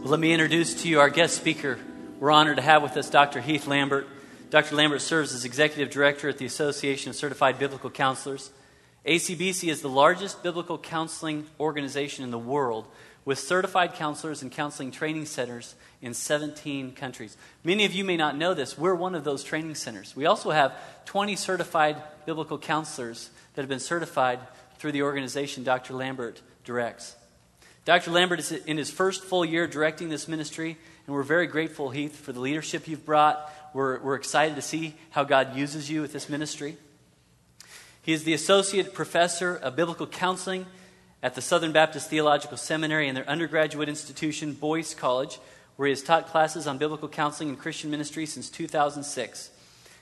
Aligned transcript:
Well, 0.00 0.12
let 0.12 0.20
me 0.20 0.32
introduce 0.32 0.82
to 0.82 0.88
you 0.88 1.00
our 1.00 1.10
guest 1.10 1.36
speaker. 1.36 1.76
We're 2.20 2.30
honored 2.30 2.58
to 2.58 2.62
have 2.62 2.84
with 2.84 2.96
us 2.96 3.10
Dr. 3.10 3.40
Heath 3.40 3.66
Lambert. 3.66 4.06
Dr. 4.48 4.76
Lambert 4.76 5.00
serves 5.00 5.34
as 5.34 5.44
Executive 5.44 5.90
Director 5.90 6.28
at 6.28 6.38
the 6.38 6.46
Association 6.46 7.10
of 7.10 7.16
Certified 7.16 7.58
Biblical 7.58 7.90
Counselors. 7.90 8.52
ACBC 9.04 9.68
is 9.68 9.82
the 9.82 9.88
largest 9.88 10.40
biblical 10.44 10.78
counseling 10.78 11.46
organization 11.58 12.22
in 12.22 12.30
the 12.30 12.38
world 12.38 12.86
with 13.24 13.40
certified 13.40 13.94
counselors 13.94 14.40
and 14.40 14.52
counseling 14.52 14.92
training 14.92 15.26
centers 15.26 15.74
in 16.00 16.14
17 16.14 16.92
countries. 16.92 17.36
Many 17.64 17.84
of 17.84 17.92
you 17.92 18.04
may 18.04 18.16
not 18.16 18.36
know 18.36 18.54
this. 18.54 18.78
We're 18.78 18.94
one 18.94 19.16
of 19.16 19.24
those 19.24 19.42
training 19.42 19.74
centers. 19.74 20.14
We 20.14 20.26
also 20.26 20.52
have 20.52 20.74
20 21.06 21.34
certified 21.34 22.00
biblical 22.24 22.56
counselors 22.56 23.30
that 23.54 23.62
have 23.62 23.68
been 23.68 23.80
certified 23.80 24.38
through 24.78 24.92
the 24.92 25.02
organization 25.02 25.64
Dr. 25.64 25.94
Lambert 25.94 26.40
directs. 26.62 27.16
Dr. 27.84 28.10
Lambert 28.10 28.40
is 28.40 28.52
in 28.52 28.76
his 28.76 28.90
first 28.90 29.24
full 29.24 29.44
year 29.44 29.66
directing 29.66 30.08
this 30.08 30.28
ministry, 30.28 30.76
and 31.06 31.14
we're 31.14 31.22
very 31.22 31.46
grateful, 31.46 31.90
Heath, 31.90 32.16
for 32.16 32.32
the 32.32 32.40
leadership 32.40 32.86
you've 32.86 33.06
brought. 33.06 33.50
We're, 33.72 33.98
we're 34.00 34.14
excited 34.14 34.56
to 34.56 34.62
see 34.62 34.94
how 35.10 35.24
God 35.24 35.56
uses 35.56 35.90
you 35.90 36.02
with 36.02 36.12
this 36.12 36.28
ministry. 36.28 36.76
He 38.02 38.12
is 38.12 38.24
the 38.24 38.34
Associate 38.34 38.92
Professor 38.92 39.54
of 39.54 39.76
Biblical 39.76 40.06
Counseling 40.06 40.66
at 41.22 41.34
the 41.34 41.42
Southern 41.42 41.72
Baptist 41.72 42.08
Theological 42.08 42.56
Seminary 42.56 43.08
and 43.08 43.16
their 43.16 43.28
undergraduate 43.28 43.88
institution, 43.88 44.52
Boyce 44.52 44.94
College, 44.94 45.38
where 45.76 45.86
he 45.86 45.92
has 45.92 46.02
taught 46.02 46.28
classes 46.28 46.66
on 46.66 46.78
biblical 46.78 47.08
counseling 47.08 47.50
and 47.50 47.58
Christian 47.58 47.90
ministry 47.90 48.26
since 48.26 48.50
2006. 48.50 49.50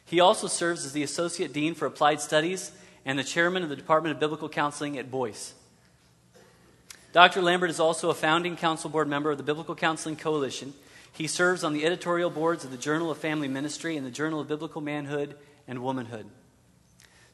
He 0.05 0.21
also 0.21 0.47
serves 0.47 0.87
as 0.87 0.93
the 0.93 1.03
Associate 1.03 1.53
Dean 1.53 1.75
for 1.75 1.87
Applied 1.87 2.21
Studies 2.21 2.73
and 3.05 3.19
the 3.19 3.25
Chairman 3.25 3.63
of 3.63 3.69
the 3.69 3.77
Department 3.77 4.15
of 4.15 4.21
Biblical 4.21 4.49
Counseling 4.49 4.99
at 4.99 5.11
Boyce. 5.11 5.55
Dr. 7.17 7.41
Lambert 7.41 7.71
is 7.71 7.81
also 7.81 8.11
a 8.11 8.15
founding 8.15 8.57
council 8.57 8.91
board 8.91 9.09
member 9.09 9.31
of 9.31 9.39
the 9.39 9.43
Biblical 9.43 9.75
Counseling 9.75 10.17
Coalition. 10.17 10.75
He 11.15 11.27
serves 11.27 11.65
on 11.65 11.73
the 11.73 11.87
editorial 11.87 12.29
boards 12.29 12.63
of 12.63 12.71
the 12.71 12.77
Journal 12.77 13.11
of 13.11 13.17
Family 13.17 13.49
Ministry 13.49 13.97
and 13.97 14.07
the 14.07 14.11
Journal 14.11 14.39
of 14.39 14.49
Biblical 14.49 14.83
Manhood 14.83 15.35
and 15.67 15.83
Womanhood. 15.83 16.27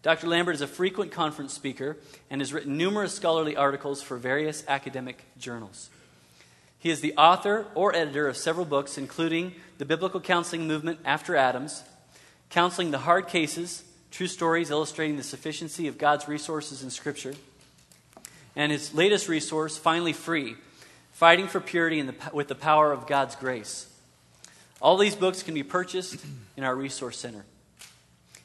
Dr. 0.02 0.28
Lambert 0.28 0.54
is 0.54 0.60
a 0.60 0.68
frequent 0.68 1.10
conference 1.10 1.52
speaker 1.52 1.96
and 2.30 2.40
has 2.40 2.52
written 2.52 2.76
numerous 2.76 3.12
scholarly 3.12 3.56
articles 3.56 4.00
for 4.00 4.16
various 4.18 4.62
academic 4.68 5.24
journals. 5.36 5.90
He 6.78 6.90
is 6.90 7.00
the 7.00 7.14
author 7.16 7.66
or 7.74 7.92
editor 7.92 8.28
of 8.28 8.36
several 8.36 8.66
books, 8.66 8.96
including 8.96 9.52
The 9.78 9.84
Biblical 9.84 10.20
Counseling 10.20 10.68
Movement 10.68 11.00
After 11.04 11.34
Adams, 11.34 11.82
Counseling 12.50 12.92
the 12.92 12.98
Hard 12.98 13.26
Cases, 13.26 13.82
True 14.12 14.28
Stories 14.28 14.70
Illustrating 14.70 15.16
the 15.16 15.24
Sufficiency 15.24 15.88
of 15.88 15.98
God's 15.98 16.28
Resources 16.28 16.84
in 16.84 16.90
Scripture, 16.90 17.34
and 18.56 18.72
his 18.72 18.94
latest 18.94 19.28
resource, 19.28 19.78
Finally 19.78 20.12
Free 20.12 20.56
Fighting 21.12 21.46
for 21.46 21.60
Purity 21.60 22.00
the, 22.02 22.14
with 22.32 22.48
the 22.48 22.54
Power 22.54 22.90
of 22.90 23.06
God's 23.06 23.36
Grace. 23.36 23.88
All 24.80 24.96
these 24.96 25.14
books 25.14 25.42
can 25.42 25.54
be 25.54 25.62
purchased 25.62 26.24
in 26.56 26.64
our 26.64 26.74
Resource 26.74 27.18
Center. 27.18 27.44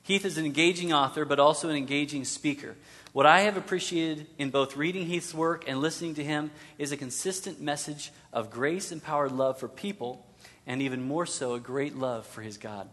Heath 0.03 0.25
is 0.25 0.38
an 0.38 0.45
engaging 0.45 0.94
author, 0.94 1.25
but 1.25 1.39
also 1.39 1.69
an 1.69 1.75
engaging 1.75 2.23
speaker. 2.23 2.75
What 3.13 3.25
I 3.25 3.41
have 3.41 3.58
appreciated 3.58 4.28
in 4.38 4.52
both 4.52 4.78
reading 4.78 5.08
Heath's 5.08 5.33
work 5.33 5.63
and 5.67 5.81
listening 5.81 6.16
to 6.16 6.23
him 6.23 6.52
is 6.78 6.91
a 6.91 6.97
consistent 6.97 7.59
message 7.59 8.11
of 8.31 8.52
grace 8.52 8.91
empowered 8.91 9.31
love 9.31 9.59
for 9.59 9.67
people, 9.67 10.25
and 10.67 10.81
even 10.81 11.02
more 11.02 11.25
so, 11.25 11.55
a 11.55 11.59
great 11.59 11.97
love 11.97 12.28
for 12.28 12.41
his 12.41 12.58
God. 12.58 12.89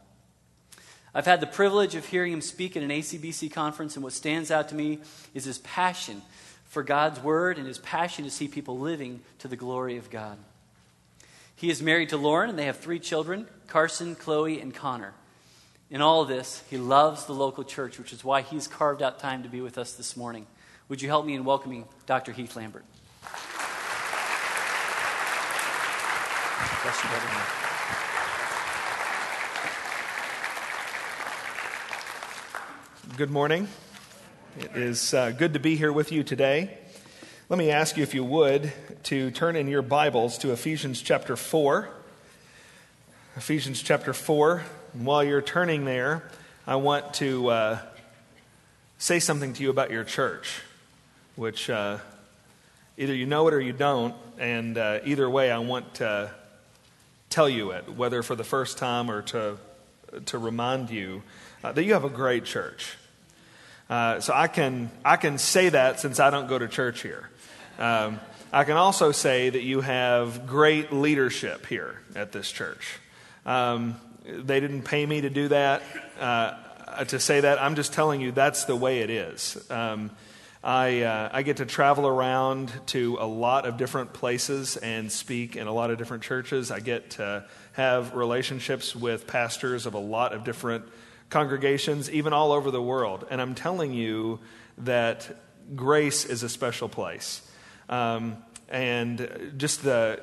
I've 1.14 1.26
had 1.26 1.40
the 1.40 1.46
privilege 1.46 1.94
of 1.94 2.06
hearing 2.06 2.32
him 2.32 2.40
speak 2.40 2.76
at 2.76 2.82
an 2.82 2.90
ACBC 2.90 3.52
conference, 3.52 3.96
and 3.96 4.02
what 4.02 4.12
stands 4.12 4.50
out 4.50 4.70
to 4.70 4.74
me 4.74 5.00
is 5.34 5.44
his 5.44 5.58
passion 5.58 6.22
for 6.74 6.82
God's 6.82 7.20
word 7.20 7.56
and 7.56 7.66
his 7.66 7.78
passion 7.78 8.24
to 8.24 8.30
see 8.30 8.48
people 8.48 8.78
living 8.78 9.20
to 9.38 9.48
the 9.48 9.56
glory 9.56 9.96
of 9.96 10.10
God. 10.10 10.36
He 11.56 11.70
is 11.70 11.80
married 11.80 12.08
to 12.08 12.16
Lauren, 12.16 12.50
and 12.50 12.58
they 12.58 12.66
have 12.66 12.78
three 12.78 12.98
children 12.98 13.46
Carson, 13.68 14.16
Chloe, 14.16 14.60
and 14.60 14.74
Connor. 14.74 15.14
In 15.88 16.02
all 16.02 16.22
of 16.22 16.28
this, 16.28 16.62
he 16.68 16.76
loves 16.76 17.26
the 17.26 17.32
local 17.32 17.62
church, 17.62 17.98
which 17.98 18.12
is 18.12 18.24
why 18.24 18.42
he's 18.42 18.66
carved 18.66 19.02
out 19.02 19.20
time 19.20 19.44
to 19.44 19.48
be 19.48 19.60
with 19.60 19.78
us 19.78 19.94
this 19.94 20.16
morning. 20.16 20.46
Would 20.88 21.00
you 21.00 21.08
help 21.08 21.24
me 21.24 21.34
in 21.34 21.44
welcoming 21.44 21.86
Dr. 22.06 22.32
Heath 22.32 22.56
Lambert? 22.56 22.84
Bless 26.82 27.02
you, 27.02 27.08
brother. 27.08 27.28
Good 33.16 33.30
morning. 33.30 33.68
It 34.56 34.76
is 34.76 35.12
uh, 35.12 35.32
good 35.32 35.54
to 35.54 35.58
be 35.58 35.74
here 35.74 35.92
with 35.92 36.12
you 36.12 36.22
today. 36.22 36.78
Let 37.48 37.58
me 37.58 37.72
ask 37.72 37.96
you, 37.96 38.04
if 38.04 38.14
you 38.14 38.22
would, 38.22 38.72
to 39.04 39.32
turn 39.32 39.56
in 39.56 39.66
your 39.66 39.82
Bibles 39.82 40.38
to 40.38 40.52
Ephesians 40.52 41.02
chapter 41.02 41.34
4. 41.34 41.88
Ephesians 43.34 43.82
chapter 43.82 44.12
4. 44.12 44.62
And 44.92 45.06
while 45.06 45.24
you're 45.24 45.42
turning 45.42 45.84
there, 45.84 46.22
I 46.68 46.76
want 46.76 47.14
to 47.14 47.48
uh, 47.48 47.78
say 48.96 49.18
something 49.18 49.54
to 49.54 49.62
you 49.64 49.70
about 49.70 49.90
your 49.90 50.04
church, 50.04 50.60
which 51.34 51.68
uh, 51.68 51.98
either 52.96 53.12
you 53.12 53.26
know 53.26 53.48
it 53.48 53.54
or 53.54 53.60
you 53.60 53.72
don't. 53.72 54.14
And 54.38 54.78
uh, 54.78 55.00
either 55.04 55.28
way, 55.28 55.50
I 55.50 55.58
want 55.58 55.94
to 55.94 56.30
tell 57.28 57.48
you 57.48 57.72
it, 57.72 57.88
whether 57.96 58.22
for 58.22 58.36
the 58.36 58.44
first 58.44 58.78
time 58.78 59.10
or 59.10 59.22
to, 59.22 59.58
to 60.26 60.38
remind 60.38 60.90
you 60.90 61.24
uh, 61.64 61.72
that 61.72 61.82
you 61.82 61.92
have 61.94 62.04
a 62.04 62.08
great 62.08 62.44
church. 62.44 62.98
Uh, 63.88 64.20
so 64.20 64.32
I 64.34 64.48
can, 64.48 64.90
I 65.04 65.16
can 65.16 65.38
say 65.38 65.68
that 65.68 66.00
since 66.00 66.18
I 66.18 66.30
don't 66.30 66.48
go 66.48 66.58
to 66.58 66.68
church 66.68 67.02
here. 67.02 67.28
Um, 67.78 68.20
I 68.52 68.64
can 68.64 68.76
also 68.76 69.12
say 69.12 69.50
that 69.50 69.62
you 69.62 69.80
have 69.80 70.46
great 70.46 70.92
leadership 70.92 71.66
here 71.66 72.00
at 72.14 72.32
this 72.32 72.50
church. 72.50 72.98
Um, 73.44 73.96
they 74.24 74.60
didn't 74.60 74.82
pay 74.82 75.04
me 75.04 75.20
to 75.20 75.30
do 75.30 75.48
that, 75.48 75.82
uh, 76.18 77.04
to 77.04 77.20
say 77.20 77.40
that. 77.40 77.60
I'm 77.60 77.74
just 77.74 77.92
telling 77.92 78.20
you 78.20 78.32
that's 78.32 78.64
the 78.64 78.76
way 78.76 79.00
it 79.00 79.10
is. 79.10 79.62
Um, 79.70 80.10
I, 80.62 81.02
uh, 81.02 81.28
I 81.30 81.42
get 81.42 81.58
to 81.58 81.66
travel 81.66 82.06
around 82.06 82.72
to 82.86 83.18
a 83.20 83.26
lot 83.26 83.66
of 83.66 83.76
different 83.76 84.14
places 84.14 84.78
and 84.78 85.12
speak 85.12 85.56
in 85.56 85.66
a 85.66 85.72
lot 85.72 85.90
of 85.90 85.98
different 85.98 86.22
churches. 86.22 86.70
I 86.70 86.80
get 86.80 87.10
to 87.10 87.44
have 87.72 88.14
relationships 88.14 88.96
with 88.96 89.26
pastors 89.26 89.84
of 89.84 89.92
a 89.92 89.98
lot 89.98 90.32
of 90.32 90.42
different 90.42 90.86
congregations, 91.30 92.10
even 92.10 92.32
all 92.32 92.52
over 92.52 92.70
the 92.70 92.82
world. 92.82 93.26
And 93.30 93.40
I'm 93.40 93.54
telling 93.54 93.92
you 93.92 94.40
that 94.78 95.26
grace 95.74 96.24
is 96.24 96.42
a 96.42 96.48
special 96.48 96.88
place. 96.88 97.42
Um, 97.88 98.38
and 98.68 99.54
just 99.56 99.82
the, 99.82 100.20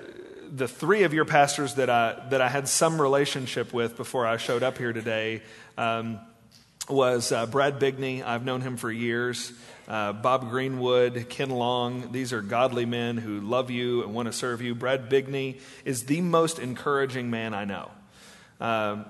the 0.51 0.67
three 0.67 1.03
of 1.03 1.13
your 1.13 1.25
pastors 1.25 1.75
that 1.75 1.89
I, 1.89 2.27
that 2.29 2.41
I 2.41 2.49
had 2.49 2.67
some 2.67 3.01
relationship 3.01 3.73
with 3.73 3.97
before 3.97 4.25
I 4.25 4.37
showed 4.37 4.63
up 4.63 4.77
here 4.77 4.93
today 4.93 5.41
um, 5.77 6.19
was 6.89 7.31
uh, 7.31 7.45
Brad 7.45 7.79
Bigney. 7.79 8.23
I've 8.23 8.43
known 8.43 8.61
him 8.61 8.77
for 8.77 8.91
years. 8.91 9.53
Uh, 9.87 10.13
Bob 10.13 10.49
Greenwood, 10.49 11.27
Ken 11.29 11.49
Long, 11.49 12.11
these 12.11 12.33
are 12.33 12.41
godly 12.41 12.85
men 12.85 13.17
who 13.17 13.41
love 13.41 13.69
you 13.69 14.03
and 14.03 14.13
want 14.13 14.27
to 14.27 14.33
serve 14.33 14.61
you. 14.61 14.73
Brad 14.73 15.09
Bigney 15.09 15.59
is 15.85 16.05
the 16.05 16.21
most 16.21 16.59
encouraging 16.59 17.29
man 17.29 17.53
I 17.53 17.65
know. 17.65 17.91
Uh, 18.59 19.03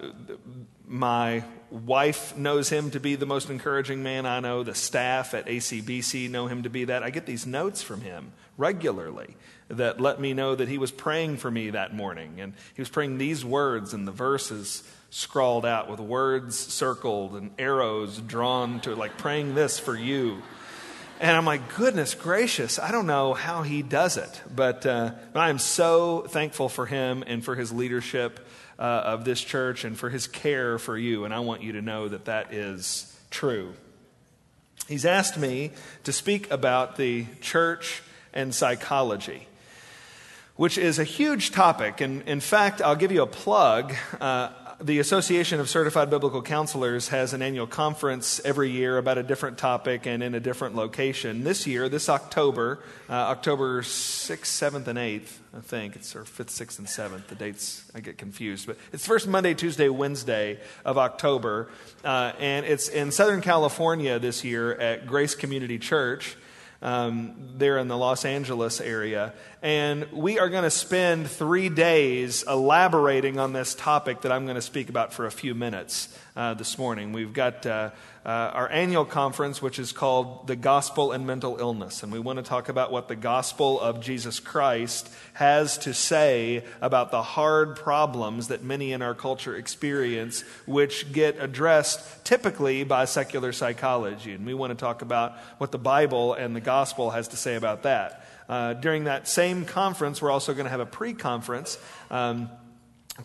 my 0.88 1.44
wife 1.72 2.36
knows 2.36 2.70
him 2.70 2.92
to 2.92 3.00
be 3.00 3.16
the 3.16 3.26
most 3.26 3.50
encouraging 3.50 4.04
man 4.04 4.26
I 4.26 4.42
know. 4.42 4.64
The 4.64 4.76
staff 4.76 5.34
at 5.34 5.48
ACBC 5.48 6.30
know 6.30 6.48
him 6.48 6.64
to 6.64 6.70
be 6.70 6.86
that. 6.86 7.02
I 7.02 7.10
get 7.10 7.26
these 7.26 7.48
notes 7.48 7.82
from 7.82 8.02
him 8.02 8.34
regularly 8.58 9.36
that 9.70 10.02
let 10.02 10.20
me 10.20 10.34
know 10.34 10.54
that 10.54 10.68
he 10.68 10.78
was 10.78 10.92
praying 10.92 11.38
for 11.38 11.50
me 11.50 11.70
that 11.70 11.96
morning. 11.96 12.42
And 12.42 12.54
he 12.76 12.82
was 12.82 12.90
praying 12.90 13.18
these 13.18 13.46
words 13.46 13.94
and 13.94 14.06
the 14.06 14.12
verses 14.12 14.84
scrawled 15.10 15.66
out 15.66 15.90
with 15.90 16.00
words 16.00 16.58
circled 16.58 17.36
and 17.36 17.52
arrows 17.58 18.18
drawn 18.20 18.82
to 18.82 18.96
like 18.96 19.18
praying 19.18 19.56
this 19.56 19.80
for 19.80 19.96
you. 19.96 20.42
And 21.22 21.38
I'm 21.38 21.46
like, 21.46 21.76
goodness 21.76 22.16
gracious, 22.16 22.80
I 22.80 22.92
don't 22.92 23.06
know 23.06 23.34
how 23.34 23.62
he 23.62 23.84
does 23.84 24.18
it. 24.18 24.42
But, 24.54 24.86
uh, 24.86 25.12
but 25.32 25.40
I 25.40 25.50
am 25.50 25.60
so 25.60 26.26
thankful 26.28 26.68
for 26.68 26.86
him 26.86 27.24
and 27.28 27.46
for 27.46 27.56
his 27.56 27.72
leadership 27.72 28.46
uh, 28.82 29.04
of 29.06 29.26
this 29.26 29.40
church 29.40 29.86
and 29.86 29.96
for 29.98 30.10
his 30.10 30.26
care 30.26 30.80
for 30.80 30.98
you. 30.98 31.24
And 31.24 31.34
I 31.34 31.40
want 31.42 31.62
you 31.62 31.74
to 31.74 31.82
know 31.84 32.08
that 32.08 32.26
that 32.26 32.52
is 32.52 33.16
true. 33.30 33.74
He's 34.88 35.06
asked 35.06 35.38
me 35.38 35.72
to 36.04 36.12
speak 36.12 36.50
about 36.50 36.96
the 36.96 37.28
church 37.42 38.02
and 38.34 38.56
psychology, 38.56 39.48
which 40.56 40.80
is 40.80 40.98
a 40.98 41.04
huge 41.04 41.52
topic. 41.52 42.02
And 42.02 42.24
in 42.24 42.40
fact, 42.40 42.82
I'll 42.82 42.96
give 42.96 43.12
you 43.12 43.22
a 43.22 43.28
plug. 43.28 43.94
Uh, 44.20 44.50
the 44.82 44.98
Association 44.98 45.60
of 45.60 45.70
Certified 45.70 46.10
Biblical 46.10 46.42
Counselors 46.42 47.10
has 47.10 47.34
an 47.34 47.44
annual 47.44 47.68
conference 47.68 48.42
every 48.44 48.72
year 48.72 48.98
about 48.98 49.20
a 49.20 49.24
different 49.24 49.60
topic 49.60 50.08
and 50.08 50.24
in 50.24 50.34
a 50.34 50.40
different 50.40 50.76
location. 50.76 51.44
This 51.44 51.68
year, 51.68 51.88
this 51.88 52.10
October, 52.10 52.80
uh, 53.08 53.14
October 53.14 53.84
6th, 53.84 54.46
7th, 54.46 54.88
and 54.88 54.98
8th, 54.98 55.38
I 55.56 55.60
think, 55.60 55.96
it's 55.96 56.16
or 56.16 56.24
5th, 56.24 56.50
6th, 56.50 56.80
and 56.80 56.88
7th. 56.88 57.28
The 57.28 57.36
dates, 57.36 57.92
I 57.94 58.00
get 58.00 58.18
confused. 58.18 58.66
But 58.66 58.78
it's 58.92 59.06
first 59.06 59.28
Monday, 59.28 59.54
Tuesday, 59.54 59.88
Wednesday 59.88 60.60
of 60.84 60.98
October. 60.98 61.70
Uh, 62.04 62.32
and 62.40 62.66
it's 62.66 62.90
in 62.90 63.12
Southern 63.12 63.42
California 63.42 64.18
this 64.18 64.44
year 64.44 64.74
at 64.74 65.06
Grace 65.06 65.36
Community 65.36 65.78
Church. 65.78 66.36
Um, 66.84 67.36
there 67.58 67.78
in 67.78 67.88
the 67.88 67.98
Los 67.98 68.26
Angeles 68.26 68.82
area. 68.82 69.34
And 69.64 70.12
we 70.12 70.40
are 70.40 70.50
going 70.50 70.64
to 70.64 70.72
spend 70.72 71.30
three 71.30 71.70
days 71.70 72.44
elaborating 72.48 73.38
on 73.38 73.54
this 73.54 73.76
topic 73.76 74.22
that 74.22 74.32
I'm 74.32 74.46
going 74.46 74.56
to 74.56 74.62
speak 74.62 74.90
about 74.90 75.14
for 75.14 75.28
a 75.28 75.32
few 75.32 75.54
minutes 75.54 76.10
uh, 76.36 76.56
this 76.56 76.80
morning. 76.80 77.14
We've 77.14 77.32
got 77.32 77.64
uh, 77.68 77.92
uh, 78.26 78.30
our 78.30 78.72
annual 78.72 79.06
conference, 79.06 79.62
which 79.62 79.78
is 79.78 79.92
called 79.92 80.48
The 80.48 80.56
Gospel 80.56 81.12
and 81.12 81.28
Mental 81.28 81.58
Illness. 81.60 82.02
And 82.02 82.12
we 82.12 82.18
want 82.18 82.38
to 82.38 82.44
talk 82.44 82.70
about 82.70 82.92
what 82.92 83.08
the 83.08 83.16
gospel 83.16 83.80
of 83.80 84.02
Jesus 84.02 84.40
Christ 84.40 85.08
has 85.34 85.78
to 85.80 85.94
say 85.94 86.66
about 86.82 87.12
the 87.12 87.22
hard 87.22 87.76
problems 87.76 88.48
that 88.48 88.64
many 88.64 88.94
in 88.94 89.04
our 89.04 89.14
culture 89.14 89.56
experience, 89.56 90.42
which 90.66 91.12
get 91.12 91.40
addressed 91.40 92.26
typically 92.26 92.84
by 92.84 93.06
secular 93.06 93.52
psychology. 93.52 94.34
And 94.34 94.44
we 94.44 94.56
want 94.56 94.72
to 94.72 94.76
talk 94.76 95.04
about 95.04 95.38
what 95.60 95.72
the 95.72 95.78
Bible 95.78 96.34
and 96.34 96.56
the 96.56 96.62
gospel 96.62 97.12
has 97.12 97.28
to 97.28 97.38
say 97.38 97.54
about 97.54 97.84
that. 97.84 98.26
Uh, 98.52 98.74
during 98.74 99.06
that 99.06 99.30
same 99.30 99.64
conference, 99.64 100.22
we're 100.22 100.30
also 100.30 100.54
going 100.54 100.66
to 100.66 100.70
have 100.70 100.82
a 100.82 100.86
pre 100.86 101.14
conference. 101.14 101.80
Um, 102.12 102.50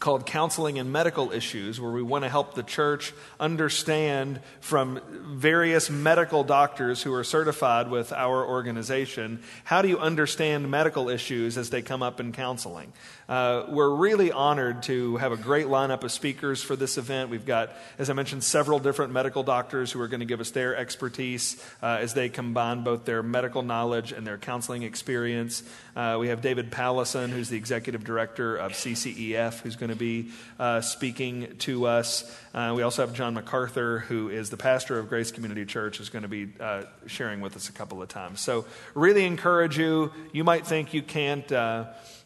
called 0.00 0.26
Counseling 0.26 0.78
and 0.78 0.92
Medical 0.92 1.32
Issues, 1.32 1.80
where 1.80 1.92
we 1.92 2.02
want 2.02 2.24
to 2.24 2.28
help 2.28 2.54
the 2.54 2.64
church 2.64 3.14
understand 3.38 4.40
from 4.60 5.00
various 5.08 5.88
medical 5.88 6.44
doctors 6.44 7.02
who 7.02 7.14
are 7.14 7.24
certified 7.24 7.88
with 7.88 8.12
our 8.12 8.44
organization 8.44 9.42
how 9.64 9.82
do 9.82 9.88
you 9.88 9.98
understand 9.98 10.70
medical 10.70 11.08
issues 11.08 11.56
as 11.56 11.70
they 11.70 11.82
come 11.82 12.02
up 12.02 12.20
in 12.20 12.32
counseling. 12.32 12.92
Uh, 13.28 13.64
we're 13.68 13.90
really 13.90 14.30
honored 14.30 14.84
to 14.84 15.16
have 15.16 15.32
a 15.32 15.36
great 15.36 15.66
lineup 15.66 16.04
of 16.04 16.12
speakers 16.12 16.62
for 16.62 16.76
this 16.76 16.96
event. 16.96 17.28
We've 17.28 17.44
got, 17.44 17.70
as 17.98 18.08
I 18.08 18.12
mentioned, 18.12 18.44
several 18.44 18.78
different 18.78 19.12
medical 19.12 19.42
doctors 19.42 19.90
who 19.90 20.00
are 20.00 20.06
going 20.06 20.20
to 20.20 20.26
give 20.26 20.40
us 20.40 20.50
their 20.50 20.76
expertise 20.76 21.60
uh, 21.82 21.98
as 22.00 22.14
they 22.14 22.28
combine 22.28 22.84
both 22.84 23.04
their 23.04 23.24
medical 23.24 23.62
knowledge 23.62 24.12
and 24.12 24.24
their 24.24 24.38
counseling 24.38 24.84
experience. 24.84 25.64
Uh, 25.96 26.18
we 26.20 26.28
have 26.28 26.40
David 26.40 26.70
Powlison, 26.70 27.30
who's 27.30 27.48
the 27.48 27.56
executive 27.56 28.04
director 28.04 28.56
of 28.56 28.72
CCEF, 28.72 29.60
who's 29.60 29.76
going 29.76 29.90
to 29.90 29.96
be 29.96 30.30
uh, 30.60 30.80
speaking 30.80 31.56
to 31.58 31.86
us. 31.86 32.32
Uh, 32.54 32.74
we 32.76 32.82
also 32.82 33.04
have 33.04 33.14
John 33.14 33.34
MacArthur, 33.34 34.00
who 34.00 34.28
is 34.28 34.50
the 34.50 34.56
pastor 34.56 34.98
of 35.00 35.08
Grace 35.08 35.32
Community 35.32 35.64
Church, 35.66 35.98
who's 35.98 36.10
going 36.10 36.22
to 36.22 36.28
be 36.28 36.48
uh, 36.60 36.84
sharing 37.06 37.40
with 37.40 37.56
us 37.56 37.68
a 37.68 37.72
couple 37.72 38.00
of 38.00 38.08
times. 38.08 38.40
So, 38.40 38.66
really 38.94 39.24
encourage 39.24 39.76
you. 39.76 40.12
You 40.32 40.44
might 40.44 40.66
think 40.66 40.94
you 40.94 41.02
can't 41.02 41.50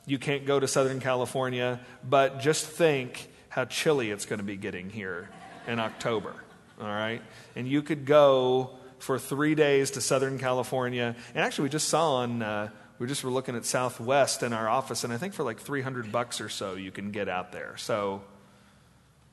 you 0.07 0.19
can't 0.19 0.47
go 0.47 0.59
to 0.59 0.67
Southern 0.67 1.01
California, 1.01 1.81
but 2.09 2.41
just 2.41 2.67
think 2.67 3.31
how 3.49 3.65
chilly 3.65 4.11
it's 4.11 4.27
going 4.27 4.39
to 4.39 4.45
be 4.45 4.57
getting 4.57 4.91
here 4.91 5.29
in 5.67 5.79
October. 5.79 6.35
All 6.81 6.87
right? 6.87 7.23
And 7.57 7.69
you 7.69 7.83
could 7.83 8.07
go 8.07 8.71
for 8.99 9.19
three 9.19 9.55
days 9.55 9.93
to 9.93 10.01
Southern 10.01 10.39
California. 10.39 11.15
And 11.35 11.45
actually, 11.45 11.65
we 11.65 11.71
just 11.71 11.89
saw 11.89 12.17
on, 12.17 12.43
uh, 12.43 12.71
we 12.99 13.07
just 13.07 13.25
were 13.25 13.31
looking 13.31 13.57
at 13.57 13.65
Southwest 13.65 14.43
in 14.43 14.53
our 14.53 14.69
office, 14.69 15.05
and 15.05 15.13
I 15.13 15.17
think 15.17 15.35
for 15.35 15.43
like 15.43 15.59
300 15.59 16.13
bucks 16.13 16.41
or 16.41 16.49
so, 16.49 16.75
you 16.75 16.91
can 16.91 17.11
get 17.11 17.29
out 17.29 17.53
there. 17.53 17.77
So, 17.77 18.23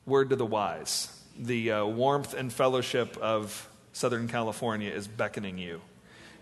word 0.06 0.30
to 0.30 0.36
the 0.36 0.46
wise 0.46 1.14
the 1.40 1.72
uh, 1.72 1.86
warmth 1.86 2.34
and 2.34 2.52
fellowship 2.52 3.18
of 3.18 3.70
Southern 3.94 4.28
California 4.28 4.92
is 4.92 5.08
beckoning 5.08 5.58
you 5.58 5.82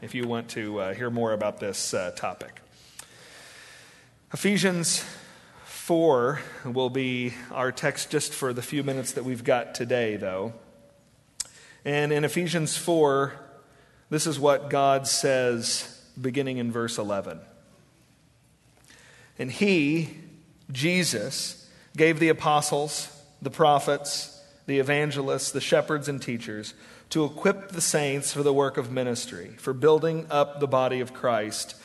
if 0.01 0.15
you 0.15 0.27
want 0.27 0.49
to 0.49 0.79
uh, 0.79 0.93
hear 0.93 1.09
more 1.09 1.33
about 1.33 1.59
this 1.59 1.93
uh, 1.93 2.11
topic. 2.15 2.61
Ephesians 4.35 5.01
4 5.63 6.41
will 6.65 6.89
be 6.89 7.33
our 7.53 7.71
text 7.71 8.09
just 8.09 8.33
for 8.33 8.51
the 8.51 8.61
few 8.61 8.83
minutes 8.83 9.13
that 9.13 9.23
we've 9.23 9.45
got 9.45 9.73
today, 9.73 10.17
though. 10.17 10.51
And 11.85 12.11
in 12.11 12.25
Ephesians 12.25 12.75
4, 12.75 13.31
this 14.09 14.27
is 14.27 14.37
what 14.37 14.69
God 14.69 15.07
says 15.07 16.05
beginning 16.19 16.57
in 16.57 16.69
verse 16.69 16.97
11. 16.97 17.39
And 19.39 19.49
He, 19.49 20.09
Jesus, 20.69 21.69
gave 21.95 22.19
the 22.19 22.27
apostles, 22.27 23.09
the 23.41 23.49
prophets, 23.49 24.37
the 24.65 24.79
evangelists, 24.79 25.51
the 25.51 25.61
shepherds, 25.61 26.09
and 26.09 26.21
teachers 26.21 26.73
to 27.11 27.23
equip 27.23 27.69
the 27.69 27.79
saints 27.79 28.33
for 28.33 28.43
the 28.43 28.53
work 28.53 28.75
of 28.75 28.91
ministry, 28.91 29.55
for 29.59 29.71
building 29.71 30.27
up 30.29 30.59
the 30.59 30.67
body 30.67 30.99
of 30.99 31.13
Christ 31.13 31.75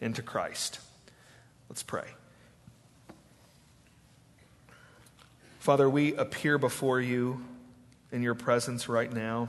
into 0.00 0.22
Christ. 0.22 0.80
Let's 1.68 1.82
pray. 1.82 2.06
Father, 5.58 5.90
we 5.90 6.14
appear 6.14 6.58
before 6.58 7.00
you 7.00 7.44
in 8.12 8.22
your 8.22 8.34
presence 8.34 8.88
right 8.88 9.12
now 9.12 9.48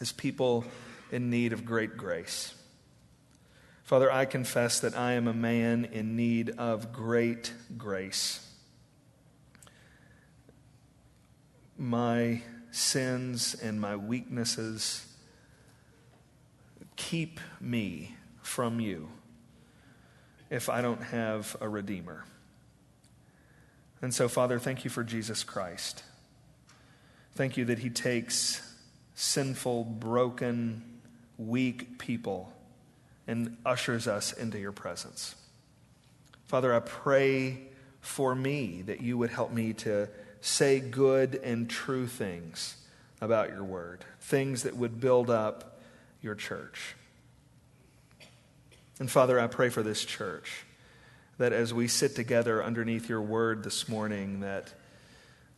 as 0.00 0.12
people 0.12 0.64
in 1.12 1.28
need 1.28 1.52
of 1.52 1.64
great 1.64 1.96
grace. 1.96 2.54
Father, 3.84 4.10
I 4.10 4.24
confess 4.24 4.80
that 4.80 4.96
I 4.96 5.12
am 5.12 5.28
a 5.28 5.34
man 5.34 5.84
in 5.92 6.16
need 6.16 6.50
of 6.56 6.90
great 6.90 7.52
grace. 7.76 8.48
My 11.76 12.40
sins 12.70 13.54
and 13.54 13.78
my 13.78 13.94
weaknesses 13.94 15.06
keep 16.96 17.40
me 17.60 18.16
from 18.40 18.80
you 18.80 19.08
if 20.54 20.68
I 20.68 20.80
don't 20.82 21.02
have 21.02 21.56
a 21.60 21.68
Redeemer. 21.68 22.24
And 24.00 24.14
so, 24.14 24.28
Father, 24.28 24.60
thank 24.60 24.84
you 24.84 24.90
for 24.90 25.02
Jesus 25.02 25.42
Christ. 25.42 26.04
Thank 27.34 27.56
you 27.56 27.64
that 27.64 27.80
He 27.80 27.90
takes 27.90 28.62
sinful, 29.16 29.82
broken, 29.82 31.00
weak 31.38 31.98
people 31.98 32.52
and 33.26 33.56
ushers 33.66 34.06
us 34.06 34.32
into 34.32 34.60
your 34.60 34.70
presence. 34.70 35.34
Father, 36.44 36.72
I 36.72 36.78
pray 36.78 37.58
for 38.00 38.36
me 38.36 38.82
that 38.82 39.00
you 39.00 39.18
would 39.18 39.30
help 39.30 39.50
me 39.50 39.72
to 39.72 40.08
say 40.40 40.78
good 40.78 41.34
and 41.42 41.68
true 41.68 42.06
things 42.06 42.76
about 43.20 43.48
your 43.48 43.64
word, 43.64 44.04
things 44.20 44.62
that 44.62 44.76
would 44.76 45.00
build 45.00 45.30
up 45.30 45.80
your 46.22 46.36
church. 46.36 46.94
And 49.00 49.10
Father, 49.10 49.40
I 49.40 49.46
pray 49.48 49.70
for 49.70 49.82
this 49.82 50.04
church 50.04 50.64
that 51.38 51.52
as 51.52 51.74
we 51.74 51.88
sit 51.88 52.14
together 52.14 52.62
underneath 52.62 53.08
your 53.08 53.22
word 53.22 53.64
this 53.64 53.88
morning, 53.88 54.40
that 54.40 54.72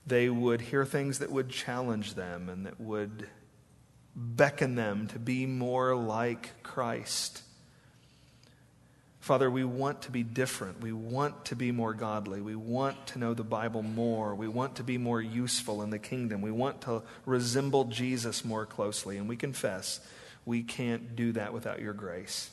they 0.07 0.29
would 0.29 0.61
hear 0.61 0.85
things 0.85 1.19
that 1.19 1.31
would 1.31 1.51
challenge 1.51 2.15
them 2.15 2.49
and 2.49 2.65
that 2.67 2.81
would 2.81 3.29
beckon 4.15 4.75
them 4.75 5.07
to 5.09 5.19
be 5.19 5.45
more 5.45 5.95
like 5.95 6.63
Christ. 6.63 7.43
Father, 9.21 9.51
we 9.51 9.65
want 9.65 10.03
to 10.03 10.13
be 10.13 10.23
different. 10.23 10.81
We 10.81 10.93
want 10.93 11.47
to 11.47 11.57
be 11.57 11.73
more 11.73 11.93
godly. 11.93 12.41
We 12.41 12.55
want 12.55 13.09
to 13.09 13.19
know 13.19 13.35
the 13.35 13.43
Bible 13.43 13.83
more. 13.83 14.35
We 14.37 14.47
want 14.47 14.77
to 14.77 14.85
be 14.85 14.99
more 14.99 15.21
useful 15.21 15.83
in 15.83 15.91
the 15.91 15.99
kingdom. 15.99 16.41
We 16.41 16.53
want 16.53 16.83
to 16.83 17.03
resemble 17.27 17.85
Jesus 17.87 18.45
more 18.45 18.65
closely. 18.65 19.19
And 19.19 19.29
we 19.29 19.37
confess 19.37 20.01
we 20.45 20.63
can't 20.63 21.17
do 21.17 21.33
that 21.33 21.53
without 21.53 21.81
your 21.81 21.93
grace. 21.93 22.51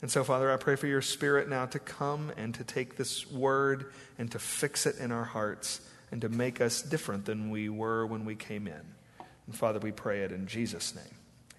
And 0.00 0.10
so, 0.10 0.22
Father, 0.22 0.52
I 0.52 0.56
pray 0.56 0.76
for 0.76 0.86
your 0.86 1.02
Spirit 1.02 1.48
now 1.48 1.66
to 1.66 1.78
come 1.78 2.30
and 2.36 2.54
to 2.54 2.64
take 2.64 2.96
this 2.96 3.30
word 3.30 3.92
and 4.16 4.30
to 4.30 4.38
fix 4.38 4.86
it 4.86 4.98
in 4.98 5.10
our 5.10 5.24
hearts 5.24 5.80
and 6.12 6.20
to 6.20 6.28
make 6.28 6.60
us 6.60 6.82
different 6.82 7.24
than 7.24 7.50
we 7.50 7.68
were 7.68 8.06
when 8.06 8.24
we 8.24 8.36
came 8.36 8.66
in. 8.66 8.80
And 9.46 9.56
Father, 9.56 9.80
we 9.80 9.90
pray 9.90 10.20
it 10.20 10.30
in 10.30 10.46
Jesus' 10.46 10.94
name. 10.94 11.04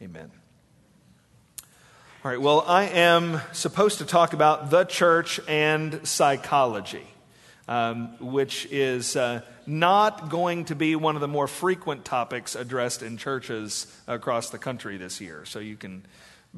Amen. 0.02 0.32
All 2.24 2.32
right, 2.32 2.42
well, 2.42 2.66
I 2.68 2.84
am 2.84 3.42
supposed 3.54 4.00
to 4.00 4.06
talk 4.06 4.34
about 4.34 4.70
the 4.70 4.84
church 4.84 5.40
and 5.48 6.06
psychology, 6.08 7.08
um, 7.68 8.18
which 8.20 8.68
is 8.72 9.16
uh, 9.16 9.42
not 9.66 10.30
going 10.30 10.66
to 10.66 10.76
be 10.76 10.96
one 10.96 11.16
of 11.16 11.22
the 11.22 11.28
more 11.28 11.48
frequent 11.48 12.04
topics 12.06 12.56
addressed 12.56 13.04
in 13.04 13.18
churches 13.18 13.88
across 14.08 14.50
the 14.50 14.58
country 14.58 14.98
this 14.98 15.22
year. 15.22 15.46
So 15.46 15.60
you 15.60 15.78
can 15.78 16.06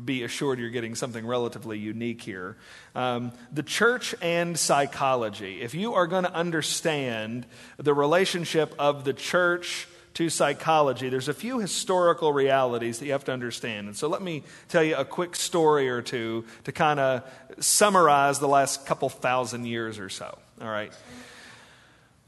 be 0.06 0.24
assured 0.24 0.60
you're 0.60 0.70
getting 0.70 0.96
something 0.96 1.26
relatively 1.26 1.78
unique 1.78 2.22
here. 2.22 2.56
Um, 2.96 3.34
the 3.52 3.64
church 3.64 4.16
and 4.22 4.58
psychology. 4.58 5.62
If 5.62 5.74
you 5.74 5.96
are 5.96 6.08
going 6.08 6.24
to 6.24 6.34
understand 6.34 7.46
the 7.78 7.94
relationship 7.94 8.74
of 8.80 9.04
the 9.04 9.14
church 9.14 9.88
to 10.14 10.30
psychology, 10.30 11.10
there's 11.10 11.28
a 11.28 11.34
few 11.34 11.60
historical 11.60 12.32
realities 12.32 13.00
that 13.00 13.06
you 13.06 13.12
have 13.12 13.26
to 13.26 13.34
understand. 13.34 13.88
And 13.88 13.96
so 13.96 14.08
let 14.08 14.22
me 14.22 14.44
tell 14.70 14.84
you 14.84 14.96
a 14.96 15.06
quick 15.06 15.36
story 15.36 15.90
or 15.90 16.02
two 16.02 16.46
to 16.64 16.72
kind 16.72 17.00
of 17.00 17.24
summarize 17.60 18.40
the 18.40 18.48
last 18.48 18.86
couple 18.86 19.10
thousand 19.10 19.66
years 19.66 20.00
or 20.00 20.10
so. 20.10 20.38
All 20.62 20.70
right. 20.70 20.94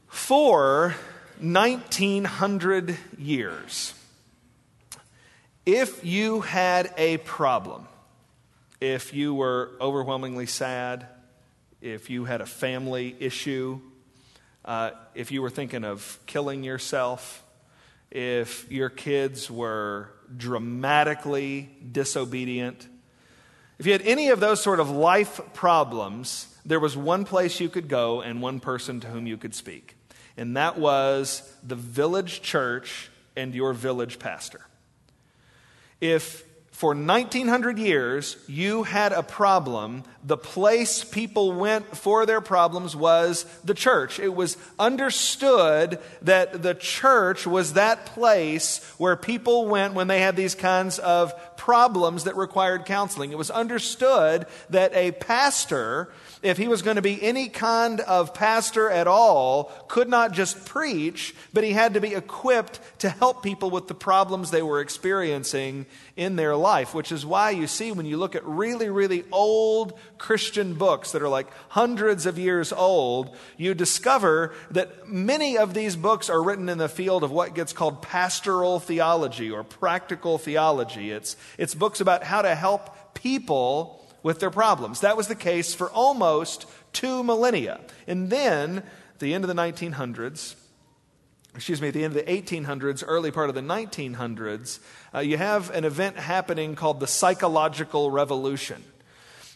For 0.08 0.94
1900 1.40 2.96
years, 3.18 3.94
if 5.66 6.04
you 6.04 6.42
had 6.42 6.92
a 6.98 7.16
problem, 7.18 7.88
if 8.80 9.14
you 9.14 9.34
were 9.34 9.70
overwhelmingly 9.80 10.46
sad, 10.46 11.06
if 11.80 12.10
you 12.10 12.24
had 12.26 12.40
a 12.40 12.46
family 12.46 13.16
issue, 13.18 13.80
uh, 14.64 14.90
if 15.14 15.32
you 15.32 15.40
were 15.40 15.50
thinking 15.50 15.84
of 15.84 16.18
killing 16.26 16.64
yourself, 16.64 17.42
if 18.10 18.70
your 18.70 18.90
kids 18.90 19.50
were 19.50 20.10
dramatically 20.36 21.70
disobedient, 21.92 22.86
if 23.78 23.86
you 23.86 23.92
had 23.92 24.02
any 24.02 24.28
of 24.28 24.40
those 24.40 24.62
sort 24.62 24.80
of 24.80 24.90
life 24.90 25.40
problems, 25.54 26.54
there 26.64 26.80
was 26.80 26.96
one 26.96 27.24
place 27.24 27.58
you 27.58 27.68
could 27.68 27.88
go 27.88 28.20
and 28.20 28.40
one 28.40 28.60
person 28.60 29.00
to 29.00 29.08
whom 29.08 29.26
you 29.26 29.36
could 29.36 29.54
speak. 29.54 29.96
And 30.36 30.56
that 30.56 30.78
was 30.78 31.42
the 31.62 31.74
village 31.74 32.42
church 32.42 33.10
and 33.36 33.54
your 33.54 33.72
village 33.72 34.18
pastor. 34.18 34.60
If 36.04 36.44
for 36.70 36.88
1900 36.88 37.78
years 37.78 38.36
you 38.46 38.82
had 38.82 39.12
a 39.12 39.22
problem, 39.22 40.04
the 40.22 40.36
place 40.36 41.02
people 41.02 41.52
went 41.52 41.96
for 41.96 42.26
their 42.26 42.42
problems 42.42 42.94
was 42.94 43.46
the 43.64 43.72
church. 43.72 44.20
It 44.20 44.34
was 44.34 44.58
understood 44.78 45.98
that 46.20 46.62
the 46.62 46.74
church 46.74 47.46
was 47.46 47.72
that 47.72 48.04
place 48.04 48.84
where 48.98 49.16
people 49.16 49.66
went 49.66 49.94
when 49.94 50.08
they 50.08 50.20
had 50.20 50.36
these 50.36 50.54
kinds 50.54 50.98
of 50.98 51.32
problems 51.56 52.24
that 52.24 52.36
required 52.36 52.84
counseling. 52.84 53.32
It 53.32 53.38
was 53.38 53.50
understood 53.50 54.44
that 54.68 54.92
a 54.94 55.12
pastor 55.12 56.12
if 56.44 56.58
he 56.58 56.68
was 56.68 56.82
going 56.82 56.96
to 56.96 57.02
be 57.02 57.22
any 57.22 57.48
kind 57.48 58.00
of 58.00 58.34
pastor 58.34 58.90
at 58.90 59.06
all, 59.06 59.72
could 59.88 60.10
not 60.10 60.32
just 60.32 60.66
preach, 60.66 61.34
but 61.54 61.64
he 61.64 61.72
had 61.72 61.94
to 61.94 62.02
be 62.02 62.14
equipped 62.14 62.80
to 62.98 63.08
help 63.08 63.42
people 63.42 63.70
with 63.70 63.88
the 63.88 63.94
problems 63.94 64.50
they 64.50 64.60
were 64.60 64.82
experiencing 64.82 65.86
in 66.16 66.36
their 66.36 66.54
life, 66.54 66.92
which 66.92 67.10
is 67.10 67.24
why 67.24 67.48
you 67.48 67.66
see 67.66 67.92
when 67.92 68.04
you 68.04 68.18
look 68.18 68.36
at 68.36 68.44
really, 68.44 68.90
really 68.90 69.24
old 69.32 69.98
Christian 70.18 70.74
books 70.74 71.12
that 71.12 71.22
are 71.22 71.30
like 71.30 71.48
hundreds 71.70 72.26
of 72.26 72.38
years 72.38 72.74
old, 72.74 73.34
you 73.56 73.72
discover 73.72 74.52
that 74.70 75.08
many 75.08 75.56
of 75.56 75.72
these 75.72 75.96
books 75.96 76.28
are 76.28 76.42
written 76.42 76.68
in 76.68 76.76
the 76.76 76.90
field 76.90 77.24
of 77.24 77.30
what 77.30 77.54
gets 77.54 77.72
called 77.72 78.02
pastoral 78.02 78.80
theology 78.80 79.50
or 79.50 79.64
practical 79.64 80.36
theology. 80.36 81.10
It's, 81.10 81.36
it's 81.56 81.74
books 81.74 82.02
about 82.02 82.22
how 82.22 82.42
to 82.42 82.54
help 82.54 83.14
people 83.14 84.03
with 84.24 84.40
their 84.40 84.50
problems. 84.50 85.00
That 85.00 85.16
was 85.16 85.28
the 85.28 85.36
case 85.36 85.72
for 85.72 85.88
almost 85.90 86.66
two 86.92 87.22
millennia. 87.22 87.80
And 88.08 88.30
then, 88.30 88.82
the 89.20 89.32
end 89.34 89.44
of 89.44 89.48
the 89.48 89.54
1900s, 89.54 90.56
excuse 91.54 91.80
me, 91.80 91.88
at 91.88 91.94
the 91.94 92.02
end 92.02 92.16
of 92.16 92.26
the 92.26 92.32
1800s, 92.32 93.04
early 93.06 93.30
part 93.30 93.48
of 93.48 93.54
the 93.54 93.60
1900s, 93.60 94.80
uh, 95.14 95.20
you 95.20 95.36
have 95.36 95.70
an 95.70 95.84
event 95.84 96.16
happening 96.16 96.74
called 96.74 96.98
the 96.98 97.06
psychological 97.06 98.10
revolution. 98.10 98.82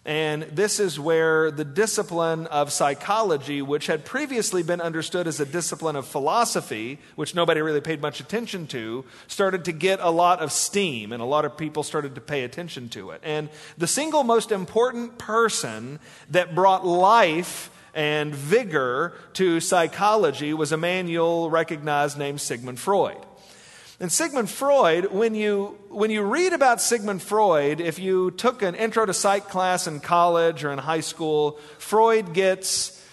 And 0.08 0.44
this 0.44 0.80
is 0.80 0.98
where 0.98 1.50
the 1.50 1.66
discipline 1.66 2.46
of 2.46 2.72
psychology, 2.72 3.60
which 3.60 3.88
had 3.88 4.06
previously 4.06 4.62
been 4.62 4.80
understood 4.80 5.26
as 5.26 5.38
a 5.38 5.44
discipline 5.44 5.96
of 5.96 6.06
philosophy, 6.06 6.98
which 7.14 7.34
nobody 7.34 7.60
really 7.60 7.82
paid 7.82 8.00
much 8.00 8.18
attention 8.18 8.66
to, 8.68 9.04
started 9.26 9.66
to 9.66 9.72
get 9.72 10.00
a 10.00 10.08
lot 10.08 10.40
of 10.40 10.50
steam, 10.50 11.12
and 11.12 11.20
a 11.20 11.26
lot 11.26 11.44
of 11.44 11.58
people 11.58 11.82
started 11.82 12.14
to 12.14 12.22
pay 12.22 12.44
attention 12.44 12.88
to 12.88 13.10
it. 13.10 13.20
And 13.22 13.50
the 13.76 13.86
single 13.86 14.24
most 14.24 14.50
important 14.50 15.18
person 15.18 16.00
that 16.30 16.54
brought 16.54 16.86
life 16.86 17.70
and 17.92 18.34
vigor 18.34 19.12
to 19.34 19.60
psychology 19.60 20.54
was 20.54 20.72
a 20.72 20.78
man 20.78 21.08
you'll 21.08 21.50
recognize 21.50 22.16
named 22.16 22.40
Sigmund 22.40 22.80
Freud. 22.80 23.27
And 24.00 24.12
Sigmund 24.12 24.48
Freud, 24.48 25.06
when 25.12 25.34
you, 25.34 25.76
when 25.88 26.12
you 26.12 26.22
read 26.22 26.52
about 26.52 26.80
Sigmund 26.80 27.20
Freud, 27.20 27.80
if 27.80 27.98
you 27.98 28.30
took 28.30 28.62
an 28.62 28.76
intro 28.76 29.04
to 29.04 29.12
psych 29.12 29.48
class 29.48 29.88
in 29.88 29.98
college 29.98 30.62
or 30.62 30.70
in 30.70 30.78
high 30.78 31.00
school, 31.00 31.58
Freud 31.78 32.32
gets 32.32 33.04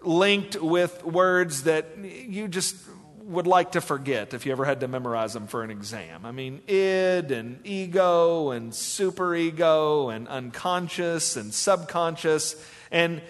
linked 0.00 0.60
with 0.60 1.04
words 1.04 1.64
that 1.64 1.98
you 1.98 2.46
just 2.46 2.76
would 3.24 3.48
like 3.48 3.72
to 3.72 3.80
forget 3.80 4.32
if 4.32 4.46
you 4.46 4.52
ever 4.52 4.64
had 4.64 4.80
to 4.80 4.88
memorize 4.88 5.32
them 5.32 5.48
for 5.48 5.64
an 5.64 5.70
exam. 5.70 6.24
I 6.24 6.30
mean, 6.30 6.60
id 6.68 7.32
and 7.32 7.58
ego 7.66 8.50
and 8.50 8.72
superego 8.72 10.14
and 10.14 10.28
unconscious 10.28 11.36
and 11.36 11.52
subconscious. 11.52 12.54
And 12.92 13.22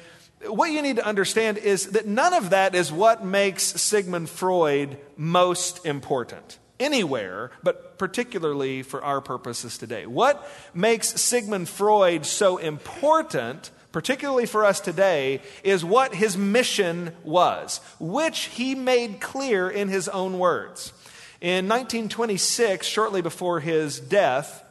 what 0.47 0.71
you 0.71 0.83
need 0.83 0.97
to 0.97 1.07
understand 1.07 1.57
is 1.57 1.93
that 1.93 2.07
none 2.07 2.35
of 2.35 2.51
that 2.51 2.75
is 2.75 2.93
what 2.93 3.25
makes 3.25 3.63
Sigmund 3.63 4.29
Freud 4.29 4.99
most 5.17 5.87
important 5.87 6.59
anywhere, 6.83 7.51
but 7.63 7.99
particularly 7.99 8.83
for 8.83 9.03
our 9.03 9.21
purposes 9.21 9.79
today. 9.79 10.07
What 10.07 10.47
makes 10.75 11.21
Sigmund 11.21 11.69
Freud 11.69 12.27
so 12.27 12.59
important, 12.59 13.71
particularly 13.93 14.47
for 14.47 14.65
us 14.65 14.81
today, 14.81 15.41
is 15.63 15.85
what 15.85 16.15
his 16.15 16.37
mission 16.37 17.15
was, 17.25 17.81
which 18.01 18.47
he 18.47 18.75
made 18.75 19.21
clear 19.21 19.69
in 19.71 19.89
his 19.89 20.09
own 20.09 20.39
words. 20.39 20.93
In 21.41 21.69
1926, 21.69 22.87
shortly 22.87 23.23
before 23.23 23.61
his 23.61 23.99
death 23.99 24.65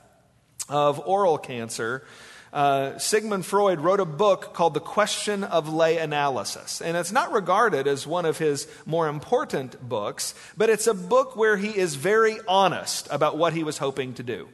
of 0.69 0.99
oral 1.05 1.37
cancer, 1.37 2.03
uh, 2.53 2.97
Sigmund 2.97 3.45
Freud 3.45 3.79
wrote 3.79 3.99
a 3.99 4.05
book 4.05 4.53
called 4.53 4.73
The 4.73 4.81
Question 4.81 5.43
of 5.43 5.71
Lay 5.71 5.97
Analysis. 5.97 6.81
And 6.81 6.97
it's 6.97 7.11
not 7.11 7.31
regarded 7.31 7.87
as 7.87 8.05
one 8.05 8.25
of 8.25 8.37
his 8.37 8.67
more 8.85 9.07
important 9.07 9.81
books, 9.87 10.35
but 10.57 10.69
it's 10.69 10.87
a 10.87 10.93
book 10.93 11.35
where 11.35 11.57
he 11.57 11.69
is 11.69 11.95
very 11.95 12.37
honest 12.47 13.07
about 13.09 13.37
what 13.37 13.53
he 13.53 13.63
was 13.63 13.77
hoping 13.77 14.13
to 14.15 14.23
do. 14.23 14.49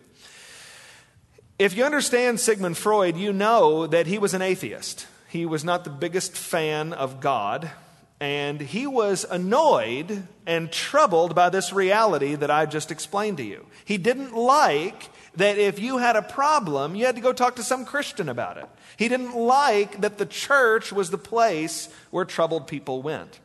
If 1.58 1.76
you 1.76 1.86
understand 1.86 2.40
Sigmund 2.40 2.78
Freud, 2.78 3.18
you 3.18 3.34
know 3.34 3.88
that 3.88 4.06
he 4.06 4.20
was 4.20 4.36
an 4.36 4.44
atheist. 4.44 5.08
He 5.28 5.48
was 5.48 5.64
not 5.64 5.84
the 5.84 5.90
biggest 5.90 6.38
fan 6.38 6.94
of 6.94 7.20
God, 7.20 7.72
and 8.20 8.62
he 8.62 8.86
was 8.86 9.26
annoyed 9.28 10.28
and 10.46 10.72
troubled 10.72 11.34
by 11.34 11.50
this 11.50 11.74
reality 11.74 12.36
that 12.36 12.52
I 12.52 12.68
just 12.68 12.92
explained 12.92 13.38
to 13.38 13.44
you. 13.44 13.66
He 13.86 13.98
didn't 13.98 14.36
like 14.36 15.10
that 15.38 15.58
if 15.58 15.80
you 15.80 15.98
had 16.00 16.16
a 16.16 16.22
problem, 16.22 16.96
you 16.96 17.06
had 17.06 17.16
to 17.16 17.22
go 17.22 17.32
talk 17.32 17.56
to 17.56 17.64
some 17.64 17.86
Christian 17.86 18.28
about 18.28 18.58
it. 18.58 18.66
He 18.98 19.08
didn't 19.08 19.36
like 19.36 20.02
that 20.02 20.18
the 20.18 20.26
church 20.26 20.92
was 20.92 21.10
the 21.10 21.18
place 21.18 21.90
where 22.12 22.26
troubled 22.26 22.68
people 22.68 23.02
went. 23.02 23.40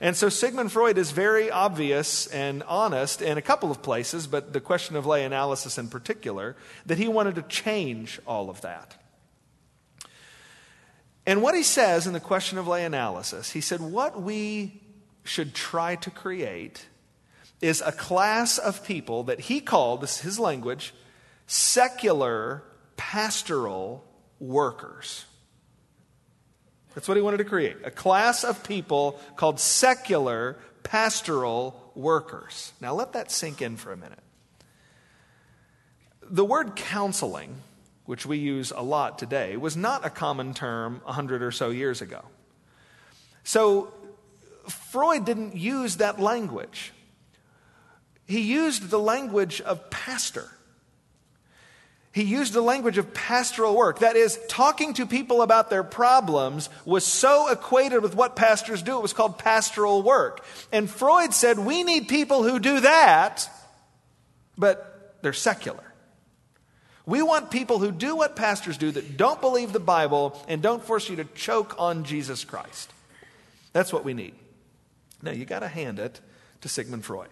And 0.00 0.16
so 0.16 0.28
Sigmund 0.28 0.72
Freud 0.72 0.98
is 0.98 1.12
very 1.12 1.50
obvious 1.50 2.26
and 2.26 2.62
honest 2.64 3.22
in 3.22 3.38
a 3.38 3.42
couple 3.42 3.70
of 3.70 3.82
places, 3.82 4.26
but 4.26 4.52
the 4.52 4.60
question 4.60 4.96
of 4.96 5.06
lay 5.06 5.24
analysis 5.24 5.78
in 5.78 5.88
particular, 5.88 6.56
that 6.86 6.98
he 6.98 7.08
wanted 7.08 7.36
to 7.36 7.42
change 7.42 8.20
all 8.26 8.50
of 8.50 8.60
that. 8.62 8.96
And 11.24 11.40
what 11.40 11.54
he 11.54 11.62
says 11.62 12.06
in 12.06 12.12
the 12.12 12.20
question 12.20 12.58
of 12.58 12.66
lay 12.66 12.84
analysis, 12.84 13.52
he 13.52 13.60
said, 13.60 13.80
what 13.80 14.20
we 14.20 14.82
should 15.22 15.54
try 15.54 15.94
to 15.96 16.10
create 16.10 16.86
is 17.60 17.80
a 17.80 17.92
class 17.92 18.58
of 18.58 18.84
people 18.84 19.22
that 19.22 19.40
he 19.40 19.60
called, 19.60 20.00
this 20.00 20.16
is 20.16 20.22
his 20.22 20.38
language, 20.40 20.92
secular 21.46 22.62
pastoral 22.96 24.04
workers. 24.38 25.24
That's 26.94 27.08
what 27.08 27.16
he 27.16 27.22
wanted 27.22 27.38
to 27.38 27.44
create 27.44 27.76
a 27.84 27.90
class 27.90 28.44
of 28.44 28.64
people 28.64 29.18
called 29.36 29.58
secular 29.58 30.58
pastoral 30.82 31.92
workers. 31.94 32.72
Now, 32.80 32.94
let 32.94 33.14
that 33.14 33.30
sink 33.30 33.62
in 33.62 33.76
for 33.76 33.92
a 33.92 33.96
minute. 33.96 34.18
The 36.22 36.44
word 36.44 36.76
counseling, 36.76 37.56
which 38.04 38.26
we 38.26 38.38
use 38.38 38.72
a 38.74 38.82
lot 38.82 39.18
today, 39.18 39.56
was 39.56 39.76
not 39.76 40.04
a 40.04 40.10
common 40.10 40.54
term 40.54 41.00
100 41.04 41.42
or 41.42 41.50
so 41.50 41.70
years 41.70 42.02
ago. 42.02 42.22
So, 43.44 43.92
Freud 44.68 45.24
didn't 45.24 45.56
use 45.56 45.96
that 45.96 46.20
language. 46.20 46.92
He 48.26 48.40
used 48.40 48.90
the 48.90 48.98
language 48.98 49.60
of 49.60 49.90
pastor. 49.90 50.48
He 52.12 52.24
used 52.24 52.52
the 52.52 52.60
language 52.60 52.98
of 52.98 53.14
pastoral 53.14 53.74
work. 53.74 54.00
That 54.00 54.16
is, 54.16 54.38
talking 54.46 54.92
to 54.94 55.06
people 55.06 55.40
about 55.40 55.70
their 55.70 55.82
problems 55.82 56.68
was 56.84 57.06
so 57.06 57.50
equated 57.50 58.02
with 58.02 58.14
what 58.14 58.36
pastors 58.36 58.82
do, 58.82 58.98
it 58.98 59.02
was 59.02 59.14
called 59.14 59.38
pastoral 59.38 60.02
work. 60.02 60.44
And 60.70 60.90
Freud 60.90 61.32
said, 61.32 61.58
we 61.58 61.82
need 61.82 62.08
people 62.08 62.42
who 62.42 62.58
do 62.58 62.80
that, 62.80 63.48
but 64.58 65.16
they're 65.22 65.32
secular. 65.32 65.82
We 67.06 67.22
want 67.22 67.50
people 67.50 67.78
who 67.78 67.90
do 67.90 68.14
what 68.14 68.36
pastors 68.36 68.76
do, 68.76 68.90
that 68.90 69.16
don't 69.16 69.40
believe 69.40 69.72
the 69.72 69.80
Bible 69.80 70.38
and 70.48 70.60
don't 70.62 70.84
force 70.84 71.08
you 71.08 71.16
to 71.16 71.24
choke 71.24 71.74
on 71.78 72.04
Jesus 72.04 72.44
Christ. 72.44 72.92
That's 73.72 73.92
what 73.92 74.04
we 74.04 74.12
need. 74.12 74.34
Now, 75.22 75.30
you 75.30 75.46
got 75.46 75.60
to 75.60 75.68
hand 75.68 75.98
it 75.98 76.20
to 76.60 76.68
Sigmund 76.68 77.04
Freud. 77.04 77.30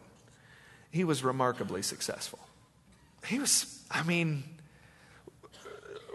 he 0.91 1.05
was 1.05 1.23
remarkably 1.23 1.83
successful. 1.83 2.41
He 3.27 3.39
was, 3.39 3.81
I 3.91 4.03
mean, 4.03 4.43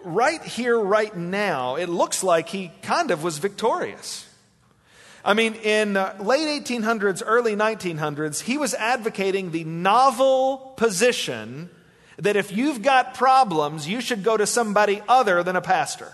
right 0.05 0.41
here, 0.43 0.79
right 0.79 1.15
now, 1.15 1.75
it 1.75 1.89
looks 1.89 2.23
like 2.23 2.49
he 2.49 2.71
kind 2.81 3.11
of 3.11 3.23
was 3.23 3.39
victorious. 3.39 4.27
I 5.23 5.33
mean, 5.33 5.55
in 5.55 5.97
uh, 5.97 6.15
late 6.19 6.65
1800s, 6.65 7.23
early 7.25 7.55
1900s, 7.55 8.41
he 8.41 8.59
was 8.59 8.75
advocating 8.75 9.51
the 9.51 9.63
novel 9.63 10.73
position 10.77 11.69
that 12.17 12.35
if 12.35 12.51
you've 12.51 12.83
got 12.83 13.15
problems, 13.15 13.87
you 13.87 14.01
should 14.01 14.23
go 14.23 14.37
to 14.37 14.45
somebody 14.45 15.01
other 15.07 15.41
than 15.41 15.55
a 15.55 15.61
pastor. 15.61 16.13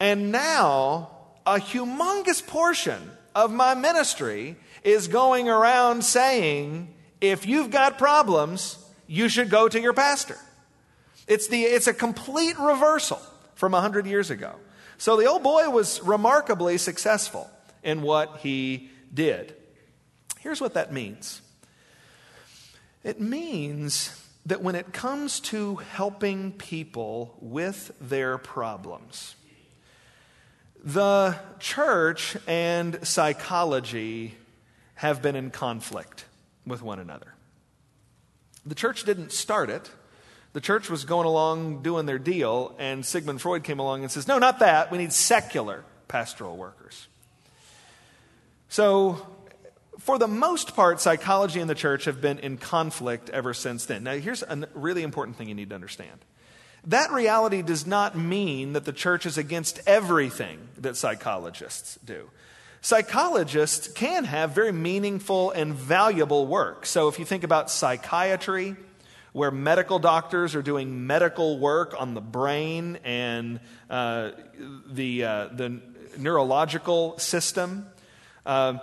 And 0.00 0.32
now, 0.32 1.10
a 1.46 1.54
humongous 1.54 2.44
portion 2.44 3.12
of 3.34 3.52
my 3.52 3.74
ministry 3.74 4.56
is 4.82 5.06
going 5.06 5.48
around 5.48 6.02
saying, 6.02 6.92
if 7.20 7.46
you've 7.46 7.70
got 7.70 7.98
problems, 7.98 8.78
you 9.06 9.28
should 9.28 9.48
go 9.48 9.68
to 9.68 9.80
your 9.80 9.92
pastor. 9.92 10.36
It's, 11.26 11.46
the, 11.48 11.62
it's 11.62 11.86
a 11.86 11.94
complete 11.94 12.58
reversal 12.58 13.20
from 13.54 13.72
100 13.72 14.06
years 14.06 14.30
ago. 14.30 14.54
So 14.98 15.16
the 15.16 15.26
old 15.26 15.42
boy 15.42 15.68
was 15.70 16.02
remarkably 16.02 16.78
successful 16.78 17.50
in 17.82 18.02
what 18.02 18.38
he 18.38 18.90
did. 19.12 19.54
Here's 20.40 20.60
what 20.60 20.74
that 20.74 20.92
means 20.92 21.40
it 23.04 23.20
means 23.20 24.18
that 24.46 24.62
when 24.62 24.74
it 24.74 24.92
comes 24.92 25.40
to 25.40 25.76
helping 25.76 26.52
people 26.52 27.36
with 27.40 27.92
their 28.00 28.38
problems, 28.38 29.36
the 30.84 31.36
church 31.60 32.36
and 32.46 33.06
psychology 33.06 34.34
have 34.96 35.22
been 35.22 35.36
in 35.36 35.50
conflict 35.50 36.24
with 36.66 36.82
one 36.82 36.98
another. 36.98 37.34
The 38.66 38.74
church 38.74 39.04
didn't 39.04 39.32
start 39.32 39.70
it. 39.70 39.90
The 40.52 40.60
church 40.60 40.90
was 40.90 41.04
going 41.04 41.26
along 41.26 41.82
doing 41.82 42.04
their 42.04 42.18
deal, 42.18 42.74
and 42.78 43.04
Sigmund 43.06 43.40
Freud 43.40 43.64
came 43.64 43.78
along 43.78 44.02
and 44.02 44.10
says, 44.10 44.28
No, 44.28 44.38
not 44.38 44.58
that. 44.58 44.90
We 44.90 44.98
need 44.98 45.12
secular 45.12 45.84
pastoral 46.08 46.56
workers. 46.56 47.08
So, 48.68 49.26
for 49.98 50.18
the 50.18 50.28
most 50.28 50.74
part, 50.74 51.00
psychology 51.00 51.60
and 51.60 51.70
the 51.70 51.74
church 51.74 52.04
have 52.04 52.20
been 52.20 52.38
in 52.38 52.58
conflict 52.58 53.30
ever 53.30 53.54
since 53.54 53.86
then. 53.86 54.04
Now, 54.04 54.14
here's 54.14 54.42
a 54.42 54.68
really 54.74 55.02
important 55.02 55.36
thing 55.36 55.48
you 55.48 55.54
need 55.54 55.70
to 55.70 55.74
understand. 55.74 56.24
That 56.86 57.12
reality 57.12 57.62
does 57.62 57.86
not 57.86 58.16
mean 58.16 58.72
that 58.72 58.84
the 58.84 58.92
church 58.92 59.24
is 59.24 59.38
against 59.38 59.80
everything 59.86 60.58
that 60.78 60.96
psychologists 60.96 61.98
do. 62.04 62.28
Psychologists 62.80 63.86
can 63.86 64.24
have 64.24 64.50
very 64.50 64.72
meaningful 64.72 65.52
and 65.52 65.72
valuable 65.72 66.46
work. 66.46 66.84
So, 66.84 67.08
if 67.08 67.18
you 67.18 67.24
think 67.24 67.44
about 67.44 67.70
psychiatry, 67.70 68.76
where 69.32 69.50
medical 69.50 69.98
doctors 69.98 70.54
are 70.54 70.62
doing 70.62 71.06
medical 71.06 71.58
work 71.58 71.94
on 71.98 72.14
the 72.14 72.20
brain 72.20 72.98
and 73.04 73.60
uh, 73.88 74.30
the, 74.90 75.24
uh, 75.24 75.48
the 75.52 75.80
neurological 76.18 77.18
system. 77.18 77.86
Uh, 78.44 78.78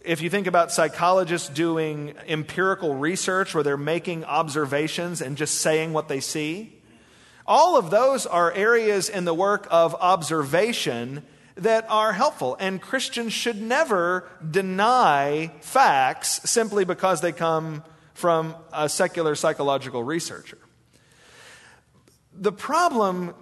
if 0.00 0.22
you 0.22 0.30
think 0.30 0.46
about 0.46 0.72
psychologists 0.72 1.48
doing 1.48 2.14
empirical 2.26 2.94
research 2.94 3.54
where 3.54 3.62
they're 3.62 3.76
making 3.76 4.24
observations 4.24 5.20
and 5.20 5.36
just 5.36 5.56
saying 5.56 5.92
what 5.92 6.08
they 6.08 6.20
see, 6.20 6.80
all 7.46 7.76
of 7.76 7.90
those 7.90 8.24
are 8.26 8.52
areas 8.52 9.08
in 9.08 9.24
the 9.24 9.34
work 9.34 9.66
of 9.70 9.94
observation 9.96 11.22
that 11.56 11.86
are 11.88 12.12
helpful. 12.12 12.56
And 12.58 12.80
Christians 12.80 13.32
should 13.32 13.60
never 13.60 14.28
deny 14.50 15.52
facts 15.60 16.48
simply 16.50 16.84
because 16.84 17.20
they 17.20 17.32
come 17.32 17.84
from 18.14 18.54
a 18.72 18.88
secular 18.88 19.34
psychological 19.34 20.02
researcher. 20.02 20.58
The 22.32 22.52
problem 22.52 23.34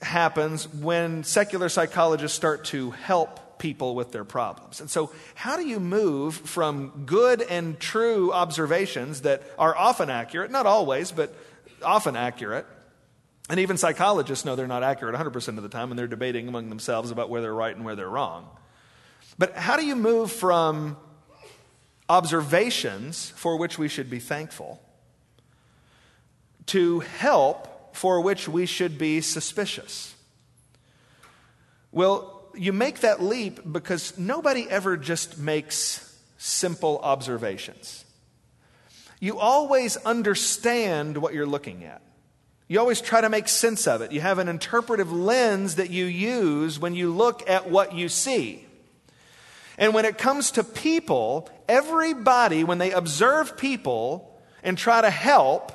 happens 0.00 0.72
when 0.72 1.24
secular 1.24 1.68
psychologists 1.68 2.36
start 2.36 2.64
to 2.66 2.92
help 2.92 3.58
people 3.58 3.96
with 3.96 4.12
their 4.12 4.24
problems. 4.24 4.80
And 4.80 4.88
so, 4.88 5.12
how 5.34 5.56
do 5.56 5.66
you 5.66 5.80
move 5.80 6.36
from 6.36 7.04
good 7.06 7.42
and 7.42 7.78
true 7.78 8.32
observations 8.32 9.22
that 9.22 9.42
are 9.58 9.76
often 9.76 10.10
accurate, 10.10 10.50
not 10.50 10.66
always, 10.66 11.10
but 11.10 11.34
often 11.82 12.16
accurate? 12.16 12.66
And 13.50 13.60
even 13.60 13.78
psychologists 13.78 14.44
know 14.44 14.56
they're 14.56 14.66
not 14.66 14.82
accurate 14.82 15.14
100% 15.14 15.56
of 15.56 15.62
the 15.62 15.68
time, 15.68 15.90
and 15.90 15.98
they're 15.98 16.06
debating 16.06 16.48
among 16.48 16.68
themselves 16.68 17.10
about 17.10 17.30
where 17.30 17.40
they're 17.40 17.54
right 17.54 17.74
and 17.74 17.84
where 17.84 17.96
they're 17.96 18.08
wrong. 18.08 18.48
But 19.38 19.56
how 19.56 19.76
do 19.76 19.84
you 19.84 19.96
move 19.96 20.30
from 20.30 20.96
observations 22.08 23.30
for 23.36 23.56
which 23.56 23.78
we 23.78 23.88
should 23.88 24.08
be 24.08 24.18
thankful, 24.18 24.80
to 26.66 27.00
help 27.00 27.94
for 27.96 28.20
which 28.20 28.48
we 28.48 28.66
should 28.66 28.98
be 28.98 29.20
suspicious. 29.20 30.14
Well, 31.92 32.42
you 32.54 32.72
make 32.72 33.00
that 33.00 33.22
leap 33.22 33.60
because 33.70 34.18
nobody 34.18 34.68
ever 34.68 34.96
just 34.96 35.38
makes 35.38 36.04
simple 36.38 36.98
observations. 37.02 38.04
You 39.20 39.38
always 39.38 39.96
understand 39.96 41.16
what 41.18 41.34
you're 41.34 41.46
looking 41.46 41.84
at. 41.84 42.02
You 42.68 42.78
always 42.78 43.00
try 43.00 43.20
to 43.20 43.28
make 43.28 43.48
sense 43.48 43.86
of 43.86 44.02
it. 44.02 44.12
You 44.12 44.20
have 44.20 44.38
an 44.38 44.48
interpretive 44.48 45.10
lens 45.10 45.76
that 45.76 45.90
you 45.90 46.04
use 46.04 46.78
when 46.78 46.94
you 46.94 47.12
look 47.12 47.48
at 47.48 47.70
what 47.70 47.94
you 47.94 48.08
see. 48.08 48.67
And 49.78 49.94
when 49.94 50.04
it 50.04 50.18
comes 50.18 50.50
to 50.52 50.64
people, 50.64 51.48
everybody, 51.68 52.64
when 52.64 52.78
they 52.78 52.90
observe 52.90 53.56
people 53.56 54.38
and 54.62 54.76
try 54.76 55.00
to 55.00 55.10
help, 55.10 55.72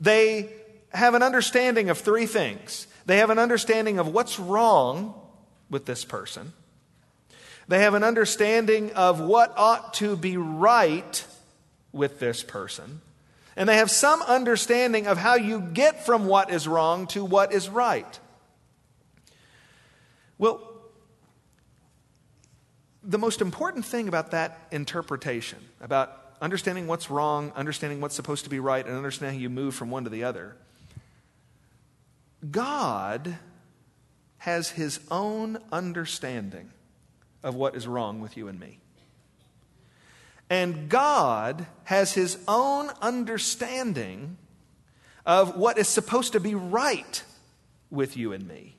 they 0.00 0.50
have 0.92 1.14
an 1.14 1.22
understanding 1.22 1.90
of 1.90 1.98
three 1.98 2.26
things. 2.26 2.86
They 3.04 3.18
have 3.18 3.28
an 3.28 3.38
understanding 3.38 3.98
of 3.98 4.08
what's 4.08 4.40
wrong 4.40 5.14
with 5.68 5.84
this 5.84 6.04
person. 6.04 6.54
They 7.68 7.80
have 7.80 7.94
an 7.94 8.02
understanding 8.02 8.92
of 8.92 9.20
what 9.20 9.52
ought 9.56 9.94
to 9.94 10.16
be 10.16 10.36
right 10.36 11.24
with 11.92 12.18
this 12.18 12.42
person. 12.42 13.02
And 13.56 13.68
they 13.68 13.76
have 13.76 13.90
some 13.90 14.22
understanding 14.22 15.06
of 15.06 15.18
how 15.18 15.36
you 15.36 15.60
get 15.60 16.04
from 16.04 16.26
what 16.26 16.50
is 16.50 16.66
wrong 16.66 17.06
to 17.08 17.24
what 17.24 17.52
is 17.52 17.68
right. 17.68 18.18
Well, 20.38 20.73
the 23.04 23.18
most 23.18 23.40
important 23.40 23.84
thing 23.84 24.08
about 24.08 24.30
that 24.30 24.66
interpretation, 24.70 25.58
about 25.80 26.20
understanding 26.40 26.86
what's 26.86 27.10
wrong, 27.10 27.52
understanding 27.54 28.00
what's 28.00 28.14
supposed 28.14 28.44
to 28.44 28.50
be 28.50 28.58
right, 28.58 28.84
and 28.84 28.96
understanding 28.96 29.38
how 29.38 29.42
you 29.42 29.50
move 29.50 29.74
from 29.74 29.90
one 29.90 30.04
to 30.04 30.10
the 30.10 30.24
other, 30.24 30.56
God 32.50 33.38
has 34.38 34.70
his 34.70 35.00
own 35.10 35.58
understanding 35.72 36.70
of 37.42 37.54
what 37.54 37.74
is 37.74 37.86
wrong 37.86 38.20
with 38.20 38.36
you 38.36 38.48
and 38.48 38.58
me. 38.58 38.78
And 40.50 40.88
God 40.88 41.66
has 41.84 42.12
his 42.12 42.38
own 42.46 42.90
understanding 43.00 44.36
of 45.24 45.56
what 45.56 45.78
is 45.78 45.88
supposed 45.88 46.32
to 46.32 46.40
be 46.40 46.54
right 46.54 47.22
with 47.90 48.16
you 48.16 48.32
and 48.32 48.46
me. 48.46 48.73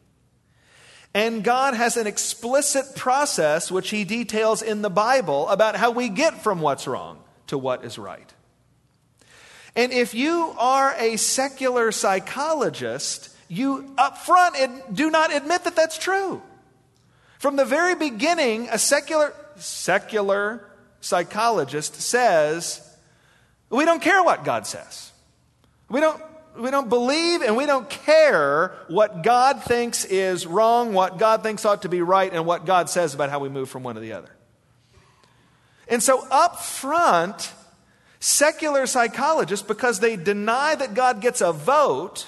And 1.15 1.45
God 1.45 1.75
has 1.75 1.95
an 1.95 2.07
explicit 2.07 2.93
process 2.97 3.71
which 3.71 3.89
He 3.89 4.03
details 4.03 4.61
in 4.61 4.81
the 4.81 4.89
Bible 4.89 5.47
about 5.47 5.77
how 5.77 5.91
we 5.91 6.09
get 6.09 6.43
from 6.43 6.59
what's 6.59 6.87
wrong 6.87 7.19
to 7.47 7.57
what 7.57 7.85
is 7.85 7.97
right. 7.97 8.33
And 9.77 9.93
if 9.93 10.13
you 10.13 10.53
are 10.57 10.93
a 10.99 11.15
secular 11.15 11.93
psychologist, 11.93 13.29
you 13.47 13.93
up 13.97 14.17
front 14.17 14.57
do 14.93 15.09
not 15.09 15.33
admit 15.33 15.63
that 15.63 15.77
that's 15.77 15.97
true. 15.97 16.41
From 17.39 17.55
the 17.55 17.65
very 17.65 17.95
beginning, 17.95 18.67
a 18.69 18.77
secular, 18.77 19.33
secular 19.55 20.67
psychologist 20.99 21.95
says, 22.01 22.81
we 23.69 23.85
don't 23.85 24.01
care 24.01 24.21
what 24.21 24.43
God 24.43 24.67
says. 24.67 25.13
We 25.87 26.01
don't, 26.01 26.21
we 26.57 26.71
don't 26.71 26.89
believe 26.89 27.41
and 27.41 27.55
we 27.55 27.65
don't 27.65 27.89
care 27.89 28.75
what 28.87 29.23
God 29.23 29.63
thinks 29.63 30.05
is 30.05 30.45
wrong, 30.45 30.93
what 30.93 31.17
God 31.17 31.43
thinks 31.43 31.65
ought 31.65 31.81
to 31.83 31.89
be 31.89 32.01
right, 32.01 32.31
and 32.31 32.45
what 32.45 32.65
God 32.65 32.89
says 32.89 33.13
about 33.13 33.29
how 33.29 33.39
we 33.39 33.49
move 33.49 33.69
from 33.69 33.83
one 33.83 33.95
to 33.95 34.01
the 34.01 34.13
other. 34.13 34.29
And 35.87 36.01
so, 36.01 36.25
up 36.31 36.63
front, 36.63 37.53
secular 38.19 38.87
psychologists, 38.87 39.65
because 39.65 39.99
they 39.99 40.15
deny 40.15 40.75
that 40.75 40.93
God 40.93 41.21
gets 41.21 41.41
a 41.41 41.51
vote, 41.51 42.27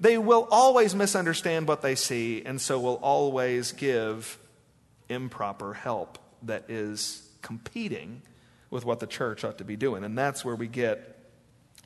they 0.00 0.18
will 0.18 0.48
always 0.50 0.94
misunderstand 0.94 1.68
what 1.68 1.82
they 1.82 1.94
see, 1.94 2.42
and 2.44 2.60
so 2.60 2.80
will 2.80 2.98
always 3.02 3.72
give 3.72 4.38
improper 5.08 5.74
help 5.74 6.18
that 6.42 6.68
is 6.68 7.28
competing 7.42 8.22
with 8.70 8.84
what 8.84 8.98
the 8.98 9.06
church 9.06 9.44
ought 9.44 9.58
to 9.58 9.64
be 9.64 9.76
doing. 9.76 10.02
And 10.02 10.16
that's 10.18 10.44
where 10.44 10.56
we 10.56 10.66
get 10.66 11.11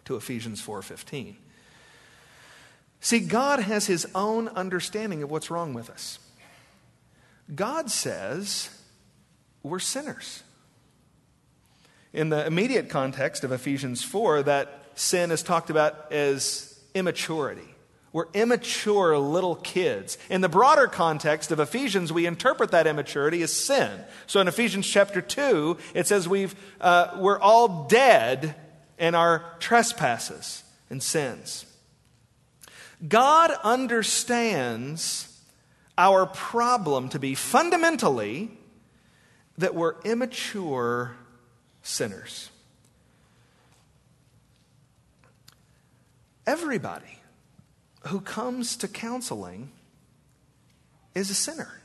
to 0.07 0.16
Ephesians 0.16 0.61
4:15. 0.61 1.37
See, 3.01 3.21
God 3.21 3.61
has 3.61 3.87
his 3.87 4.07
own 4.14 4.49
understanding 4.49 5.23
of 5.23 5.31
what's 5.31 5.51
wrong 5.51 5.75
with 5.75 5.90
us. 5.90 6.19
God 7.55 7.90
says 7.90 8.71
we're 9.62 9.79
sinners. 9.79 10.42
In 12.12 12.31
the 12.31 12.47
immediate 12.47 12.88
context 12.88 13.45
of 13.45 13.53
Ephesians 13.53 14.03
4, 14.03 14.45
that 14.45 14.83
sin 14.95 15.31
is 15.31 15.42
talked 15.42 15.71
about 15.71 16.11
as 16.11 16.81
immaturity. 16.95 17.69
We're 18.12 18.29
immature 18.33 19.19
little 19.19 19.57
kids. 19.57 20.16
In 20.31 20.40
the 20.40 20.49
broader 20.49 20.87
context 20.87 21.51
of 21.51 21.61
Ephesians, 21.61 22.12
we 22.12 22.25
interpret 22.25 22.71
that 22.71 22.87
immaturity 22.87 23.42
as 23.42 23.53
sin. 23.53 23.90
So 24.27 24.40
in 24.40 24.49
Ephesians 24.49 24.87
chapter 24.87 25.21
2, 25.21 25.77
it 25.92 26.07
says 26.07 26.27
we've, 26.27 26.55
uh, 26.81 27.19
we're 27.19 27.38
all 27.38 27.87
dead 27.88 28.55
in 28.98 29.14
our 29.14 29.44
trespasses 29.59 30.64
and 30.90 31.02
sins. 31.02 31.66
God 33.06 33.50
understands 33.62 35.32
our 35.98 36.26
problem 36.26 37.09
to 37.11 37.18
be 37.18 37.35
fundamentally 37.35 38.50
that 39.59 39.74
we're 39.74 40.00
immature 40.02 41.16
sinners. 41.82 42.50
Everybody 46.46 47.18
who 48.06 48.20
comes 48.20 48.76
to 48.76 48.88
counseling 48.88 49.72
is 51.14 51.30
a 51.30 51.35
sinner. 51.35 51.80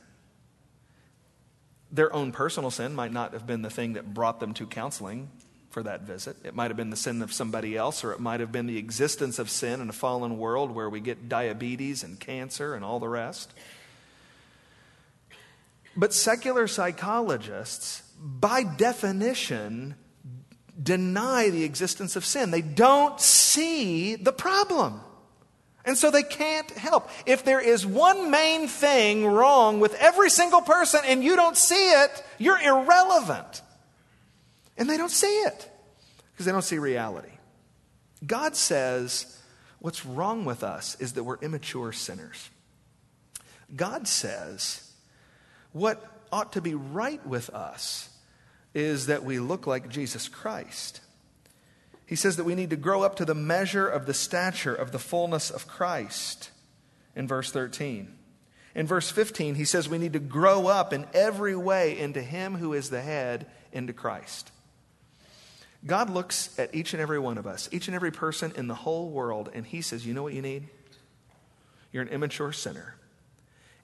Their 1.90 2.14
own 2.14 2.32
personal 2.32 2.70
sin 2.70 2.94
might 2.94 3.12
not 3.12 3.32
have 3.32 3.46
been 3.46 3.62
the 3.62 3.70
thing 3.70 3.94
that 3.94 4.14
brought 4.14 4.40
them 4.40 4.54
to 4.54 4.66
counseling 4.66 5.30
for 5.72 5.82
that 5.82 6.02
visit. 6.02 6.36
It 6.44 6.54
might 6.54 6.70
have 6.70 6.76
been 6.76 6.90
the 6.90 6.96
sin 6.96 7.22
of 7.22 7.32
somebody 7.32 7.76
else, 7.76 8.04
or 8.04 8.12
it 8.12 8.20
might 8.20 8.40
have 8.40 8.52
been 8.52 8.66
the 8.66 8.76
existence 8.76 9.38
of 9.38 9.48
sin 9.48 9.80
in 9.80 9.88
a 9.88 9.92
fallen 9.92 10.38
world 10.38 10.70
where 10.70 10.90
we 10.90 11.00
get 11.00 11.28
diabetes 11.28 12.04
and 12.04 12.20
cancer 12.20 12.74
and 12.74 12.84
all 12.84 13.00
the 13.00 13.08
rest. 13.08 13.52
But 15.96 16.12
secular 16.12 16.68
psychologists, 16.68 18.02
by 18.20 18.62
definition, 18.62 19.94
deny 20.80 21.50
the 21.50 21.64
existence 21.64 22.16
of 22.16 22.24
sin. 22.24 22.50
They 22.50 22.62
don't 22.62 23.20
see 23.20 24.14
the 24.16 24.32
problem. 24.32 25.00
And 25.84 25.98
so 25.98 26.10
they 26.10 26.22
can't 26.22 26.70
help. 26.70 27.10
If 27.26 27.44
there 27.44 27.60
is 27.60 27.84
one 27.84 28.30
main 28.30 28.68
thing 28.68 29.26
wrong 29.26 29.80
with 29.80 29.94
every 29.94 30.30
single 30.30 30.60
person 30.60 31.00
and 31.04 31.24
you 31.24 31.34
don't 31.34 31.56
see 31.56 31.90
it, 31.90 32.24
you're 32.38 32.60
irrelevant. 32.60 33.62
And 34.76 34.88
they 34.88 34.96
don't 34.96 35.10
see 35.10 35.26
it 35.26 35.70
because 36.32 36.46
they 36.46 36.52
don't 36.52 36.62
see 36.62 36.78
reality. 36.78 37.32
God 38.26 38.56
says 38.56 39.38
what's 39.80 40.06
wrong 40.06 40.44
with 40.44 40.62
us 40.62 40.96
is 41.00 41.14
that 41.14 41.24
we're 41.24 41.38
immature 41.38 41.92
sinners. 41.92 42.50
God 43.74 44.06
says 44.06 44.92
what 45.72 46.04
ought 46.30 46.52
to 46.52 46.60
be 46.60 46.74
right 46.74 47.24
with 47.26 47.50
us 47.50 48.08
is 48.74 49.06
that 49.06 49.24
we 49.24 49.38
look 49.38 49.66
like 49.66 49.88
Jesus 49.88 50.28
Christ. 50.28 51.00
He 52.06 52.16
says 52.16 52.36
that 52.36 52.44
we 52.44 52.54
need 52.54 52.70
to 52.70 52.76
grow 52.76 53.02
up 53.02 53.16
to 53.16 53.24
the 53.24 53.34
measure 53.34 53.88
of 53.88 54.06
the 54.06 54.14
stature 54.14 54.74
of 54.74 54.92
the 54.92 54.98
fullness 54.98 55.50
of 55.50 55.66
Christ 55.66 56.50
in 57.14 57.26
verse 57.26 57.50
13. 57.50 58.14
In 58.74 58.86
verse 58.86 59.10
15, 59.10 59.54
he 59.54 59.64
says 59.64 59.88
we 59.88 59.98
need 59.98 60.14
to 60.14 60.18
grow 60.18 60.66
up 60.66 60.92
in 60.92 61.06
every 61.12 61.56
way 61.56 61.98
into 61.98 62.22
Him 62.22 62.56
who 62.56 62.72
is 62.72 62.88
the 62.88 63.02
head, 63.02 63.46
into 63.72 63.92
Christ. 63.92 64.50
God 65.84 66.10
looks 66.10 66.56
at 66.58 66.74
each 66.74 66.92
and 66.92 67.02
every 67.02 67.18
one 67.18 67.38
of 67.38 67.46
us, 67.46 67.68
each 67.72 67.88
and 67.88 67.94
every 67.94 68.12
person 68.12 68.52
in 68.56 68.68
the 68.68 68.74
whole 68.74 69.10
world, 69.10 69.50
and 69.52 69.66
He 69.66 69.82
says, 69.82 70.06
You 70.06 70.14
know 70.14 70.22
what 70.22 70.34
you 70.34 70.42
need? 70.42 70.68
You're 71.92 72.02
an 72.02 72.08
immature 72.08 72.52
sinner, 72.52 72.94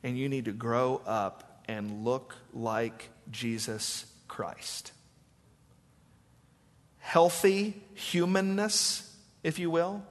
and 0.03 0.17
you 0.17 0.29
need 0.29 0.45
to 0.47 0.53
grow 0.53 1.01
up 1.07 1.63
and 1.67 2.05
look 2.05 2.35
like 2.55 3.11
Jesus 3.31 4.07
Christ. 4.29 4.93
Healthy 6.99 7.81
humanness, 7.95 9.17
if 9.43 9.59
you 9.59 9.71
will, 9.71 10.03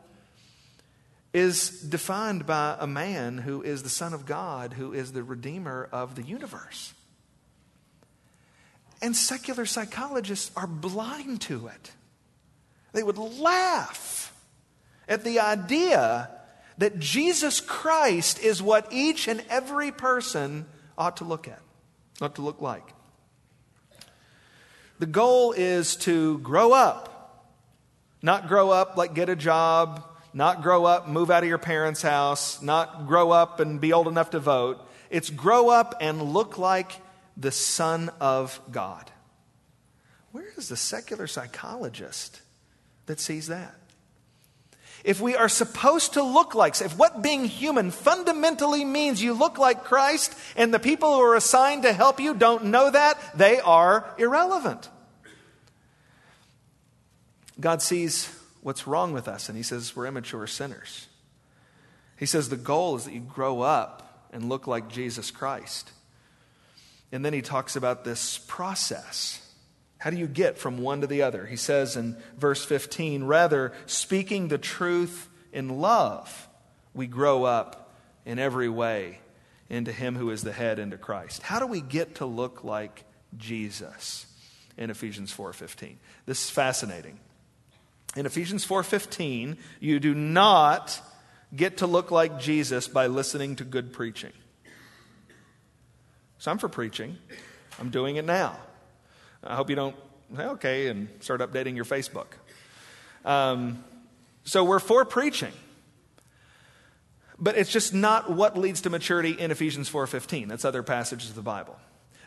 is 1.34 1.69
defined 1.82 2.45
by 2.45 2.76
a 2.80 2.88
man 2.88 3.38
who 3.38 3.62
is 3.62 3.84
the 3.84 3.89
Son 3.89 4.13
of 4.13 4.26
God, 4.26 4.73
who 4.73 4.93
is 4.93 5.12
the 5.12 5.23
Redeemer 5.23 5.88
of 5.91 6.15
the 6.15 6.23
universe. 6.23 6.93
And 9.01 9.15
secular 9.15 9.65
psychologists 9.65 10.51
are 10.55 10.67
blind 10.67 11.41
to 11.41 11.67
it. 11.67 11.91
They 12.93 13.03
would 13.03 13.17
laugh 13.17 14.33
at 15.07 15.23
the 15.23 15.39
idea 15.39 16.29
that 16.77 16.99
Jesus 16.99 17.60
Christ 17.60 18.39
is 18.39 18.62
what 18.62 18.91
each 18.91 19.27
and 19.27 19.43
every 19.49 19.91
person 19.91 20.65
ought 20.97 21.17
to 21.17 21.23
look 21.23 21.47
at, 21.47 21.62
ought 22.21 22.36
to 22.36 22.41
look 22.41 22.62
like. 22.62 22.93
The 24.99 25.05
goal 25.05 25.51
is 25.51 25.95
to 25.97 26.39
grow 26.39 26.73
up, 26.73 27.53
not 28.21 28.47
grow 28.47 28.71
up 28.71 28.97
like 28.97 29.13
get 29.13 29.29
a 29.29 29.36
job, 29.36 30.03
not 30.33 30.62
grow 30.63 30.86
up, 30.86 31.07
move 31.07 31.29
out 31.29 31.43
of 31.43 31.49
your 31.49 31.57
parents' 31.60 32.01
house, 32.01 32.62
not 32.62 33.07
grow 33.07 33.31
up 33.31 33.60
and 33.60 33.79
be 33.79 33.93
old 33.93 34.07
enough 34.07 34.31
to 34.31 34.39
vote. 34.39 34.83
It's 35.10 35.29
grow 35.29 35.69
up 35.69 35.95
and 36.01 36.21
look 36.21 36.57
like 36.57 36.91
the 37.38 37.52
Son 37.52 38.10
of 38.19 38.60
God. 38.71 39.12
Where 40.32 40.52
is 40.58 40.69
the 40.69 40.76
secular 40.76 41.28
psychologist 41.28 42.41
that 43.06 43.19
sees 43.19 43.47
that? 43.47 43.76
If 45.04 45.21
we 45.21 45.36
are 45.36 45.47
supposed 45.47 46.13
to 46.13 46.23
look 46.23 46.56
like, 46.56 46.82
if 46.82 46.97
what 46.97 47.21
being 47.21 47.45
human 47.45 47.91
fundamentally 47.91 48.84
means 48.84 49.21
you 49.21 49.34
look 49.34 49.58
like 49.58 49.84
Christ 49.84 50.36
and 50.56 50.73
the 50.73 50.80
people 50.80 51.13
who 51.13 51.21
are 51.21 51.36
assigned 51.36 51.84
to 51.84 51.93
help 51.93 52.19
you 52.19 52.34
don't 52.34 52.65
know 52.65 52.89
that, 52.89 53.17
they 53.38 53.60
are 53.60 54.13
irrelevant. 54.17 54.89
God 57.60 57.82
sees 57.82 58.34
what's 58.62 58.88
wrong 58.88 59.13
with 59.13 59.28
us 59.28 59.50
and 59.50 59.58
He 59.58 59.63
says 59.63 59.95
we're 59.95 60.08
immature 60.08 60.47
sinners. 60.47 61.08
He 62.17 62.26
says 62.26 62.50
the 62.50 62.58
goal 62.58 62.95
is 62.97 63.06
that 63.06 63.13
you 63.13 63.21
grow 63.21 63.62
up 63.62 64.28
and 64.34 64.50
look 64.50 64.67
like 64.67 64.89
Jesus 64.89 65.32
Christ. 65.32 65.91
And 67.12 67.24
then 67.24 67.34
He 67.34 67.41
talks 67.41 67.76
about 67.76 68.04
this 68.04 68.38
process. 68.38 69.41
How 69.98 70.10
do 70.10 70.17
you 70.17 70.28
get 70.28 70.58
from 70.58 70.78
one 70.78 71.02
to 71.02 71.08
the 71.08 71.24
other? 71.24 71.46
He 71.46 71.56
says 71.56 71.96
in 71.96 72.17
verse 72.38 72.63
15, 72.63 73.24
rather, 73.24 73.74
speaking 73.86 74.48
the 74.48 74.58
truth 74.58 75.28
in 75.52 75.70
love, 75.80 76.48
we 76.93 77.08
grow 77.08 77.43
up 77.43 77.96
in 78.26 78.39
every 78.39 78.70
way 78.70 79.20
into 79.70 79.91
Him 79.91 80.15
who 80.15 80.30
is 80.30 80.43
the 80.43 80.54
head, 80.54 80.80
into 80.80 80.98
Christ. 80.98 81.41
How 81.41 81.60
do 81.60 81.67
we 81.67 81.82
get 81.82 82.15
to 82.15 82.26
look 82.26 82.63
like 82.63 83.04
Jesus? 83.38 84.26
In 84.78 84.91
Ephesians 84.91 85.34
4:15. 85.34 85.98
This 86.28 86.43
is 86.43 86.50
fascinating. 86.52 87.20
In 88.15 88.26
Ephesians 88.26 88.63
4:15, 88.63 89.58
you 89.80 90.00
do 90.00 90.13
not 90.13 91.02
get 91.56 91.78
to 91.78 91.88
look 91.88 92.12
like 92.12 92.39
Jesus 92.39 92.88
by 92.88 93.08
listening 93.08 93.56
to 93.56 93.63
good 93.63 93.91
preaching. 93.91 94.34
So 96.39 96.52
I'm 96.52 96.58
for 96.58 96.69
preaching. 96.69 97.17
I'm 97.80 97.89
doing 97.89 98.17
it 98.17 98.26
now. 98.26 98.58
I 99.43 99.56
hope 99.56 99.69
you 99.69 99.76
don't 99.76 99.95
say, 100.36 100.43
okay, 100.43 100.88
and 100.88 101.10
start 101.19 101.41
updating 101.41 101.76
your 101.76 101.86
Facebook. 101.86 102.28
Um, 103.26 103.84
so 104.43 104.63
we're 104.63 104.80
for 104.80 105.06
preaching. 105.06 105.54
But 107.39 107.58
it's 107.58 107.71
just 107.71 107.93
not 107.93 108.32
what 108.32 108.58
leads 108.58 108.82
to 108.82 108.89
maturity 108.89 109.32
in 109.32 109.52
Ephesians 109.52 109.89
4:15. 109.89 110.47
That's 110.47 110.65
other 110.65 110.82
passages 110.82 111.30
of 111.30 111.36
the 111.36 111.41
Bible. 111.41 111.78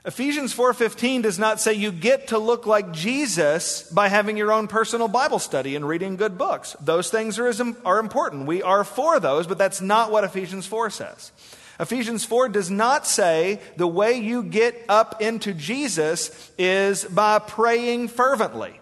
Ephesians 0.04 0.54
4:15 0.54 1.22
does 1.22 1.38
not 1.38 1.60
say 1.60 1.74
you 1.74 1.92
get 1.92 2.28
to 2.28 2.38
look 2.38 2.64
like 2.64 2.92
Jesus 2.92 3.82
by 3.82 4.08
having 4.08 4.36
your 4.36 4.52
own 4.52 4.66
personal 4.66 5.08
Bible 5.08 5.38
study 5.38 5.76
and 5.76 5.86
reading 5.86 6.16
good 6.16 6.38
books. 6.38 6.76
Those 6.80 7.10
things 7.10 7.38
are, 7.38 7.52
are 7.84 7.98
important. 7.98 8.46
We 8.46 8.62
are 8.62 8.84
for 8.84 9.20
those, 9.20 9.46
but 9.46 9.58
that's 9.58 9.80
not 9.80 10.10
what 10.10 10.24
Ephesians 10.24 10.66
4 10.66 10.90
says. 10.90 11.32
Ephesians 11.80 12.26
4 12.26 12.50
does 12.50 12.70
not 12.70 13.06
say 13.06 13.58
the 13.76 13.86
way 13.86 14.12
you 14.12 14.42
get 14.42 14.84
up 14.86 15.22
into 15.22 15.54
Jesus 15.54 16.52
is 16.58 17.04
by 17.04 17.38
praying 17.38 18.08
fervently. 18.08 18.78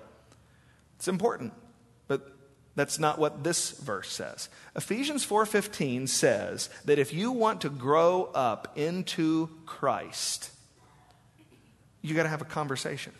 It's 0.97 1.07
important, 1.07 1.53
but 2.09 2.29
that's 2.75 2.99
not 2.99 3.21
what 3.21 3.45
this 3.45 3.71
verse 3.71 4.11
says. 4.11 4.49
Ephesians 4.75 5.25
4:15 5.25 6.09
says 6.09 6.69
that 6.87 6.99
if 6.99 7.15
you 7.15 7.31
want 7.31 7.61
to 7.61 7.71
grow 7.71 8.25
up 8.35 8.77
into 8.77 9.49
Christ, 9.65 10.51
you 12.03 12.17
got 12.17 12.25
to 12.25 12.29
have 12.29 12.43
a 12.43 12.47
conversation. 12.47 13.13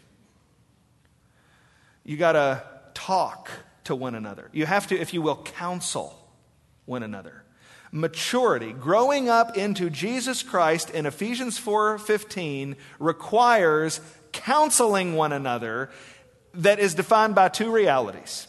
You 2.03 2.17
got 2.17 2.33
to 2.33 2.65
talk 2.95 3.49
to 3.85 3.95
one 3.95 4.17
another. 4.17 4.51
You 4.53 4.67
have 4.67 4.89
to, 4.89 4.99
if 4.99 5.15
you 5.15 5.23
will, 5.23 5.37
counsel 5.37 6.19
one 6.85 7.05
another 7.05 7.45
maturity, 7.93 8.73
growing 8.73 9.29
up 9.29 9.57
into 9.57 9.91
Jesus 9.91 10.43
Christ 10.43 10.91
in 10.91 11.07
Ephesians 11.07 11.59
4:15 11.59 12.77
requires 12.99 14.01
counseling 14.33 15.15
one 15.15 15.33
another 15.33 15.91
that 16.55 16.79
is 16.79 16.95
defined 16.95 17.35
by 17.35 17.49
two 17.49 17.71
realities. 17.71 18.47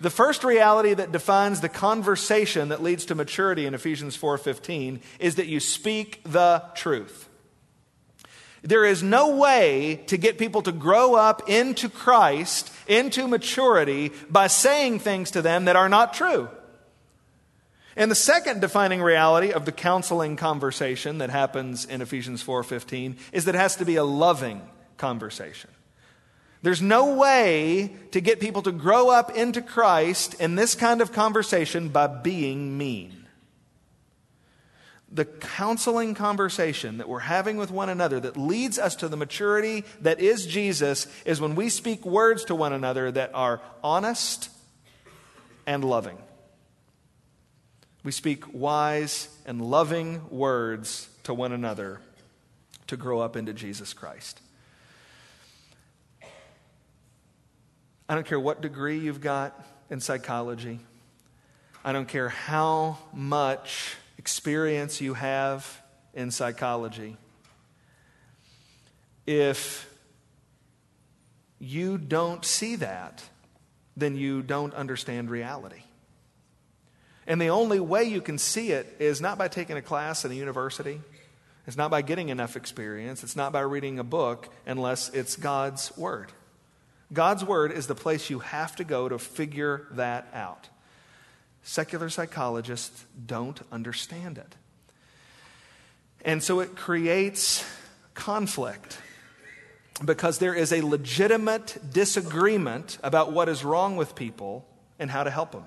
The 0.00 0.10
first 0.10 0.44
reality 0.44 0.92
that 0.94 1.12
defines 1.12 1.60
the 1.60 1.68
conversation 1.68 2.68
that 2.68 2.82
leads 2.82 3.06
to 3.06 3.14
maturity 3.14 3.66
in 3.66 3.74
Ephesians 3.74 4.16
4:15 4.16 5.00
is 5.18 5.36
that 5.36 5.46
you 5.46 5.60
speak 5.60 6.20
the 6.24 6.62
truth. 6.74 7.28
There 8.62 8.84
is 8.84 9.02
no 9.02 9.36
way 9.36 10.02
to 10.08 10.16
get 10.16 10.38
people 10.38 10.60
to 10.62 10.72
grow 10.72 11.14
up 11.14 11.48
into 11.48 11.88
Christ 11.88 12.72
into 12.88 13.28
maturity 13.28 14.12
by 14.28 14.48
saying 14.48 14.98
things 14.98 15.30
to 15.32 15.42
them 15.42 15.66
that 15.66 15.76
are 15.76 15.88
not 15.88 16.14
true. 16.14 16.48
And 17.96 18.10
the 18.10 18.14
second 18.14 18.60
defining 18.60 19.00
reality 19.00 19.52
of 19.52 19.64
the 19.64 19.72
counseling 19.72 20.36
conversation 20.36 21.18
that 21.18 21.30
happens 21.30 21.86
in 21.86 22.02
Ephesians 22.02 22.42
4:15 22.42 23.16
is 23.32 23.46
that 23.46 23.54
it 23.54 23.58
has 23.58 23.76
to 23.76 23.86
be 23.86 23.96
a 23.96 24.04
loving 24.04 24.60
conversation. 24.98 25.70
There's 26.62 26.82
no 26.82 27.14
way 27.14 27.96
to 28.10 28.20
get 28.20 28.40
people 28.40 28.62
to 28.62 28.72
grow 28.72 29.08
up 29.08 29.34
into 29.36 29.62
Christ 29.62 30.34
in 30.34 30.56
this 30.56 30.74
kind 30.74 31.00
of 31.00 31.12
conversation 31.12 31.88
by 31.88 32.06
being 32.06 32.76
mean. 32.76 33.26
The 35.10 35.24
counseling 35.24 36.14
conversation 36.14 36.98
that 36.98 37.08
we're 37.08 37.20
having 37.20 37.56
with 37.56 37.70
one 37.70 37.88
another 37.88 38.18
that 38.20 38.36
leads 38.36 38.78
us 38.78 38.96
to 38.96 39.08
the 39.08 39.16
maturity 39.16 39.84
that 40.00 40.20
is 40.20 40.44
Jesus 40.44 41.06
is 41.24 41.40
when 41.40 41.54
we 41.54 41.68
speak 41.68 42.04
words 42.04 42.44
to 42.46 42.54
one 42.54 42.72
another 42.72 43.10
that 43.12 43.30
are 43.32 43.60
honest 43.82 44.50
and 45.66 45.84
loving. 45.84 46.18
We 48.06 48.12
speak 48.12 48.54
wise 48.54 49.28
and 49.46 49.60
loving 49.60 50.30
words 50.30 51.08
to 51.24 51.34
one 51.34 51.50
another 51.50 51.98
to 52.86 52.96
grow 52.96 53.18
up 53.18 53.34
into 53.34 53.52
Jesus 53.52 53.92
Christ. 53.92 54.40
I 58.08 58.14
don't 58.14 58.24
care 58.24 58.38
what 58.38 58.62
degree 58.62 59.00
you've 59.00 59.20
got 59.20 59.60
in 59.90 60.00
psychology. 60.00 60.78
I 61.84 61.90
don't 61.90 62.06
care 62.06 62.28
how 62.28 62.98
much 63.12 63.96
experience 64.18 65.00
you 65.00 65.14
have 65.14 65.82
in 66.14 66.30
psychology. 66.30 67.16
If 69.26 69.92
you 71.58 71.98
don't 71.98 72.44
see 72.44 72.76
that, 72.76 73.24
then 73.96 74.14
you 74.14 74.42
don't 74.42 74.74
understand 74.74 75.28
reality. 75.28 75.82
And 77.26 77.40
the 77.40 77.48
only 77.48 77.80
way 77.80 78.04
you 78.04 78.20
can 78.20 78.38
see 78.38 78.70
it 78.70 78.96
is 78.98 79.20
not 79.20 79.36
by 79.38 79.48
taking 79.48 79.76
a 79.76 79.82
class 79.82 80.24
in 80.24 80.30
a 80.30 80.34
university. 80.34 81.00
It's 81.66 81.76
not 81.76 81.90
by 81.90 82.02
getting 82.02 82.28
enough 82.28 82.56
experience. 82.56 83.24
It's 83.24 83.34
not 83.34 83.52
by 83.52 83.60
reading 83.60 83.98
a 83.98 84.04
book 84.04 84.48
unless 84.66 85.08
it's 85.08 85.34
God's 85.34 85.96
Word. 85.96 86.30
God's 87.12 87.44
Word 87.44 87.72
is 87.72 87.88
the 87.88 87.94
place 87.94 88.30
you 88.30 88.38
have 88.38 88.76
to 88.76 88.84
go 88.84 89.08
to 89.08 89.18
figure 89.18 89.86
that 89.92 90.28
out. 90.32 90.68
Secular 91.64 92.08
psychologists 92.08 93.04
don't 93.26 93.60
understand 93.72 94.38
it. 94.38 94.54
And 96.24 96.42
so 96.42 96.60
it 96.60 96.76
creates 96.76 97.64
conflict 98.14 99.00
because 100.04 100.38
there 100.38 100.54
is 100.54 100.72
a 100.72 100.82
legitimate 100.82 101.78
disagreement 101.92 102.98
about 103.02 103.32
what 103.32 103.48
is 103.48 103.64
wrong 103.64 103.96
with 103.96 104.14
people 104.14 104.66
and 104.98 105.10
how 105.10 105.24
to 105.24 105.30
help 105.30 105.52
them. 105.52 105.64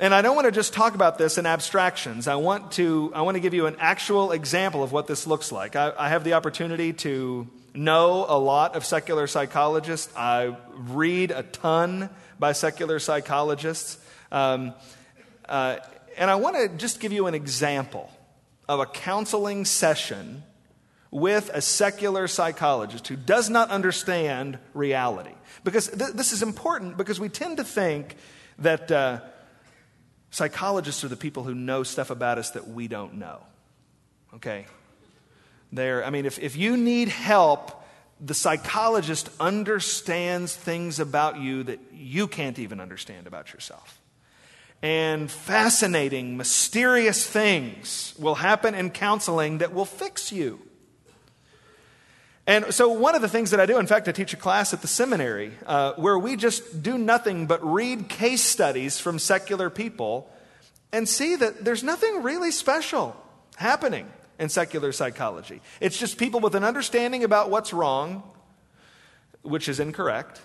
And 0.00 0.14
I 0.14 0.22
don't 0.22 0.34
want 0.34 0.46
to 0.46 0.50
just 0.50 0.72
talk 0.72 0.94
about 0.94 1.18
this 1.18 1.36
in 1.36 1.44
abstractions. 1.44 2.26
I 2.26 2.36
want 2.36 2.72
to, 2.72 3.12
I 3.14 3.20
want 3.20 3.34
to 3.34 3.40
give 3.40 3.52
you 3.52 3.66
an 3.66 3.76
actual 3.78 4.32
example 4.32 4.82
of 4.82 4.92
what 4.92 5.06
this 5.06 5.26
looks 5.26 5.52
like. 5.52 5.76
I, 5.76 5.92
I 5.94 6.08
have 6.08 6.24
the 6.24 6.32
opportunity 6.32 6.94
to 6.94 7.46
know 7.74 8.24
a 8.26 8.38
lot 8.38 8.76
of 8.76 8.86
secular 8.86 9.26
psychologists. 9.26 10.10
I 10.16 10.56
read 10.72 11.32
a 11.32 11.42
ton 11.42 12.08
by 12.38 12.52
secular 12.52 12.98
psychologists. 12.98 13.98
Um, 14.32 14.72
uh, 15.46 15.76
and 16.16 16.30
I 16.30 16.36
want 16.36 16.56
to 16.56 16.68
just 16.78 16.98
give 17.00 17.12
you 17.12 17.26
an 17.26 17.34
example 17.34 18.10
of 18.70 18.80
a 18.80 18.86
counseling 18.86 19.66
session 19.66 20.44
with 21.10 21.50
a 21.52 21.60
secular 21.60 22.26
psychologist 22.26 23.06
who 23.08 23.16
does 23.16 23.50
not 23.50 23.68
understand 23.68 24.58
reality. 24.72 25.34
Because 25.62 25.88
th- 25.88 26.12
this 26.14 26.32
is 26.32 26.42
important 26.42 26.96
because 26.96 27.20
we 27.20 27.28
tend 27.28 27.58
to 27.58 27.64
think 27.64 28.16
that. 28.60 28.90
Uh, 28.90 29.20
Psychologists 30.30 31.02
are 31.04 31.08
the 31.08 31.16
people 31.16 31.42
who 31.42 31.54
know 31.54 31.82
stuff 31.82 32.10
about 32.10 32.38
us 32.38 32.50
that 32.50 32.68
we 32.68 32.88
don't 32.88 33.14
know. 33.14 33.40
Okay? 34.34 34.66
They're, 35.72 36.04
I 36.04 36.10
mean, 36.10 36.26
if, 36.26 36.38
if 36.38 36.56
you 36.56 36.76
need 36.76 37.08
help, 37.08 37.84
the 38.20 38.34
psychologist 38.34 39.28
understands 39.40 40.54
things 40.54 41.00
about 41.00 41.38
you 41.38 41.64
that 41.64 41.80
you 41.92 42.28
can't 42.28 42.58
even 42.58 42.80
understand 42.80 43.26
about 43.26 43.52
yourself. 43.52 44.00
And 44.82 45.30
fascinating, 45.30 46.36
mysterious 46.36 47.26
things 47.26 48.14
will 48.18 48.36
happen 48.36 48.74
in 48.74 48.90
counseling 48.90 49.58
that 49.58 49.74
will 49.74 49.84
fix 49.84 50.32
you. 50.32 50.60
And 52.46 52.72
so, 52.74 52.88
one 52.88 53.14
of 53.14 53.22
the 53.22 53.28
things 53.28 53.50
that 53.50 53.60
I 53.60 53.66
do, 53.66 53.78
in 53.78 53.86
fact, 53.86 54.08
I 54.08 54.12
teach 54.12 54.32
a 54.32 54.36
class 54.36 54.72
at 54.72 54.80
the 54.80 54.88
seminary 54.88 55.52
uh, 55.66 55.92
where 55.94 56.18
we 56.18 56.36
just 56.36 56.82
do 56.82 56.98
nothing 56.98 57.46
but 57.46 57.64
read 57.64 58.08
case 58.08 58.42
studies 58.42 58.98
from 58.98 59.18
secular 59.18 59.70
people 59.70 60.30
and 60.92 61.08
see 61.08 61.36
that 61.36 61.64
there's 61.64 61.84
nothing 61.84 62.22
really 62.22 62.50
special 62.50 63.16
happening 63.56 64.10
in 64.38 64.48
secular 64.48 64.90
psychology. 64.90 65.60
It's 65.80 65.98
just 65.98 66.18
people 66.18 66.40
with 66.40 66.54
an 66.54 66.64
understanding 66.64 67.24
about 67.24 67.50
what's 67.50 67.72
wrong, 67.72 68.22
which 69.42 69.68
is 69.68 69.78
incorrect, 69.78 70.40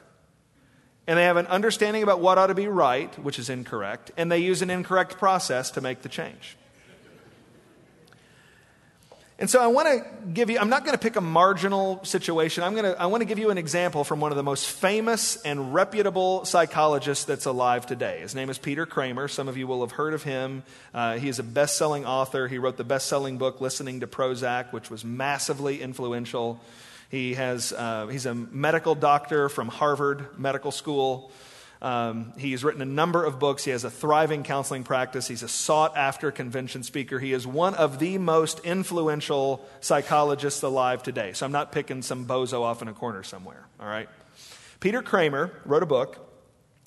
and 1.08 1.18
they 1.18 1.24
have 1.24 1.38
an 1.38 1.48
understanding 1.48 2.04
about 2.04 2.20
what 2.20 2.38
ought 2.38 2.48
to 2.48 2.56
be 2.56 2.68
right, 2.68 3.18
which 3.20 3.40
is 3.40 3.50
incorrect, 3.50 4.12
and 4.18 4.32
they 4.32 4.40
use 4.40 4.62
an 4.62 4.70
incorrect 4.70 5.18
process 5.18 5.72
to 5.72 5.82
make 5.82 6.02
the 6.02 6.10
change. 6.10 6.58
And 9.38 9.50
so 9.50 9.62
I 9.62 9.68
want 9.68 9.88
to 9.90 10.06
give 10.34 10.50
you, 10.50 10.60
I'm 10.60 10.70
not 10.70 10.86
going 10.86 10.94
to 10.94 11.02
pick 11.02 11.18
a 11.18 11.22
marginal 11.22 12.02
situation. 12.06 12.64
I'm 12.64 12.74
going 12.74 12.86
to, 12.86 13.02
I 13.02 13.08
want 13.08 13.20
to 13.20 13.26
give 13.26 13.38
you 13.38 13.50
an 13.50 13.58
example 13.58 14.06
from 14.06 14.22
one 14.22 14.32
of 14.32 14.38
the 14.38 14.44
most 14.44 14.66
famous 14.66 15.36
and 15.44 15.74
reputable 15.74 16.46
psychologists 16.46 17.26
that's 17.26 17.46
alive 17.46 17.86
today. 17.86 18.22
His 18.22 18.34
name 18.34 18.50
is 18.50 18.58
Peter 18.58 18.86
Kramer. 18.86 19.28
Some 19.28 19.50
of 19.50 19.58
you 19.58 19.68
will 19.68 19.82
have 19.82 19.92
heard 19.92 20.14
of 20.14 20.24
him. 20.24 20.64
Uh, 20.94 21.18
he 21.18 21.28
is 21.28 21.40
a 21.40 21.44
best 21.44 21.78
selling 21.78 22.06
author. 22.06 22.48
He 22.48 22.60
wrote 22.60 22.78
the 22.78 22.86
best 22.86 23.08
selling 23.08 23.38
book, 23.38 23.60
Listening 23.60 24.00
to 24.00 24.08
Prozac, 24.08 24.72
which 24.72 24.90
was 24.90 25.04
massively 25.04 25.82
influential. 25.82 26.62
He 27.10 27.34
has, 27.34 27.74
uh, 27.74 28.08
he's 28.08 28.26
a 28.26 28.34
medical 28.34 28.96
doctor 28.96 29.50
from 29.50 29.68
Harvard 29.68 30.40
Medical 30.40 30.72
School. 30.72 31.30
Um, 31.86 32.34
he's 32.36 32.64
written 32.64 32.82
a 32.82 32.86
number 32.86 33.24
of 33.24 33.38
books. 33.38 33.64
He 33.64 33.70
has 33.70 33.84
a 33.84 33.92
thriving 33.92 34.42
counseling 34.42 34.84
practice. 34.84 35.28
He's 35.28 35.44
a 35.44 35.48
sought 35.48 35.96
after 35.96 36.32
convention 36.32 36.82
speaker. 36.82 37.20
He 37.20 37.32
is 37.32 37.46
one 37.46 37.76
of 37.76 38.00
the 38.00 38.18
most 38.18 38.60
influential 38.62 39.64
psychologists 39.82 40.64
alive 40.64 41.04
today. 41.04 41.34
So 41.34 41.46
I'm 41.46 41.52
not 41.52 41.72
picking 41.72 42.02
some 42.02 42.26
bozo 42.26 42.62
off 42.62 42.82
in 42.82 42.88
a 42.88 42.94
corner 42.94 43.22
somewhere, 43.22 43.68
all 43.80 43.86
right? 43.86 44.10
Peter 44.80 45.04
Kramer 45.04 45.52
wrote 45.64 45.84
a 45.84 45.86
book 45.86 46.28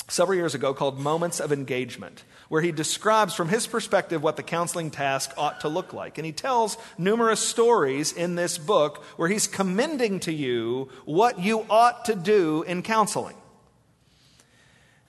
several 0.09 0.37
years 0.37 0.57
ago 0.57 0.75
called 0.75 0.99
Moments 0.99 1.39
of 1.39 1.53
Engagement, 1.53 2.25
where 2.49 2.61
he 2.61 2.73
describes 2.73 3.35
from 3.35 3.49
his 3.49 3.69
perspective 3.69 4.21
what 4.21 4.35
the 4.35 4.43
counseling 4.43 4.91
task 4.91 5.33
ought 5.37 5.61
to 5.61 5.69
look 5.69 5.93
like. 5.93 6.19
And 6.19 6.27
he 6.27 6.33
tells 6.33 6.77
numerous 6.99 7.39
stories 7.39 8.13
in 8.13 8.35
this 8.35 8.59
book 8.59 9.05
where 9.17 9.29
he's 9.29 9.47
commending 9.47 10.19
to 10.21 10.33
you 10.33 10.89
what 11.05 11.39
you 11.39 11.65
ought 11.71 12.07
to 12.07 12.17
do 12.17 12.65
in 12.65 12.83
counseling. 12.83 13.37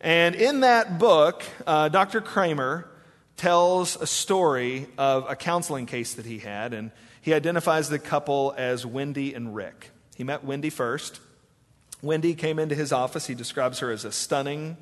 And 0.01 0.35
in 0.35 0.62
that 0.62 0.97
book, 0.97 1.43
uh, 1.67 1.89
Dr. 1.89 2.21
Kramer 2.21 2.89
tells 3.35 3.95
a 3.97 4.07
story 4.07 4.88
of 4.97 5.29
a 5.29 5.35
counseling 5.35 5.85
case 5.85 6.13
that 6.13 6.25
he 6.25 6.39
had, 6.39 6.73
and 6.73 6.91
he 7.21 7.33
identifies 7.33 7.89
the 7.89 7.99
couple 7.99 8.53
as 8.57 8.85
Wendy 8.85 9.33
and 9.33 9.53
Rick. 9.53 9.91
He 10.15 10.23
met 10.23 10.43
Wendy 10.43 10.69
first. 10.69 11.19
Wendy 12.01 12.33
came 12.33 12.59
into 12.59 12.75
his 12.75 12.93
office. 12.93 13.27
He 13.27 13.35
describes 13.35 13.79
her 13.79 13.91
as 13.91 14.05
a 14.05 14.12
stunning 14.12 14.77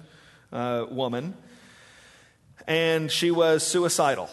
uh, 0.52 0.86
woman, 0.90 1.36
and 2.68 3.12
she 3.12 3.32
was 3.32 3.66
suicidal. 3.66 4.30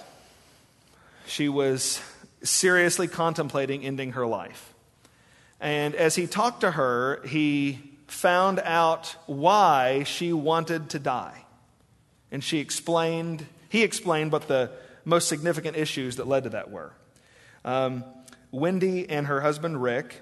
She 1.27 1.49
was 1.49 2.01
seriously 2.43 3.09
contemplating 3.09 3.85
ending 3.85 4.13
her 4.13 4.27
life. 4.27 4.75
And 5.61 5.95
as 5.95 6.15
he 6.15 6.27
talked 6.27 6.61
to 6.61 6.73
her, 6.73 7.23
he 7.27 7.94
found 8.07 8.61
out 8.61 9.17
why 9.27 10.03
she 10.05 10.33
wanted 10.33 10.91
to 10.91 10.99
die. 10.99 11.45
And 12.31 12.43
she 12.43 12.59
explained, 12.59 13.47
he 13.69 13.83
explained 13.83 14.33
what 14.33 14.49
the 14.49 14.71
most 15.05 15.29
significant 15.29 15.77
issues 15.77 16.17
that 16.17 16.27
led 16.27 16.45
to 16.45 16.51
that 16.51 16.71
were. 16.71 16.93
Um, 17.65 18.05
Wendy 18.51 19.09
and 19.09 19.27
her 19.27 19.41
husband 19.41 19.81
Rick 19.83 20.21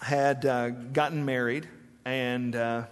had 0.00 0.44
uh, 0.44 0.70
gotten 0.70 1.24
married 1.24 1.68
and 2.04 2.56
uh, 2.56 2.84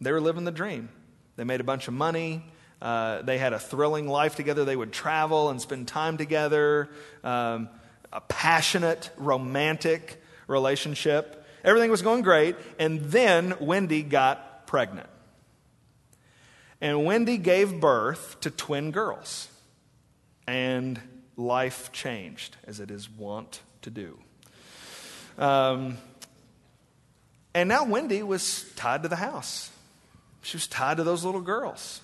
they 0.00 0.12
were 0.12 0.20
living 0.20 0.44
the 0.44 0.52
dream. 0.52 0.88
They 1.36 1.44
made 1.44 1.60
a 1.60 1.64
bunch 1.64 1.88
of 1.88 1.94
money. 1.94 2.44
Uh, 2.80 3.22
they 3.22 3.38
had 3.38 3.52
a 3.52 3.58
thrilling 3.58 4.08
life 4.08 4.36
together. 4.36 4.64
They 4.64 4.76
would 4.76 4.92
travel 4.92 5.50
and 5.50 5.60
spend 5.60 5.88
time 5.88 6.16
together. 6.16 6.88
Um, 7.24 7.68
a 8.12 8.20
passionate, 8.20 9.10
romantic 9.16 10.22
relationship. 10.46 11.37
Everything 11.64 11.90
was 11.90 12.02
going 12.02 12.22
great. 12.22 12.56
And 12.78 13.00
then 13.00 13.54
Wendy 13.60 14.02
got 14.02 14.66
pregnant. 14.66 15.08
And 16.80 17.04
Wendy 17.04 17.38
gave 17.38 17.80
birth 17.80 18.40
to 18.40 18.50
twin 18.50 18.90
girls. 18.90 19.48
And 20.46 21.00
life 21.36 21.92
changed, 21.92 22.56
as 22.64 22.80
it 22.80 22.90
is 22.90 23.08
wont 23.10 23.60
to 23.82 23.90
do. 23.90 24.18
Um, 25.38 25.98
And 27.54 27.68
now 27.68 27.84
Wendy 27.84 28.22
was 28.22 28.64
tied 28.76 29.02
to 29.02 29.08
the 29.08 29.16
house. 29.16 29.70
She 30.42 30.56
was 30.56 30.68
tied 30.68 30.98
to 30.98 31.04
those 31.04 31.24
little 31.24 31.40
girls. 31.40 32.00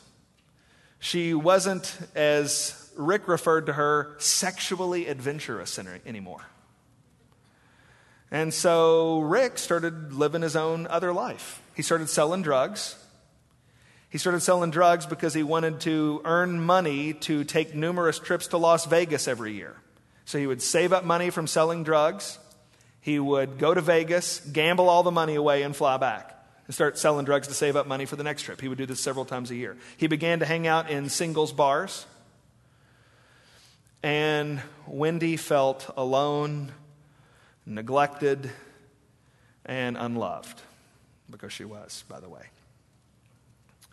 She 0.99 1.35
wasn't, 1.35 1.97
as 2.15 2.91
Rick 2.97 3.29
referred 3.29 3.67
to 3.67 3.75
her, 3.75 4.17
sexually 4.19 5.07
adventurous 5.07 5.79
anymore. 5.79 6.41
And 8.35 8.53
so 8.53 9.21
Rick 9.21 9.59
started 9.59 10.13
living 10.13 10.43
his 10.43 10.57
own 10.57 10.89
other 10.89 11.13
life. 11.13 11.63
He 11.77 11.83
started 11.83 12.09
selling 12.09 12.43
drugs. 12.43 12.97
He 14.11 14.19
started 14.19 14.41
selling 14.41 14.73
drugs 14.73 15.07
because 15.07 15.35
he 15.35 15.45
wanted 15.45 15.79
to 15.83 16.21
earn 16.25 16.61
money 16.61 17.13
to 17.13 17.45
take 17.45 17.77
numerous 17.77 18.19
trips 18.19 18.49
to 18.49 18.59
Las 18.59 18.87
Vegas 18.87 19.29
every 19.29 19.53
year. 19.53 19.77
So 20.25 20.37
he 20.37 20.49
would 20.49 20.63
save 20.63 20.93
up 20.93 21.05
money 21.05 21.31
from 21.31 21.47
selling 21.47 21.85
drugs. 21.85 22.41
He 23.01 23.21
would 23.21 23.57
go 23.57 23.73
to 23.73 23.81
Vegas, 23.81 24.41
gamble 24.41 24.89
all 24.89 25.05
the 25.05 25.13
money 25.13 25.37
away, 25.37 25.63
and 25.63 25.77
fly 25.77 25.97
back 25.97 26.37
and 26.67 26.75
start 26.75 26.99
selling 26.99 27.25
drugs 27.25 27.47
to 27.47 27.55
save 27.55 27.77
up 27.77 27.87
money 27.87 28.05
for 28.05 28.17
the 28.17 28.25
next 28.25 28.43
trip. 28.43 28.61
He 28.61 28.67
would 28.67 28.79
do 28.79 28.87
this 28.87 28.99
several 28.99 29.27
times 29.27 29.53
a 29.53 29.55
year. 29.55 29.77
He 29.97 30.09
began 30.09 30.41
to 30.41 30.45
hang 30.45 30.67
out 30.67 30.91
in 30.91 31.09
singles 31.09 31.53
bars. 31.53 32.05
And 34.03 34.61
Wendy 34.89 35.37
felt 35.37 35.89
alone, 35.97 36.73
neglected, 37.67 38.51
and 39.67 39.97
unloved 39.97 40.61
because 41.31 41.53
she 41.53 41.65
was, 41.65 42.05
by 42.09 42.21
the 42.21 42.29
way. 42.29 42.43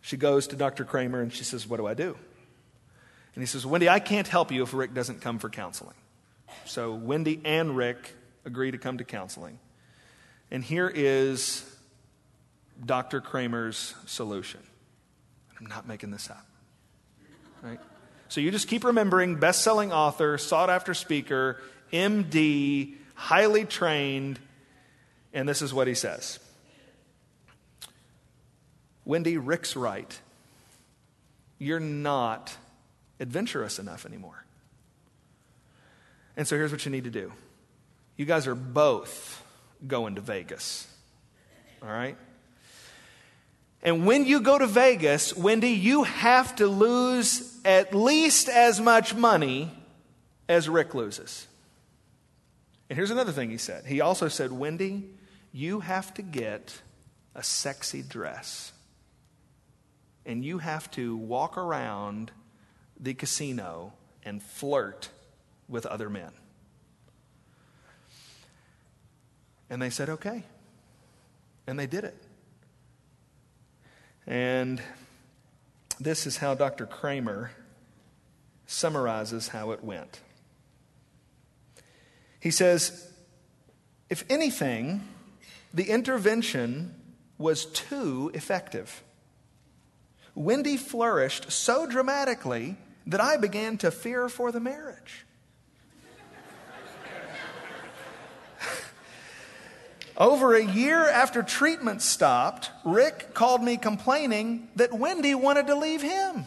She 0.02 0.18
goes 0.18 0.48
to 0.48 0.56
Dr. 0.56 0.84
Kramer 0.84 1.22
and 1.22 1.32
she 1.32 1.44
says, 1.44 1.68
What 1.68 1.78
do 1.78 1.88
I 1.88 1.94
do? 1.94 2.18
And 3.34 3.42
he 3.42 3.46
says, 3.46 3.66
Wendy, 3.66 3.88
I 3.88 4.00
can't 4.00 4.28
help 4.28 4.52
you 4.52 4.64
if 4.64 4.74
Rick 4.74 4.94
doesn't 4.94 5.22
come 5.22 5.40
for 5.40 5.50
counseling. 5.50 5.96
So 6.66 6.94
Wendy 6.94 7.40
and 7.46 7.78
Rick 7.78 8.14
agree 8.44 8.72
to 8.72 8.78
come 8.78 8.98
to 8.98 9.06
counseling. 9.06 9.60
And 10.50 10.64
here 10.64 10.92
is 10.94 11.64
Dr. 12.84 13.22
Kramer's 13.22 13.94
solution. 14.06 14.60
I'm 15.60 15.68
not 15.68 15.88
making 15.88 16.12
this 16.12 16.30
up. 16.30 16.46
Right? 17.62 17.80
So 18.28 18.42
you 18.42 18.52
just 18.52 18.68
keep 18.68 18.84
remembering 18.84 19.36
best 19.36 19.62
selling 19.62 19.94
author, 19.94 20.38
sought 20.38 20.70
after 20.70 20.94
speaker, 20.94 21.62
MD, 21.94 22.96
highly 23.22 23.66
trained, 23.66 24.40
and 25.32 25.48
this 25.48 25.62
is 25.62 25.72
what 25.74 25.88
he 25.88 25.94
says 25.94 26.40
Wendy, 29.06 29.38
Rick's 29.38 29.76
right. 29.76 30.20
You're 31.60 31.80
not 31.80 32.58
adventurous 33.20 33.78
enough 33.78 34.08
anymore. 34.08 34.44
And 36.36 36.48
so 36.48 36.56
here's 36.56 36.72
what 36.72 36.84
you 36.86 36.92
need 36.92 37.04
to 37.04 37.12
do 37.12 37.32
you 38.18 38.26
guys 38.26 38.48
are 38.48 38.56
both 38.56 39.44
going 39.88 40.16
to 40.16 40.22
Vegas. 40.22 40.88
All 41.84 41.90
right? 41.90 42.18
And 43.84 44.06
when 44.06 44.26
you 44.26 44.42
go 44.42 44.58
to 44.58 44.68
Vegas, 44.68 45.36
Wendy, 45.36 45.72
you 45.72 46.04
have 46.04 46.56
to 46.58 46.68
lose 46.68 47.60
at 47.66 47.96
least 47.96 48.48
as 48.48 48.80
much 48.80 49.16
money 49.16 49.72
as 50.48 50.70
Rick 50.70 50.94
loses. 50.94 51.48
And 52.92 52.98
here's 52.98 53.10
another 53.10 53.32
thing 53.32 53.50
he 53.50 53.58
said. 53.58 53.86
He 53.86 54.02
also 54.02 54.28
said, 54.28 54.52
Wendy, 54.52 55.06
you 55.54 55.80
have 55.80 56.14
to 56.16 56.22
get 56.22 56.82
a 57.34 57.42
sexy 57.42 58.02
dress. 58.02 58.74
And 60.26 60.44
you 60.44 60.58
have 60.58 60.92
to 60.92 61.16
walk 61.16 61.58
around 61.58 62.32
the 63.00 63.14
casino 63.14 63.94
and 64.26 64.44
flirt 64.44 65.08
with 65.70 65.86
other 65.86 66.10
men. 66.10 66.34
And 69.70 69.82
they 69.82 69.90
said, 69.90 70.10
okay. 70.10 70.44
And 71.68 71.80
they 71.80 71.88
did 71.88 72.04
it. 72.04 72.22
And 74.28 74.82
this 75.98 76.28
is 76.28 76.36
how 76.36 76.56
Dr. 76.56 76.88
Kramer 76.88 77.52
summarizes 78.68 79.48
how 79.48 79.72
it 79.72 79.82
went. 79.82 80.20
He 82.42 82.52
says, 82.52 83.08
if 84.10 84.26
anything, 84.30 85.08
the 85.74 85.90
intervention 85.90 86.94
was 87.38 87.66
too 87.66 88.32
effective. 88.34 89.04
Wendy 90.34 90.76
flourished 90.76 91.52
so 91.52 91.86
dramatically 91.86 92.76
that 93.06 93.22
I 93.22 93.38
began 93.38 93.78
to 93.78 93.92
fear 93.92 94.28
for 94.28 94.52
the 94.52 94.60
marriage. 94.60 95.26
Over 100.18 100.56
a 100.56 100.66
year 100.66 101.08
after 101.08 101.44
treatment 101.44 102.02
stopped, 102.02 102.72
Rick 102.84 103.36
called 103.36 103.64
me 103.64 103.78
complaining 103.78 104.68
that 104.78 104.92
Wendy 104.94 105.36
wanted 105.36 105.68
to 105.68 105.76
leave 105.76 106.02
him. 106.02 106.46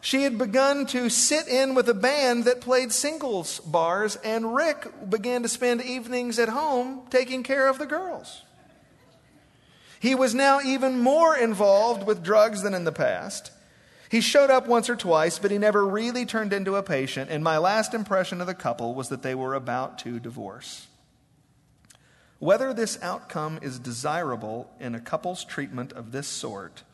She 0.00 0.22
had 0.22 0.38
begun 0.38 0.86
to 0.86 1.10
sit 1.10 1.48
in 1.48 1.74
with 1.74 1.88
a 1.88 1.94
band 1.94 2.44
that 2.44 2.60
played 2.60 2.92
singles 2.92 3.60
bars, 3.60 4.16
and 4.16 4.54
Rick 4.54 5.10
began 5.10 5.42
to 5.42 5.48
spend 5.48 5.82
evenings 5.82 6.38
at 6.38 6.48
home 6.48 7.02
taking 7.10 7.42
care 7.42 7.68
of 7.68 7.78
the 7.78 7.86
girls. 7.86 8.42
He 10.00 10.14
was 10.14 10.34
now 10.34 10.60
even 10.60 11.00
more 11.00 11.36
involved 11.36 12.06
with 12.06 12.22
drugs 12.22 12.62
than 12.62 12.74
in 12.74 12.84
the 12.84 12.92
past. 12.92 13.50
He 14.10 14.20
showed 14.20 14.50
up 14.50 14.66
once 14.68 14.88
or 14.88 14.96
twice, 14.96 15.38
but 15.38 15.50
he 15.50 15.58
never 15.58 15.86
really 15.86 16.24
turned 16.24 16.52
into 16.52 16.76
a 16.76 16.82
patient, 16.82 17.30
and 17.30 17.42
my 17.42 17.58
last 17.58 17.92
impression 17.92 18.40
of 18.40 18.46
the 18.46 18.54
couple 18.54 18.94
was 18.94 19.08
that 19.08 19.22
they 19.22 19.34
were 19.34 19.54
about 19.54 19.98
to 20.00 20.20
divorce. 20.20 20.86
Whether 22.38 22.72
this 22.72 22.98
outcome 23.02 23.58
is 23.60 23.80
desirable 23.80 24.70
in 24.78 24.94
a 24.94 25.00
couple's 25.00 25.44
treatment 25.44 25.92
of 25.92 26.12
this 26.12 26.28
sort 26.28 26.84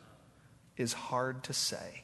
is 0.75 0.93
hard 0.93 1.43
to 1.43 1.53
say. 1.53 2.03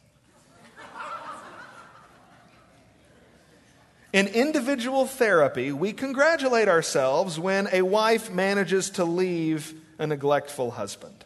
In 4.14 4.28
individual 4.28 5.06
therapy, 5.06 5.72
we 5.72 5.94
congratulate 5.94 6.68
ourselves 6.68 7.40
when 7.40 7.70
a 7.72 7.82
wife 7.82 8.30
manages 8.30 8.90
to 8.92 9.06
leave 9.06 9.74
a 9.98 10.06
neglectful 10.06 10.72
husband. 10.72 11.24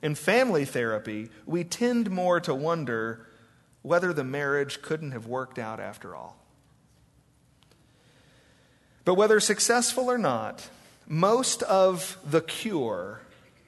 In 0.00 0.14
family 0.14 0.64
therapy, 0.64 1.28
we 1.44 1.64
tend 1.64 2.10
more 2.10 2.40
to 2.40 2.54
wonder 2.54 3.26
whether 3.82 4.12
the 4.12 4.24
marriage 4.24 4.80
couldn't 4.80 5.12
have 5.12 5.26
worked 5.26 5.58
out 5.58 5.78
after 5.78 6.14
all. 6.14 6.36
But 9.04 9.14
whether 9.14 9.38
successful 9.38 10.10
or 10.10 10.18
not, 10.18 10.68
most 11.06 11.62
of 11.62 12.18
the 12.24 12.40
cure 12.40 13.20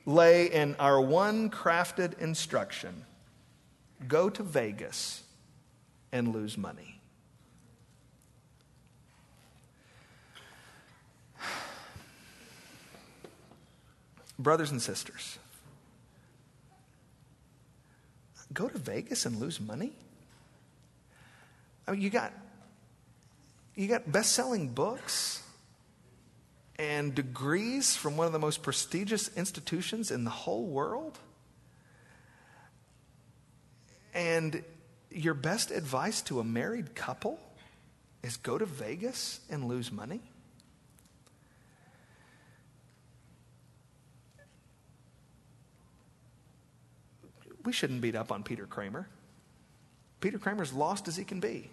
lay 0.06 0.46
in 0.46 0.74
our 0.76 1.00
one 1.00 1.50
crafted 1.50 2.18
instruction 2.18 3.04
go 4.06 4.30
to 4.30 4.42
Vegas 4.42 5.22
and 6.10 6.32
lose 6.32 6.56
money. 6.56 6.97
Brothers 14.38 14.70
and 14.70 14.80
sisters, 14.80 15.38
go 18.52 18.68
to 18.68 18.78
Vegas 18.78 19.26
and 19.26 19.36
lose 19.40 19.60
money? 19.60 19.92
I 21.86 21.92
mean, 21.92 22.00
you 22.00 22.10
got 22.10 22.32
you 23.74 23.86
got 23.88 24.10
best-selling 24.10 24.68
books 24.68 25.42
and 26.78 27.14
degrees 27.14 27.96
from 27.96 28.16
one 28.16 28.26
of 28.26 28.32
the 28.32 28.38
most 28.38 28.62
prestigious 28.62 29.28
institutions 29.36 30.10
in 30.10 30.24
the 30.24 30.30
whole 30.30 30.66
world? 30.66 31.18
And 34.14 34.64
your 35.10 35.34
best 35.34 35.70
advice 35.70 36.22
to 36.22 36.40
a 36.40 36.44
married 36.44 36.94
couple 36.94 37.38
is 38.22 38.36
go 38.36 38.58
to 38.58 38.66
Vegas 38.66 39.40
and 39.48 39.66
lose 39.66 39.92
money? 39.92 40.20
We 47.68 47.72
shouldn't 47.74 48.00
beat 48.00 48.16
up 48.16 48.32
on 48.32 48.44
Peter 48.44 48.64
Kramer. 48.64 49.06
Peter 50.20 50.38
Kramer's 50.38 50.72
lost 50.72 51.06
as 51.06 51.18
he 51.18 51.24
can 51.24 51.38
be. 51.38 51.68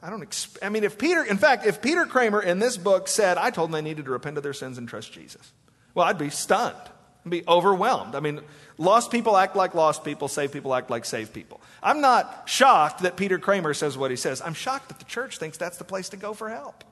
I 0.00 0.10
don't. 0.10 0.22
Exp- 0.22 0.58
I 0.62 0.68
mean, 0.68 0.84
if 0.84 0.96
Peter, 0.96 1.24
in 1.24 1.38
fact, 1.38 1.66
if 1.66 1.82
Peter 1.82 2.06
Kramer 2.06 2.40
in 2.40 2.60
this 2.60 2.76
book 2.76 3.08
said, 3.08 3.36
"I 3.36 3.50
told 3.50 3.70
them 3.70 3.72
they 3.72 3.82
needed 3.82 4.04
to 4.04 4.12
repent 4.12 4.36
of 4.36 4.44
their 4.44 4.52
sins 4.52 4.78
and 4.78 4.88
trust 4.88 5.12
Jesus," 5.12 5.50
well, 5.92 6.06
I'd 6.06 6.18
be 6.18 6.30
stunned, 6.30 6.76
I'd 7.24 7.30
be 7.32 7.42
overwhelmed. 7.48 8.14
I 8.14 8.20
mean, 8.20 8.42
lost 8.78 9.10
people 9.10 9.36
act 9.36 9.56
like 9.56 9.74
lost 9.74 10.04
people, 10.04 10.28
saved 10.28 10.52
people 10.52 10.72
act 10.72 10.88
like 10.88 11.04
saved 11.04 11.32
people. 11.32 11.60
I'm 11.82 12.00
not 12.00 12.44
shocked 12.46 13.02
that 13.02 13.16
Peter 13.16 13.40
Kramer 13.40 13.74
says 13.74 13.98
what 13.98 14.12
he 14.12 14.16
says. 14.16 14.40
I'm 14.40 14.54
shocked 14.54 14.90
that 14.90 15.00
the 15.00 15.04
church 15.06 15.38
thinks 15.38 15.58
that's 15.58 15.78
the 15.78 15.84
place 15.84 16.10
to 16.10 16.16
go 16.16 16.32
for 16.32 16.48
help. 16.48 16.84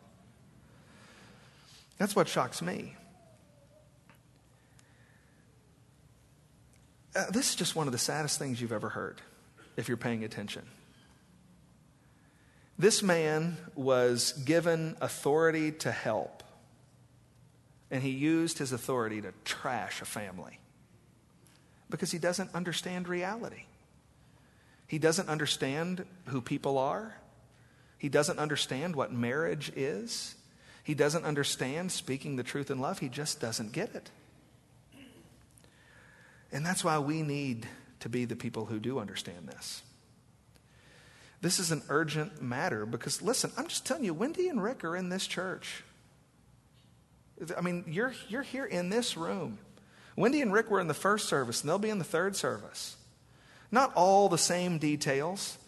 That's 1.99 2.17
what 2.17 2.27
shocks 2.27 2.61
me. 2.61 2.97
Uh, 7.15 7.31
this 7.31 7.51
is 7.51 7.55
just 7.57 7.77
one 7.77 7.87
of 7.87 7.93
the 7.93 7.99
saddest 7.99 8.39
things 8.39 8.61
you've 8.61 8.73
ever 8.73 8.89
heard, 8.89 9.21
if 9.77 9.87
you're 9.89 9.97
paying 9.97 10.25
attention. 10.25 10.63
This 12.77 13.03
man 13.03 13.57
was 13.77 14.33
given 14.33 14.97
authority 15.01 15.71
to 15.73 15.93
help. 15.93 16.43
and 17.91 18.03
he 18.03 18.11
used 18.11 18.59
his 18.59 18.73
authority 18.73 19.21
to 19.21 19.33
trash 19.45 20.03
a 20.03 20.05
family 20.05 20.59
because 21.89 22.11
he 22.11 22.19
doesn't 22.19 22.53
understand 22.53 23.09
reality. 23.09 23.67
He 24.89 24.99
doesn't 24.99 25.29
understand 25.29 26.05
who 26.27 26.41
people 26.41 26.77
are. 26.77 27.17
He 27.99 28.09
doesn't 28.09 28.41
understand 28.41 28.97
what 28.97 29.13
marriage 29.13 29.71
is. 29.77 30.35
He 30.83 30.95
doesn't 30.95 31.25
understand 31.25 31.93
speaking 31.93 32.35
the 32.35 32.43
truth 32.43 32.69
in 32.69 32.81
love. 32.81 32.99
He 32.99 33.09
just 33.09 33.41
doesn't 33.41 33.71
get 33.71 33.95
it. 33.95 34.11
And 36.55 36.65
that's 36.65 36.85
why 36.85 37.01
we 37.01 37.23
need 37.23 37.67
to 38.01 38.09
be 38.09 38.25
the 38.25 38.37
people 38.37 38.67
who 38.67 38.79
do 38.79 39.01
understand 39.01 39.49
this. 39.49 39.83
This 41.41 41.59
is 41.59 41.73
an 41.73 41.83
urgent 41.89 42.41
matter 42.41 42.87
because, 42.87 43.21
listen, 43.21 43.51
I'm 43.59 43.67
just 43.67 43.85
telling 43.85 44.05
you, 44.05 44.15
Wendy 44.15 44.49
and 44.49 44.63
Rick 44.63 44.85
are 44.85 44.97
in 44.97 45.09
this 45.09 45.27
church. 45.27 45.83
I 47.59 47.61
mean, 47.61 47.85
you're, 47.89 48.15
you're 48.29 48.43
here 48.43 48.65
in 48.65 48.89
this 48.89 49.17
room. 49.17 49.59
Wendy 50.17 50.41
and 50.41 50.53
Rick 50.53 50.71
were 50.71 50.81
in 50.81 50.87
the 50.87 50.95
first 50.95 51.29
service, 51.29 51.61
and 51.61 51.69
they'll 51.69 51.79
be 51.79 51.91
in 51.91 51.99
the 51.99 52.05
third 52.05 52.37
service. 52.37 52.97
Not 53.73 53.93
all 53.97 54.29
the 54.29 54.39
same 54.39 54.79
details, 54.79 55.59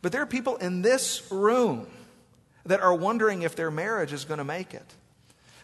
but 0.00 0.12
there 0.12 0.22
are 0.22 0.26
people 0.26 0.56
in 0.56 0.80
this 0.82 1.28
room 1.32 1.88
that 2.64 2.80
are 2.80 2.94
wondering 2.94 3.42
if 3.42 3.56
their 3.56 3.72
marriage 3.72 4.12
is 4.12 4.24
going 4.24 4.38
to 4.38 4.44
make 4.44 4.74
it. 4.74 4.94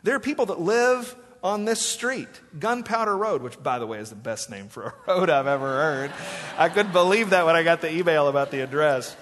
There 0.02 0.16
are 0.16 0.20
people 0.20 0.46
that 0.46 0.60
live 0.60 1.14
on 1.42 1.64
this 1.64 1.80
street, 1.80 2.28
Gunpowder 2.58 3.16
Road, 3.16 3.42
which, 3.42 3.60
by 3.62 3.78
the 3.78 3.86
way, 3.86 3.98
is 3.98 4.10
the 4.10 4.16
best 4.16 4.48
name 4.48 4.68
for 4.68 4.82
a 4.84 4.94
road 5.08 5.30
I've 5.30 5.46
ever 5.46 5.66
heard. 5.66 6.12
I 6.56 6.68
couldn't 6.68 6.92
believe 6.92 7.30
that 7.30 7.46
when 7.46 7.56
I 7.56 7.62
got 7.62 7.80
the 7.80 7.92
email 7.92 8.28
about 8.28 8.50
the 8.50 8.60
address. 8.60 9.16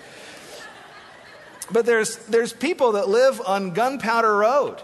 But 1.72 1.86
there's, 1.86 2.16
there's 2.26 2.52
people 2.52 2.92
that 2.92 3.08
live 3.08 3.40
on 3.40 3.72
Gunpowder 3.72 4.36
Road, 4.36 4.82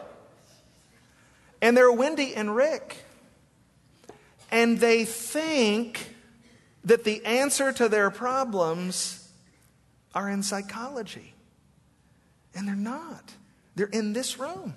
and 1.61 1.76
they're 1.76 1.93
Wendy 1.93 2.34
and 2.34 2.55
Rick. 2.55 2.97
And 4.51 4.78
they 4.78 5.05
think 5.05 6.14
that 6.84 7.03
the 7.03 7.24
answer 7.24 7.72
to 7.72 7.89
their 7.89 8.11
problems 8.11 9.28
are 10.14 10.30
in 10.30 10.43
psychology. 10.43 11.34
And 12.55 12.66
they're 12.66 12.76
not, 12.76 13.34
they're 13.74 13.87
in 13.87 14.12
this 14.12 14.39
room. 14.39 14.74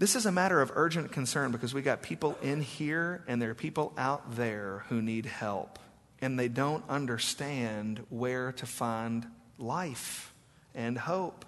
This 0.00 0.16
is 0.16 0.24
a 0.24 0.32
matter 0.32 0.62
of 0.62 0.72
urgent 0.76 1.12
concern 1.12 1.52
because 1.52 1.74
we 1.74 1.82
got 1.82 2.00
people 2.00 2.38
in 2.40 2.62
here 2.62 3.22
and 3.28 3.40
there 3.40 3.50
are 3.50 3.54
people 3.54 3.92
out 3.98 4.34
there 4.34 4.86
who 4.88 5.02
need 5.02 5.26
help 5.26 5.78
and 6.22 6.38
they 6.38 6.48
don't 6.48 6.82
understand 6.88 8.00
where 8.08 8.52
to 8.52 8.64
find 8.64 9.26
life 9.58 10.32
and 10.74 10.96
hope 10.96 11.44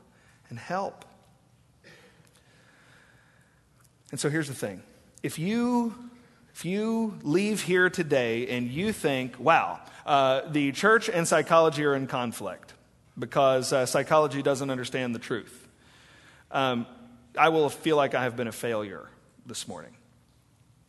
and 0.51 0.59
help. 0.59 1.07
And 4.11 4.21
so 4.21 4.29
here's 4.29 4.49
the 4.49 4.55
thing. 4.55 4.83
If 5.23 5.39
you 5.39 5.95
if 6.53 6.67
you 6.67 7.19
leave 7.23 7.63
here 7.63 7.89
today 7.89 8.49
and 8.49 8.69
you 8.69 8.93
think, 8.93 9.41
wow, 9.41 9.81
uh, 10.05 10.43
the 10.51 10.73
church 10.73 11.09
and 11.09 11.27
psychology 11.27 11.87
are 11.87 11.95
in 11.95 12.07
conflict 12.07 12.75
because 13.19 13.73
uh, 13.73 13.87
psychology 13.87 14.43
doesn't 14.43 14.69
understand 14.69 15.15
the 15.15 15.19
truth, 15.19 15.69
um, 16.51 16.87
I 17.37 17.49
will 17.49 17.69
feel 17.69 17.97
like 17.97 18.15
I 18.15 18.25
have 18.25 18.37
been 18.37 18.49
a 18.49 18.53
failure 18.53 19.09
this 19.47 19.67
morning. 19.67 19.97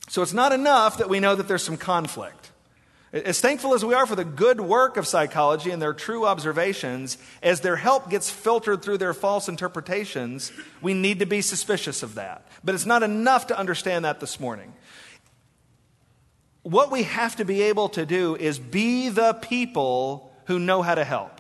So 0.10 0.22
it's 0.22 0.34
not 0.34 0.52
enough 0.52 0.98
that 0.98 1.10
we 1.10 1.20
know 1.20 1.36
that 1.36 1.48
there's 1.48 1.64
some 1.64 1.78
conflict. 1.78 2.52
As 3.14 3.40
thankful 3.40 3.76
as 3.76 3.86
we 3.86 3.94
are 3.94 4.08
for 4.08 4.16
the 4.16 4.26
good 4.26 4.60
work 4.60 4.98
of 4.98 5.08
psychology 5.08 5.70
and 5.70 5.80
their 5.80 5.94
true 5.94 6.26
observations, 6.26 7.20
as 7.44 7.62
their 7.62 7.76
help 7.76 8.10
gets 8.10 8.30
filtered 8.30 8.82
through 8.82 8.98
their 8.98 9.14
false 9.14 9.48
interpretations, 9.48 10.52
we 10.82 10.96
need 10.96 11.20
to 11.20 11.28
be 11.28 11.42
suspicious 11.42 12.02
of 12.02 12.16
that. 12.16 12.48
But 12.64 12.74
it's 12.74 12.88
not 12.88 13.04
enough 13.04 13.48
to 13.48 13.58
understand 13.58 14.04
that 14.04 14.20
this 14.20 14.40
morning. 14.40 14.74
What 16.64 16.92
we 16.92 17.04
have 17.04 17.36
to 17.36 17.46
be 17.46 17.62
able 17.64 17.90
to 17.90 18.06
do 18.06 18.36
is 18.36 18.58
be 18.58 19.10
the 19.10 19.34
people 19.36 20.34
who 20.46 20.58
know 20.58 20.82
how 20.82 20.96
to 20.96 21.04
help. 21.04 21.40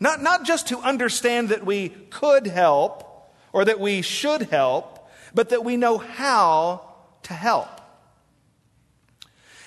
Not, 0.00 0.22
not 0.22 0.44
just 0.44 0.68
to 0.68 0.78
understand 0.80 1.50
that 1.50 1.64
we 1.64 1.90
could 1.90 2.48
help 2.48 3.09
or 3.52 3.64
that 3.64 3.80
we 3.80 4.02
should 4.02 4.42
help, 4.42 5.10
but 5.34 5.50
that 5.50 5.64
we 5.64 5.76
know 5.76 5.98
how 5.98 6.94
to 7.24 7.32
help. 7.32 7.80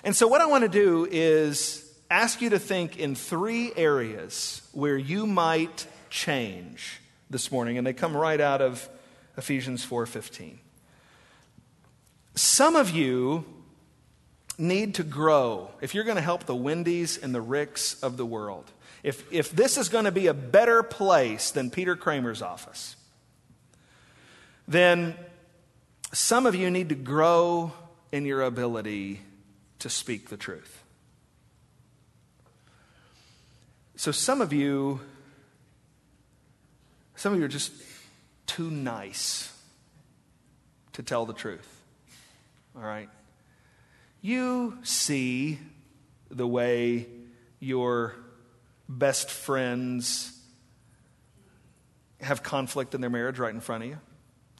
And 0.03 0.15
so, 0.15 0.27
what 0.27 0.41
I 0.41 0.45
want 0.45 0.63
to 0.63 0.69
do 0.69 1.07
is 1.09 1.89
ask 2.11 2.41
you 2.41 2.49
to 2.51 2.59
think 2.59 2.97
in 2.97 3.15
three 3.15 3.71
areas 3.75 4.61
where 4.73 4.97
you 4.97 5.25
might 5.25 5.87
change 6.09 6.99
this 7.29 7.51
morning, 7.51 7.77
and 7.77 7.87
they 7.87 7.93
come 7.93 8.15
right 8.15 8.39
out 8.39 8.61
of 8.61 8.87
Ephesians 9.37 9.85
4:15. 9.85 10.59
Some 12.35 12.75
of 12.75 12.89
you 12.89 13.45
need 14.57 14.95
to 14.95 15.03
grow 15.03 15.71
if 15.81 15.95
you're 15.95 16.03
going 16.03 16.17
to 16.17 16.21
help 16.21 16.45
the 16.45 16.55
Wendy's 16.55 17.17
and 17.17 17.33
the 17.33 17.41
Ricks 17.41 18.01
of 18.03 18.17
the 18.17 18.25
world. 18.25 18.71
If, 19.03 19.31
if 19.31 19.51
this 19.51 19.77
is 19.77 19.89
going 19.89 20.05
to 20.05 20.11
be 20.11 20.27
a 20.27 20.33
better 20.33 20.81
place 20.83 21.51
than 21.51 21.69
Peter 21.69 21.95
Kramer's 21.95 22.41
office, 22.41 22.95
then 24.67 25.15
some 26.11 26.45
of 26.45 26.55
you 26.55 26.69
need 26.69 26.89
to 26.89 26.95
grow 26.95 27.71
in 28.11 28.25
your 28.25 28.41
ability 28.41 29.19
to 29.79 29.89
speak 29.89 30.29
the 30.29 30.37
truth. 30.37 30.83
So 33.95 34.11
some 34.11 34.41
of 34.41 34.53
you, 34.53 34.99
some 37.15 37.33
of 37.33 37.39
you 37.39 37.45
are 37.45 37.49
just 37.49 37.71
too 38.45 38.69
nice 38.69 39.51
to 40.93 41.03
tell 41.03 41.25
the 41.25 41.33
truth. 41.33 41.67
All 42.75 42.83
right? 42.83 43.09
You 44.21 44.77
see 44.83 45.59
the 46.29 46.47
way 46.47 47.07
your 47.59 48.15
best 48.87 49.29
friends 49.29 50.37
have 52.21 52.43
conflict 52.43 52.95
in 52.95 53.01
their 53.01 53.09
marriage 53.09 53.39
right 53.39 53.53
in 53.53 53.59
front 53.59 53.83
of 53.83 53.89
you. 53.89 53.97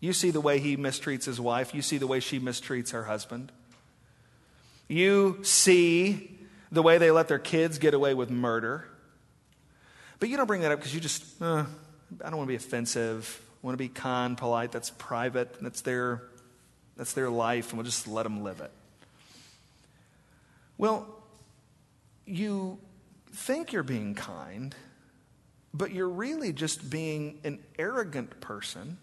You 0.04 0.12
see 0.12 0.32
the 0.32 0.41
way 0.41 0.60
he 0.60 0.76
mistreats 0.76 1.24
his 1.24 1.39
wife. 1.39 1.74
You 1.74 1.82
see 1.82 1.97
the 1.97 2.08
way 2.08 2.20
she 2.20 2.38
mistreats 2.38 2.91
her 2.91 3.06
husband. 3.06 3.54
You 4.89 5.39
see 5.43 6.38
the 6.74 6.82
way 6.82 6.97
they 6.97 7.10
let 7.10 7.30
their 7.30 7.39
kids 7.39 7.78
get 7.78 7.93
away 7.93 8.14
with 8.14 8.30
murder. 8.30 8.86
But 10.20 10.28
you 10.28 10.36
don't 10.36 10.45
bring 10.45 10.60
that 10.60 10.74
up 10.74 10.80
because 10.80 10.93
you 10.93 10.99
just, 10.99 11.41
uh, 11.41 11.64
I 12.22 12.30
don't 12.30 12.36
want 12.36 12.49
to 12.49 12.51
be 12.51 12.56
offensive. 12.56 13.41
I 13.64 13.66
want 13.66 13.76
to 13.76 13.82
be 13.82 13.88
kind, 13.88 14.38
polite. 14.38 14.74
That's 14.74 14.89
private. 14.89 15.56
That's 15.62 15.80
their, 15.80 16.22
that's 16.97 17.14
their 17.14 17.30
life, 17.30 17.70
and 17.70 17.78
we'll 17.78 17.86
just 17.86 18.06
let 18.06 18.24
them 18.24 18.43
live 18.43 18.60
it. 18.60 18.72
Well, 20.78 21.08
you 22.26 22.78
think 23.32 23.72
you're 23.72 23.84
being 23.84 24.16
kind, 24.16 24.76
but 25.74 25.93
you're 25.93 26.10
really 26.10 26.51
just 26.51 26.89
being 26.89 27.39
an 27.45 27.60
arrogant 27.80 28.41
person 28.41 28.97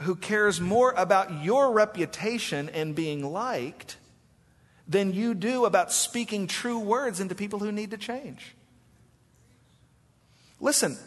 who 0.00 0.16
cares 0.16 0.60
more 0.60 0.92
about 0.92 1.44
your 1.44 1.72
reputation 1.72 2.68
and 2.70 2.94
being 2.94 3.30
liked 3.32 3.96
than 4.88 5.12
you 5.12 5.34
do 5.34 5.64
about 5.64 5.92
speaking 5.92 6.46
true 6.46 6.78
words 6.78 7.20
into 7.20 7.34
people 7.34 7.58
who 7.58 7.72
need 7.72 7.90
to 7.92 7.96
change. 7.96 8.54
Listen, 10.60 10.98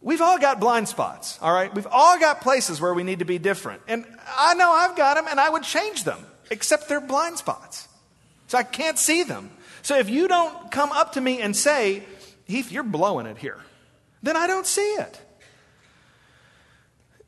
we've 0.00 0.20
all 0.20 0.38
got 0.38 0.60
blind 0.60 0.88
spots, 0.88 1.38
all 1.42 1.52
right? 1.52 1.74
We've 1.74 1.86
all 1.90 2.18
got 2.18 2.40
places 2.40 2.80
where 2.80 2.94
we 2.94 3.02
need 3.02 3.18
to 3.20 3.24
be 3.24 3.38
different. 3.38 3.82
And 3.88 4.04
I 4.38 4.54
know 4.54 4.70
I've 4.70 4.96
got 4.96 5.14
them 5.14 5.26
and 5.28 5.40
I 5.40 5.50
would 5.50 5.62
change 5.62 6.04
them, 6.04 6.24
except 6.50 6.88
they're 6.88 7.00
blind 7.00 7.38
spots. 7.38 7.88
So 8.48 8.58
I 8.58 8.62
can't 8.62 8.98
see 8.98 9.22
them. 9.22 9.50
So 9.82 9.98
if 9.98 10.08
you 10.08 10.28
don't 10.28 10.70
come 10.70 10.92
up 10.92 11.12
to 11.12 11.20
me 11.20 11.40
and 11.40 11.54
say, 11.54 12.04
Heath, 12.44 12.70
you're 12.70 12.84
blowing 12.84 13.26
it 13.26 13.38
here, 13.38 13.58
then 14.22 14.36
I 14.36 14.46
don't 14.46 14.66
see 14.66 14.80
it. 14.80 15.20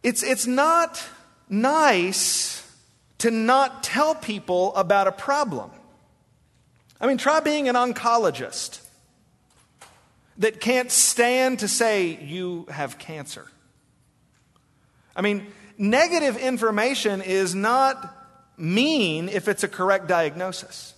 It's, 0.03 0.23
it's 0.23 0.47
not 0.47 1.03
nice 1.49 2.65
to 3.19 3.31
not 3.31 3.83
tell 3.83 4.15
people 4.15 4.75
about 4.77 5.07
a 5.07 5.13
problem. 5.13 5.71
I 7.01 7.07
mean, 7.07 7.19
try 7.19 7.41
being 7.41 7.69
an 7.69 7.75
oncologist 7.75 8.81
that 10.39 10.61
can't 10.61 10.91
stand 10.91 11.61
to 11.61 11.69
say 11.69 12.17
you 12.23 12.67
have 12.71 12.99
cancer. 12.99 13.47
I 15.17 15.23
mean, 15.23 15.47
negative 15.77 16.37
information 16.37 17.23
is 17.23 17.55
not 17.55 18.15
mean 18.57 19.29
if 19.29 19.49
it's 19.49 19.65
a 19.65 19.69
correct 19.69 20.07
diagnosis. 20.07 20.95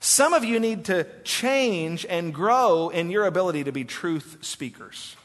Some 0.00 0.32
of 0.32 0.44
you 0.44 0.58
need 0.58 0.86
to 0.86 1.06
change 1.24 2.06
and 2.08 2.32
grow 2.32 2.88
in 2.88 3.10
your 3.10 3.26
ability 3.26 3.64
to 3.64 3.72
be 3.72 3.84
truth 3.84 4.38
speakers. 4.40 5.16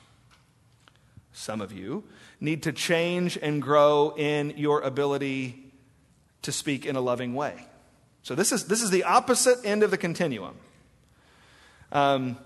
Some 1.32 1.62
of 1.62 1.72
you 1.72 2.04
need 2.40 2.64
to 2.64 2.72
change 2.72 3.38
and 3.42 3.62
grow 3.62 4.14
in 4.16 4.58
your 4.58 4.82
ability 4.82 5.72
to 6.42 6.52
speak 6.52 6.86
in 6.86 6.96
a 6.96 7.02
loving 7.02 7.34
way. 7.34 7.66
So 8.24 8.36
this 8.36 8.52
is, 8.52 8.66
this 8.66 8.82
is 8.82 8.90
the 8.90 9.04
opposite 9.04 9.66
end 9.66 9.84
of 9.84 9.92
the 9.92 9.98
continuum. 9.98 10.56
Um, 11.92 12.38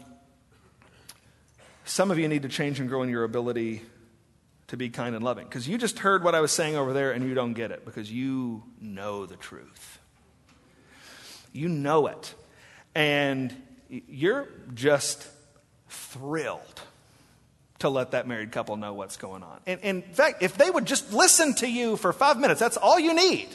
some 1.86 2.12
of 2.12 2.20
you 2.20 2.28
need 2.28 2.44
to 2.44 2.50
change 2.50 2.80
and 2.80 2.88
grow 2.88 3.02
in 3.02 3.10
your 3.10 3.24
ability 3.24 3.82
to 4.68 4.78
be 4.78 4.90
kind 4.90 5.16
and 5.16 5.24
loving. 5.24 5.46
Because 5.46 5.68
you 5.68 5.78
just 5.78 6.00
heard 6.00 6.24
what 6.24 6.36
I 6.36 6.42
was 6.42 6.52
saying 6.52 6.76
over 6.76 6.94
there 6.94 7.12
and 7.12 7.28
you 7.28 7.34
don't 7.34 7.54
get 7.54 7.72
it 7.72 7.86
because 7.86 8.12
you 8.12 8.64
know 8.80 9.26
the 9.26 9.36
truth. 9.36 10.00
You 11.52 11.68
know 11.68 12.08
it. 12.08 12.36
And 12.94 13.56
you're 13.90 14.48
just 14.74 15.28
thrilled 15.90 16.82
to 17.80 17.90
let 17.90 18.12
that 18.12 18.28
married 18.28 18.52
couple 18.52 18.78
know 18.78 18.94
what's 18.94 19.18
going 19.18 19.44
on. 19.44 19.60
And, 19.66 19.80
in 19.82 20.02
fact, 20.02 20.44
if 20.44 20.58
they 20.58 20.70
would 20.70 20.86
just 20.86 21.14
listen 21.14 21.54
to 21.56 21.68
you 21.70 21.96
for 21.96 22.14
five 22.14 22.38
minutes, 22.38 22.60
that's 22.60 22.78
all 22.78 23.00
you 23.00 23.14
need. 23.14 23.48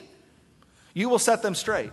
You 0.94 1.08
will 1.08 1.18
set 1.18 1.42
them 1.42 1.54
straight. 1.54 1.92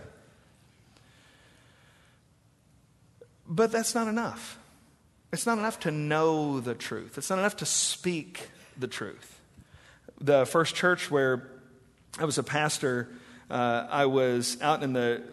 But 3.48 3.72
that's 3.72 3.94
not 3.94 4.08
enough. 4.08 4.58
It's 5.34 5.46
not 5.46 5.58
enough 5.58 5.82
to 5.82 5.92
know 5.92 6.60
the 6.60 6.76
truth, 6.76 7.18
it's 7.18 7.30
not 7.30 7.40
enough 7.40 7.58
to 7.58 7.66
speak 7.66 8.50
the 8.78 8.88
truth. 8.88 9.40
The 10.20 10.46
first 10.46 10.76
church 10.76 11.10
where 11.10 11.50
I 12.20 12.26
was 12.26 12.38
a 12.38 12.44
pastor, 12.44 13.10
uh, 13.50 13.88
I 13.90 14.06
was 14.06 14.62
out 14.62 14.84
in 14.84 14.94
the 14.94 15.24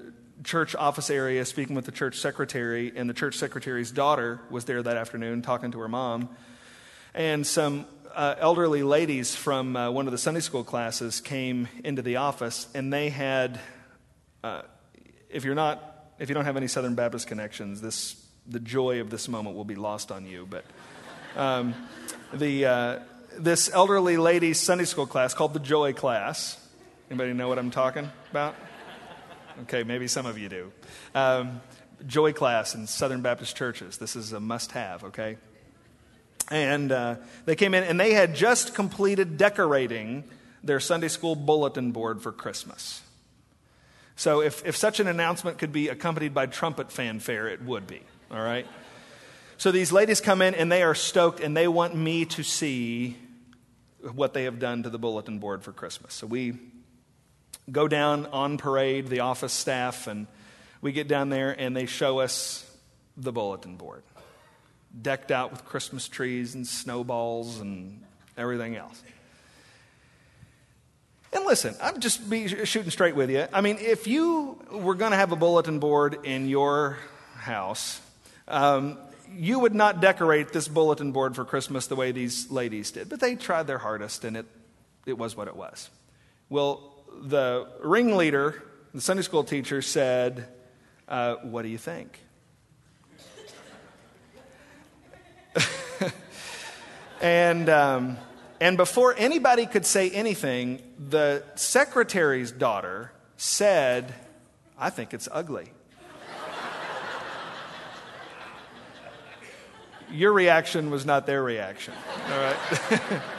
church 0.45 0.75
office 0.75 1.11
area 1.11 1.45
speaking 1.45 1.75
with 1.75 1.85
the 1.85 1.93
church 1.93 2.19
secretary, 2.19 2.93
and 2.95 3.11
the 3.11 3.15
church 3.15 3.37
secretary's 3.37 3.91
daughter 3.91 4.41
was 4.51 4.65
there 4.65 4.83
that 4.83 4.97
afternoon 4.97 5.43
talking 5.43 5.73
to 5.73 5.81
her 5.81 5.89
mom. 5.89 6.29
And 7.19 7.45
some 7.45 7.85
uh, 8.15 8.37
elderly 8.39 8.85
ladies 8.85 9.35
from 9.35 9.75
uh, 9.75 9.91
one 9.91 10.07
of 10.07 10.13
the 10.13 10.19
Sunday 10.19 10.39
school 10.39 10.63
classes 10.63 11.21
came 11.21 11.67
into 11.83 12.01
the 12.01 12.15
office, 12.15 12.69
and 12.77 12.93
they 12.93 13.09
had, 13.09 13.59
uh, 14.45 14.63
if 15.29 15.45
you're 15.45 15.57
not, 15.57 16.13
if 16.21 16.29
you 16.29 16.35
don't 16.37 16.45
have 16.45 16.57
any 16.57 16.69
Southern 16.69 16.95
Baptist 16.95 17.27
connections, 17.27 17.81
this 17.81 18.25
the 18.47 18.61
joy 18.61 19.01
of 19.01 19.11
this 19.11 19.27
moment 19.27 19.57
will 19.57 19.65
be 19.65 19.75
lost 19.75 20.13
on 20.13 20.27
you. 20.27 20.47
But 20.49 20.65
um, 21.35 21.75
the 22.33 22.67
uh, 22.67 22.99
this 23.37 23.69
elderly 23.69 24.17
ladies 24.17 24.61
Sunday 24.61 24.85
school 24.85 25.09
class 25.09 25.35
called 25.35 25.55
the 25.55 25.59
Joy 25.59 25.95
class. 25.95 26.57
Anybody 27.11 27.33
know 27.33 27.49
what 27.49 27.59
I'm 27.59 27.73
talking 27.73 28.09
about? 28.31 28.55
Okay, 29.63 29.83
maybe 29.83 30.07
some 30.07 30.25
of 30.25 30.39
you 30.39 30.49
do. 30.49 30.73
Um, 31.17 31.63
Joy 32.07 32.33
class 32.33 32.77
in 32.77 32.87
Southern 32.87 33.23
Baptist 33.23 33.57
churches. 33.57 33.99
This 33.99 34.15
is 34.15 34.33
a 34.33 34.39
must 34.39 34.71
have, 34.71 35.03
okay? 35.03 35.37
And 36.51 36.93
uh, 36.93 37.17
they 37.45 37.57
came 37.57 37.75
in 37.75 37.85
and 37.85 38.01
they 38.01 38.15
had 38.15 38.35
just 38.35 38.75
completed 38.75 39.37
decorating 39.37 40.25
their 40.63 40.81
Sunday 40.81 41.09
school 41.09 41.35
bulletin 41.35 41.93
board 41.93 42.23
for 42.23 42.33
Christmas. 42.33 43.03
So 44.17 44.41
if, 44.43 44.67
if 44.67 44.77
such 44.77 44.99
an 44.99 45.07
announcement 45.07 45.59
could 45.59 45.73
be 45.73 45.89
accompanied 45.89 46.35
by 46.35 46.47
trumpet 46.47 46.91
fanfare, 46.91 47.49
it 47.49 47.63
would 47.63 47.87
be, 47.87 48.01
all 48.31 48.43
right? 48.43 48.67
So 49.59 49.71
these 49.71 49.93
ladies 49.93 50.21
come 50.21 50.43
in 50.43 50.55
and 50.55 50.73
they 50.73 50.83
are 50.83 50.95
stoked 50.95 51.41
and 51.41 51.57
they 51.57 51.69
want 51.69 51.95
me 51.95 52.25
to 52.25 52.43
see 52.43 53.17
what 54.15 54.35
they 54.35 54.45
have 54.45 54.59
done 54.59 54.85
to 54.85 54.91
the 54.91 54.99
bulletin 54.99 55.39
board 55.39 55.63
for 55.63 55.73
Christmas. 55.73 56.15
So 56.15 56.27
we 56.27 56.55
go 57.71 57.89
down 57.89 58.27
on 58.27 58.59
parade, 58.59 59.09
the 59.09 59.21
office 59.21 59.53
staff, 59.53 60.07
and 60.07 60.27
we 60.81 60.93
get 60.93 61.09
down 61.09 61.29
there 61.29 61.51
and 61.51 61.77
they 61.77 61.87
show 61.87 62.21
us 62.21 62.65
the 63.17 63.33
bulletin 63.33 63.77
board, 63.77 64.03
decked 65.01 65.31
out 65.31 65.51
with 65.51 65.65
Christmas 65.65 66.09
trees 66.09 66.55
and 66.55 66.67
snowballs 66.67 67.61
and 67.61 68.03
everything 68.37 68.77
else. 68.77 69.03
And 71.33 71.45
listen, 71.45 71.75
I'm 71.83 72.01
just 72.01 72.29
be 72.29 72.49
shooting 72.65 72.91
straight 72.91 73.15
with 73.15 73.31
you. 73.31 73.47
I 73.53 73.61
mean, 73.61 73.77
if 73.81 74.07
you 74.07 74.59
were 74.71 74.95
going 74.95 75.11
to 75.11 75.17
have 75.17 75.33
a 75.33 75.37
bulletin 75.37 75.79
board 75.79 76.25
in 76.25 76.49
your 76.49 76.99
house, 77.35 78.01
um, 78.47 78.99
you 79.37 79.59
would 79.59 79.75
not 79.75 80.01
decorate 80.01 80.53
this 80.53 80.69
bulletin 80.69 81.13
board 81.13 81.37
for 81.37 81.45
Christmas 81.45 81.87
the 81.87 81.97
way 81.97 82.13
these 82.13 82.51
ladies 82.51 82.91
did, 82.91 83.11
but 83.11 83.21
they 83.21 83.35
tried 83.35 83.67
their 83.67 83.79
hardest, 83.79 84.25
and 84.25 84.39
it, 84.39 84.47
it 85.05 85.19
was 85.19 85.37
what 85.37 85.49
it 85.49 85.57
was. 85.57 85.91
Well, 86.49 86.95
the 87.21 87.69
ringleader, 87.83 88.63
the 88.95 89.03
Sunday 89.03 89.23
school 89.23 89.45
teacher, 89.45 89.83
said, 89.83 90.49
uh, 91.09 91.37
What 91.37 91.63
do 91.63 91.69
you 91.69 91.79
think? 91.79 92.19
And, 97.21 97.69
um, 97.69 98.19
and 98.61 98.77
before 98.77 99.15
anybody 99.17 99.67
could 99.67 99.87
say 99.87 100.11
anything, 100.11 100.83
the 100.99 101.43
secretary's 101.55 102.53
daughter 102.53 103.13
said, 103.37 104.15
I 104.79 104.91
think 104.91 105.15
it's 105.15 105.29
ugly. 105.31 105.73
Your 110.11 110.33
reaction 110.33 110.91
was 110.91 111.05
not 111.05 111.27
their 111.27 111.43
reaction, 111.43 111.93
all 112.31 112.39
right? 112.39 113.23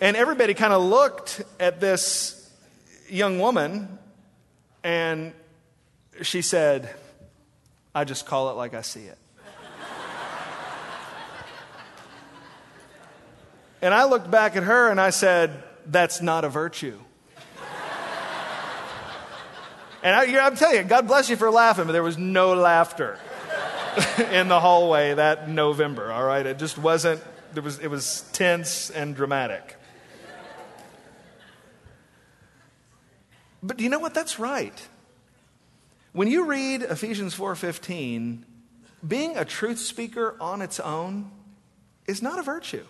And 0.00 0.14
everybody 0.14 0.52
kind 0.52 0.74
of 0.74 0.82
looked 0.82 1.42
at 1.58 1.80
this 1.80 2.50
young 3.08 3.38
woman, 3.38 3.98
and 4.84 5.32
she 6.20 6.42
said, 6.42 6.94
I 7.94 8.04
just 8.04 8.26
call 8.26 8.50
it 8.50 8.54
like 8.54 8.74
I 8.74 8.82
see 8.82 9.04
it. 9.04 9.16
And 13.82 13.92
I 13.92 14.04
looked 14.04 14.30
back 14.30 14.56
at 14.56 14.62
her 14.62 14.90
and 14.90 15.00
I 15.00 15.10
said, 15.10 15.62
That's 15.86 16.22
not 16.22 16.44
a 16.44 16.48
virtue. 16.48 16.98
and 20.02 20.14
I, 20.14 20.24
am 20.24 20.56
telling 20.56 20.76
you, 20.76 20.82
God 20.84 21.06
bless 21.06 21.28
you 21.28 21.36
for 21.36 21.50
laughing, 21.50 21.86
but 21.86 21.92
there 21.92 22.02
was 22.02 22.18
no 22.18 22.54
laughter 22.54 23.18
in 24.30 24.48
the 24.48 24.60
hallway 24.60 25.14
that 25.14 25.48
November, 25.48 26.12
all 26.12 26.24
right? 26.24 26.44
It 26.44 26.58
just 26.58 26.78
wasn't, 26.78 27.22
there 27.54 27.62
was, 27.62 27.78
it 27.78 27.88
was 27.88 28.24
tense 28.32 28.90
and 28.90 29.16
dramatic. 29.16 29.76
But 33.62 33.80
you 33.80 33.88
know 33.88 33.98
what? 33.98 34.14
That's 34.14 34.38
right. 34.38 34.88
When 36.12 36.28
you 36.28 36.44
read 36.44 36.82
Ephesians 36.82 37.34
4:15, 37.34 38.42
being 39.06 39.36
a 39.36 39.44
truth 39.44 39.78
speaker 39.78 40.36
on 40.40 40.62
its 40.62 40.80
own 40.80 41.30
is 42.06 42.22
not 42.22 42.38
a 42.38 42.42
virtue. 42.42 42.86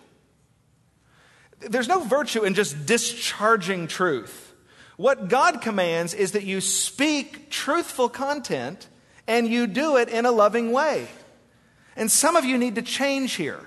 There's 1.59 1.87
no 1.87 2.01
virtue 2.01 2.43
in 2.43 2.53
just 2.53 2.85
discharging 2.85 3.87
truth. 3.87 4.53
What 4.95 5.27
God 5.27 5.61
commands 5.61 6.13
is 6.13 6.31
that 6.31 6.43
you 6.43 6.61
speak 6.61 7.49
truthful 7.49 8.09
content 8.09 8.87
and 9.27 9.47
you 9.47 9.67
do 9.67 9.97
it 9.97 10.09
in 10.09 10.25
a 10.25 10.31
loving 10.31 10.71
way. 10.71 11.07
And 11.95 12.11
some 12.11 12.35
of 12.35 12.45
you 12.45 12.57
need 12.57 12.75
to 12.75 12.81
change 12.81 13.33
here. 13.33 13.63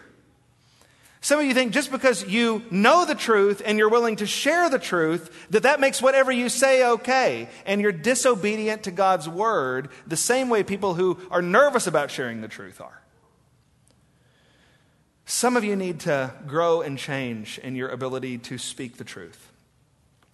Some 1.22 1.38
of 1.38 1.44
you 1.44 1.52
think 1.52 1.72
just 1.72 1.90
because 1.90 2.26
you 2.26 2.62
know 2.70 3.04
the 3.04 3.14
truth 3.14 3.60
and 3.64 3.76
you're 3.76 3.90
willing 3.90 4.16
to 4.16 4.26
share 4.26 4.70
the 4.70 4.78
truth, 4.78 5.48
that 5.50 5.64
that 5.64 5.78
makes 5.78 6.00
whatever 6.00 6.32
you 6.32 6.48
say 6.48 6.84
okay. 6.84 7.48
And 7.66 7.80
you're 7.80 7.92
disobedient 7.92 8.84
to 8.84 8.90
God's 8.90 9.28
word 9.28 9.90
the 10.06 10.16
same 10.16 10.48
way 10.48 10.62
people 10.62 10.94
who 10.94 11.18
are 11.30 11.42
nervous 11.42 11.86
about 11.86 12.10
sharing 12.10 12.40
the 12.40 12.48
truth 12.48 12.80
are. 12.80 12.99
Some 15.30 15.56
of 15.56 15.62
you 15.62 15.76
need 15.76 16.00
to 16.00 16.34
grow 16.48 16.80
and 16.80 16.98
change 16.98 17.60
in 17.60 17.76
your 17.76 17.88
ability 17.88 18.38
to 18.38 18.58
speak 18.58 18.96
the 18.96 19.04
truth. 19.04 19.52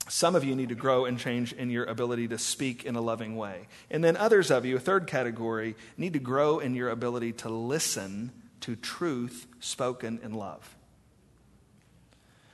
Some 0.09 0.34
of 0.34 0.42
you 0.42 0.57
need 0.57 0.70
to 0.70 0.74
grow 0.74 1.05
and 1.05 1.18
change 1.18 1.53
in 1.53 1.68
your 1.68 1.84
ability 1.84 2.28
to 2.28 2.38
speak 2.38 2.86
in 2.86 2.97
a 2.97 3.03
loving 3.03 3.36
way. 3.36 3.68
And 3.90 4.03
then 4.03 4.16
others 4.16 4.51
of 4.51 4.64
you, 4.64 4.74
a 4.74 4.80
third 4.80 5.07
category, 5.07 5.76
need 5.99 6.14
to 6.14 6.18
grow 6.18 6.61
in 6.61 6.74
your 6.74 6.88
ability 6.88 7.32
to 7.34 7.51
listen 7.51 8.32
to 8.62 8.74
truth 8.74 9.47
spoken 9.61 10.18
in 10.22 10.32
love. 10.32 10.74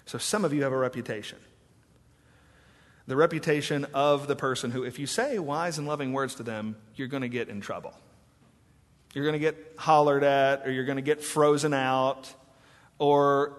So 0.04 0.18
some 0.18 0.44
of 0.44 0.52
you 0.52 0.64
have 0.64 0.72
a 0.72 0.76
reputation. 0.76 1.38
The 3.06 3.14
reputation 3.14 3.86
of 3.94 4.26
the 4.26 4.34
person 4.34 4.72
who, 4.72 4.82
if 4.82 4.98
you 4.98 5.06
say 5.06 5.38
wise 5.38 5.78
and 5.78 5.86
loving 5.86 6.12
words 6.12 6.34
to 6.34 6.42
them, 6.42 6.74
you're 6.96 7.06
going 7.06 7.22
to 7.22 7.28
get 7.28 7.48
in 7.48 7.60
trouble. 7.60 7.94
You're 9.12 9.24
going 9.24 9.34
to 9.34 9.38
get 9.38 9.74
hollered 9.76 10.24
at, 10.24 10.66
or 10.66 10.70
you're 10.70 10.84
going 10.86 10.96
to 10.96 11.02
get 11.02 11.22
frozen 11.22 11.74
out, 11.74 12.32
or 12.98 13.58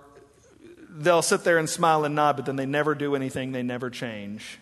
they'll 0.89 1.21
sit 1.21 1.43
there 1.43 1.57
and 1.57 1.69
smile 1.69 2.05
and 2.05 2.15
nod, 2.15 2.37
but 2.37 2.45
then 2.45 2.55
they 2.55 2.65
never 2.65 2.95
do 2.95 3.15
anything, 3.15 3.51
they 3.51 3.63
never 3.63 3.89
change. 3.89 4.59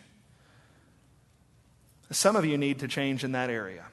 Some 2.11 2.35
of 2.35 2.45
you 2.45 2.57
need 2.57 2.79
to 2.79 2.87
change 2.87 3.23
in 3.23 3.31
that 3.33 3.49
area. 3.49 3.85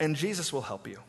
And 0.00 0.16
Jesus 0.16 0.52
will 0.52 0.62
help 0.62 0.86
you. 0.86 1.00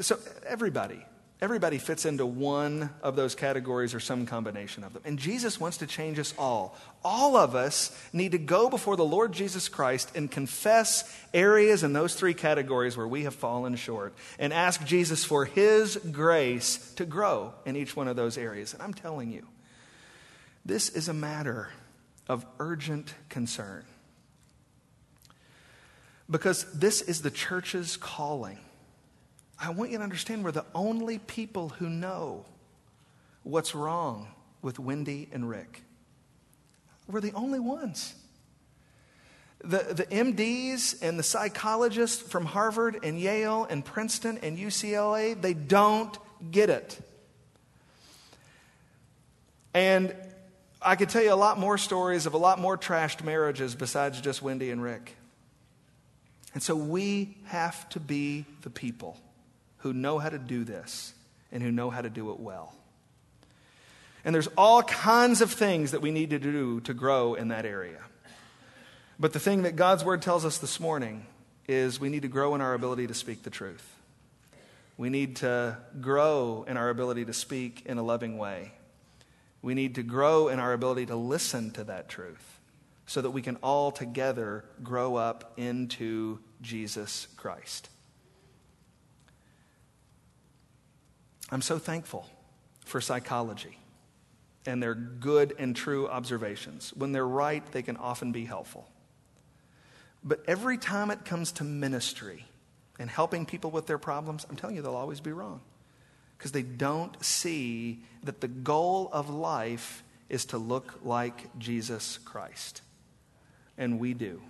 So, 0.00 0.18
everybody, 0.46 1.04
Everybody 1.44 1.76
fits 1.76 2.06
into 2.06 2.24
one 2.24 2.88
of 3.02 3.16
those 3.16 3.34
categories 3.34 3.92
or 3.92 4.00
some 4.00 4.24
combination 4.24 4.82
of 4.82 4.94
them. 4.94 5.02
And 5.04 5.18
Jesus 5.18 5.60
wants 5.60 5.76
to 5.76 5.86
change 5.86 6.18
us 6.18 6.32
all. 6.38 6.74
All 7.04 7.36
of 7.36 7.54
us 7.54 7.94
need 8.14 8.32
to 8.32 8.38
go 8.38 8.70
before 8.70 8.96
the 8.96 9.04
Lord 9.04 9.32
Jesus 9.34 9.68
Christ 9.68 10.10
and 10.16 10.30
confess 10.30 11.04
areas 11.34 11.82
in 11.82 11.92
those 11.92 12.14
three 12.14 12.32
categories 12.32 12.96
where 12.96 13.06
we 13.06 13.24
have 13.24 13.34
fallen 13.34 13.76
short 13.76 14.14
and 14.38 14.54
ask 14.54 14.86
Jesus 14.86 15.22
for 15.22 15.44
His 15.44 15.96
grace 15.98 16.78
to 16.94 17.04
grow 17.04 17.52
in 17.66 17.76
each 17.76 17.94
one 17.94 18.08
of 18.08 18.16
those 18.16 18.38
areas. 18.38 18.72
And 18.72 18.82
I'm 18.82 18.94
telling 18.94 19.30
you, 19.30 19.46
this 20.64 20.88
is 20.88 21.10
a 21.10 21.14
matter 21.14 21.68
of 22.26 22.46
urgent 22.58 23.12
concern. 23.28 23.84
Because 26.30 26.64
this 26.72 27.02
is 27.02 27.20
the 27.20 27.30
church's 27.30 27.98
calling 27.98 28.60
I 29.60 29.70
want 29.70 29.90
you 29.90 29.98
to 29.98 30.04
understand 30.04 30.44
we're 30.44 30.52
the 30.52 30.66
only 30.74 31.18
people 31.18 31.70
who 31.70 31.88
know 31.88 32.44
what's 33.42 33.74
wrong 33.74 34.28
with 34.62 34.78
Wendy 34.78 35.28
and 35.32 35.48
Rick. 35.48 35.82
We're 37.06 37.20
the 37.20 37.32
only 37.32 37.60
ones. 37.60 38.14
The, 39.62 39.78
the 39.94 40.06
MDs 40.06 41.02
and 41.02 41.18
the 41.18 41.22
psychologists 41.22 42.20
from 42.20 42.44
Harvard 42.44 42.98
and 43.02 43.18
Yale 43.18 43.66
and 43.68 43.84
Princeton 43.84 44.38
and 44.42 44.58
UCLA, 44.58 45.40
they 45.40 45.54
don't 45.54 46.16
get 46.50 46.68
it. 46.68 46.98
And 49.72 50.14
I 50.82 50.96
could 50.96 51.08
tell 51.08 51.22
you 51.22 51.32
a 51.32 51.34
lot 51.34 51.58
more 51.58 51.78
stories 51.78 52.26
of 52.26 52.34
a 52.34 52.38
lot 52.38 52.58
more 52.58 52.76
trashed 52.76 53.24
marriages 53.24 53.74
besides 53.74 54.20
just 54.20 54.42
Wendy 54.42 54.70
and 54.70 54.82
Rick. 54.82 55.16
And 56.52 56.62
so 56.62 56.76
we 56.76 57.36
have 57.46 57.88
to 57.90 58.00
be 58.00 58.44
the 58.62 58.70
people 58.70 59.18
who 59.84 59.92
know 59.92 60.18
how 60.18 60.30
to 60.30 60.38
do 60.38 60.64
this 60.64 61.12
and 61.52 61.62
who 61.62 61.70
know 61.70 61.90
how 61.90 62.00
to 62.00 62.08
do 62.08 62.32
it 62.32 62.40
well. 62.40 62.74
And 64.24 64.34
there's 64.34 64.48
all 64.56 64.82
kinds 64.82 65.42
of 65.42 65.52
things 65.52 65.90
that 65.90 66.00
we 66.00 66.10
need 66.10 66.30
to 66.30 66.38
do 66.38 66.80
to 66.80 66.94
grow 66.94 67.34
in 67.34 67.48
that 67.48 67.66
area. 67.66 68.00
But 69.20 69.34
the 69.34 69.38
thing 69.38 69.64
that 69.64 69.76
God's 69.76 70.02
word 70.02 70.22
tells 70.22 70.46
us 70.46 70.56
this 70.56 70.80
morning 70.80 71.26
is 71.68 72.00
we 72.00 72.08
need 72.08 72.22
to 72.22 72.28
grow 72.28 72.54
in 72.54 72.62
our 72.62 72.72
ability 72.72 73.08
to 73.08 73.14
speak 73.14 73.42
the 73.42 73.50
truth. 73.50 73.86
We 74.96 75.10
need 75.10 75.36
to 75.36 75.76
grow 76.00 76.64
in 76.66 76.78
our 76.78 76.88
ability 76.88 77.26
to 77.26 77.34
speak 77.34 77.82
in 77.84 77.98
a 77.98 78.02
loving 78.02 78.38
way. 78.38 78.72
We 79.60 79.74
need 79.74 79.96
to 79.96 80.02
grow 80.02 80.48
in 80.48 80.60
our 80.60 80.72
ability 80.72 81.06
to 81.06 81.16
listen 81.16 81.72
to 81.72 81.84
that 81.84 82.08
truth 82.08 82.58
so 83.04 83.20
that 83.20 83.32
we 83.32 83.42
can 83.42 83.56
all 83.56 83.90
together 83.90 84.64
grow 84.82 85.16
up 85.16 85.52
into 85.58 86.38
Jesus 86.62 87.28
Christ. 87.36 87.90
I'm 91.50 91.62
so 91.62 91.78
thankful 91.78 92.28
for 92.84 93.00
psychology 93.00 93.78
and 94.66 94.82
their 94.82 94.94
good 94.94 95.54
and 95.58 95.76
true 95.76 96.08
observations. 96.08 96.92
When 96.94 97.12
they're 97.12 97.26
right, 97.26 97.64
they 97.72 97.82
can 97.82 97.96
often 97.96 98.32
be 98.32 98.44
helpful. 98.44 98.88
But 100.22 100.42
every 100.48 100.78
time 100.78 101.10
it 101.10 101.24
comes 101.24 101.52
to 101.52 101.64
ministry 101.64 102.46
and 102.98 103.10
helping 103.10 103.44
people 103.44 103.70
with 103.70 103.86
their 103.86 103.98
problems, 103.98 104.46
I'm 104.48 104.56
telling 104.56 104.76
you, 104.76 104.82
they'll 104.82 104.94
always 104.94 105.20
be 105.20 105.32
wrong. 105.32 105.60
Because 106.38 106.52
they 106.52 106.62
don't 106.62 107.22
see 107.22 108.02
that 108.22 108.40
the 108.40 108.48
goal 108.48 109.10
of 109.12 109.28
life 109.28 110.02
is 110.28 110.46
to 110.46 110.58
look 110.58 111.00
like 111.04 111.58
Jesus 111.58 112.18
Christ. 112.18 112.80
And 113.76 113.98
we 113.98 114.14
do. 114.14 114.40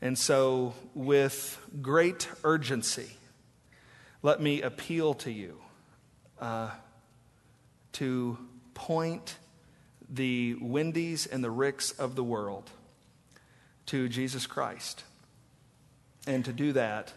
And 0.00 0.18
so, 0.18 0.74
with 0.94 1.58
great 1.80 2.28
urgency, 2.44 3.10
let 4.22 4.40
me 4.40 4.62
appeal 4.62 5.14
to 5.14 5.30
you 5.30 5.58
uh, 6.42 6.68
to 7.92 8.36
point 8.74 9.36
the 10.10 10.56
Wendy's 10.60 11.24
and 11.24 11.42
the 11.42 11.50
Ricks 11.50 11.92
of 11.92 12.16
the 12.16 12.24
world 12.24 12.68
to 13.86 14.08
Jesus 14.08 14.46
Christ. 14.46 15.04
And 16.26 16.44
to 16.44 16.52
do 16.52 16.72
that 16.72 17.12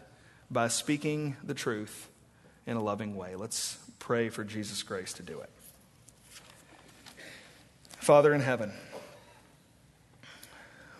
by 0.48 0.68
speaking 0.68 1.36
the 1.42 1.54
truth 1.54 2.08
in 2.66 2.76
a 2.76 2.82
loving 2.82 3.16
way. 3.16 3.34
Let's 3.34 3.78
pray 3.98 4.28
for 4.28 4.44
Jesus' 4.44 4.82
grace 4.84 5.12
to 5.14 5.22
do 5.22 5.40
it. 5.40 5.50
Father 7.98 8.32
in 8.32 8.40
heaven, 8.40 8.72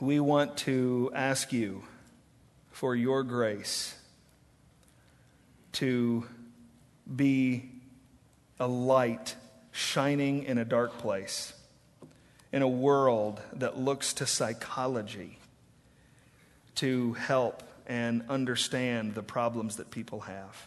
we 0.00 0.18
want 0.18 0.56
to 0.58 1.12
ask 1.14 1.52
you 1.52 1.84
for 2.72 2.96
your 2.96 3.22
grace 3.22 3.96
to 5.72 6.26
be 7.14 7.70
a 8.58 8.66
light 8.66 9.36
shining 9.72 10.44
in 10.44 10.58
a 10.58 10.64
dark 10.64 10.98
place, 10.98 11.52
in 12.52 12.62
a 12.62 12.68
world 12.68 13.40
that 13.54 13.78
looks 13.78 14.14
to 14.14 14.26
psychology 14.26 15.38
to 16.76 17.14
help 17.14 17.62
and 17.86 18.22
understand 18.28 19.14
the 19.14 19.22
problems 19.22 19.76
that 19.76 19.90
people 19.90 20.20
have. 20.20 20.66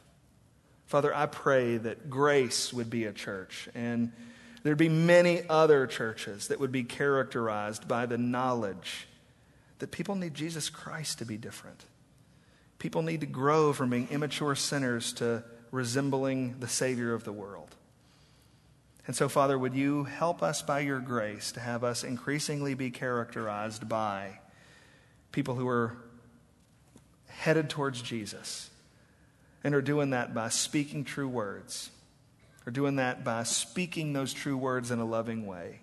Father, 0.86 1.14
I 1.14 1.28
pray 1.28 1.78
that 1.78 2.10
grace 2.10 2.74
would 2.74 2.90
be 2.90 3.06
a 3.06 3.14
church 3.14 3.70
and 3.76 4.12
there'd 4.64 4.78
be 4.78 4.90
many 4.90 5.42
other 5.48 5.86
churches 5.88 6.48
that 6.48 6.60
would 6.60 6.72
be 6.72 6.84
characterized 6.84 7.88
by 7.88 8.06
the 8.06 8.18
knowledge 8.18 9.08
that 9.80 9.92
people 9.92 10.16
need 10.16 10.34
Jesus 10.34 10.70
Christ 10.70 11.20
to 11.20 11.26
be 11.26 11.38
different. 11.38 11.86
People 12.80 13.02
need 13.02 13.22
to 13.22 13.28
grow 13.28 13.74
from 13.74 13.90
being 13.90 14.08
immature 14.10 14.56
sinners 14.56 15.14
to 15.14 15.44
resembling 15.72 16.60
the 16.60 16.68
Savior 16.68 17.14
of 17.14 17.24
the 17.24 17.32
world. 17.32 17.76
And 19.10 19.16
so, 19.16 19.28
Father, 19.28 19.58
would 19.58 19.74
you 19.74 20.04
help 20.04 20.44
us 20.44 20.62
by 20.62 20.82
your 20.82 21.00
grace 21.00 21.52
to 21.54 21.60
have 21.60 21.84
us 21.84 22.04
increasingly 22.04 22.76
be 22.76 22.92
characterized 22.92 23.90
by 23.90 24.38
people 25.32 25.56
who 25.56 25.68
are 25.68 25.98
headed 27.26 27.72
towards 27.72 28.04
Jesus 28.04 28.70
and 29.64 29.74
are 29.74 29.82
doing 29.82 30.12
that 30.12 30.36
by 30.36 30.50
speaking 30.50 31.06
true 31.06 31.28
words, 31.28 31.90
are 32.68 32.72
doing 32.72 32.98
that 32.98 33.24
by 33.24 33.42
speaking 33.42 34.14
those 34.14 34.32
true 34.32 34.56
words 34.56 34.92
in 34.92 35.00
a 35.00 35.06
loving 35.06 35.48
way, 35.48 35.80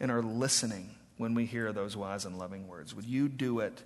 and 0.00 0.10
are 0.10 0.20
listening 0.20 0.96
when 1.18 1.34
we 1.34 1.46
hear 1.46 1.72
those 1.72 1.96
wise 1.96 2.24
and 2.24 2.40
loving 2.40 2.66
words. 2.66 2.92
Would 2.92 3.06
you 3.06 3.28
do 3.28 3.60
it 3.60 3.84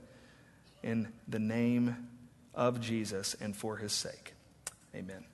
in 0.83 1.13
the 1.29 1.39
name 1.39 2.09
of 2.55 2.81
Jesus 2.81 3.37
and 3.39 3.55
for 3.55 3.77
his 3.77 3.93
sake? 3.93 4.33
Amen. 4.95 5.27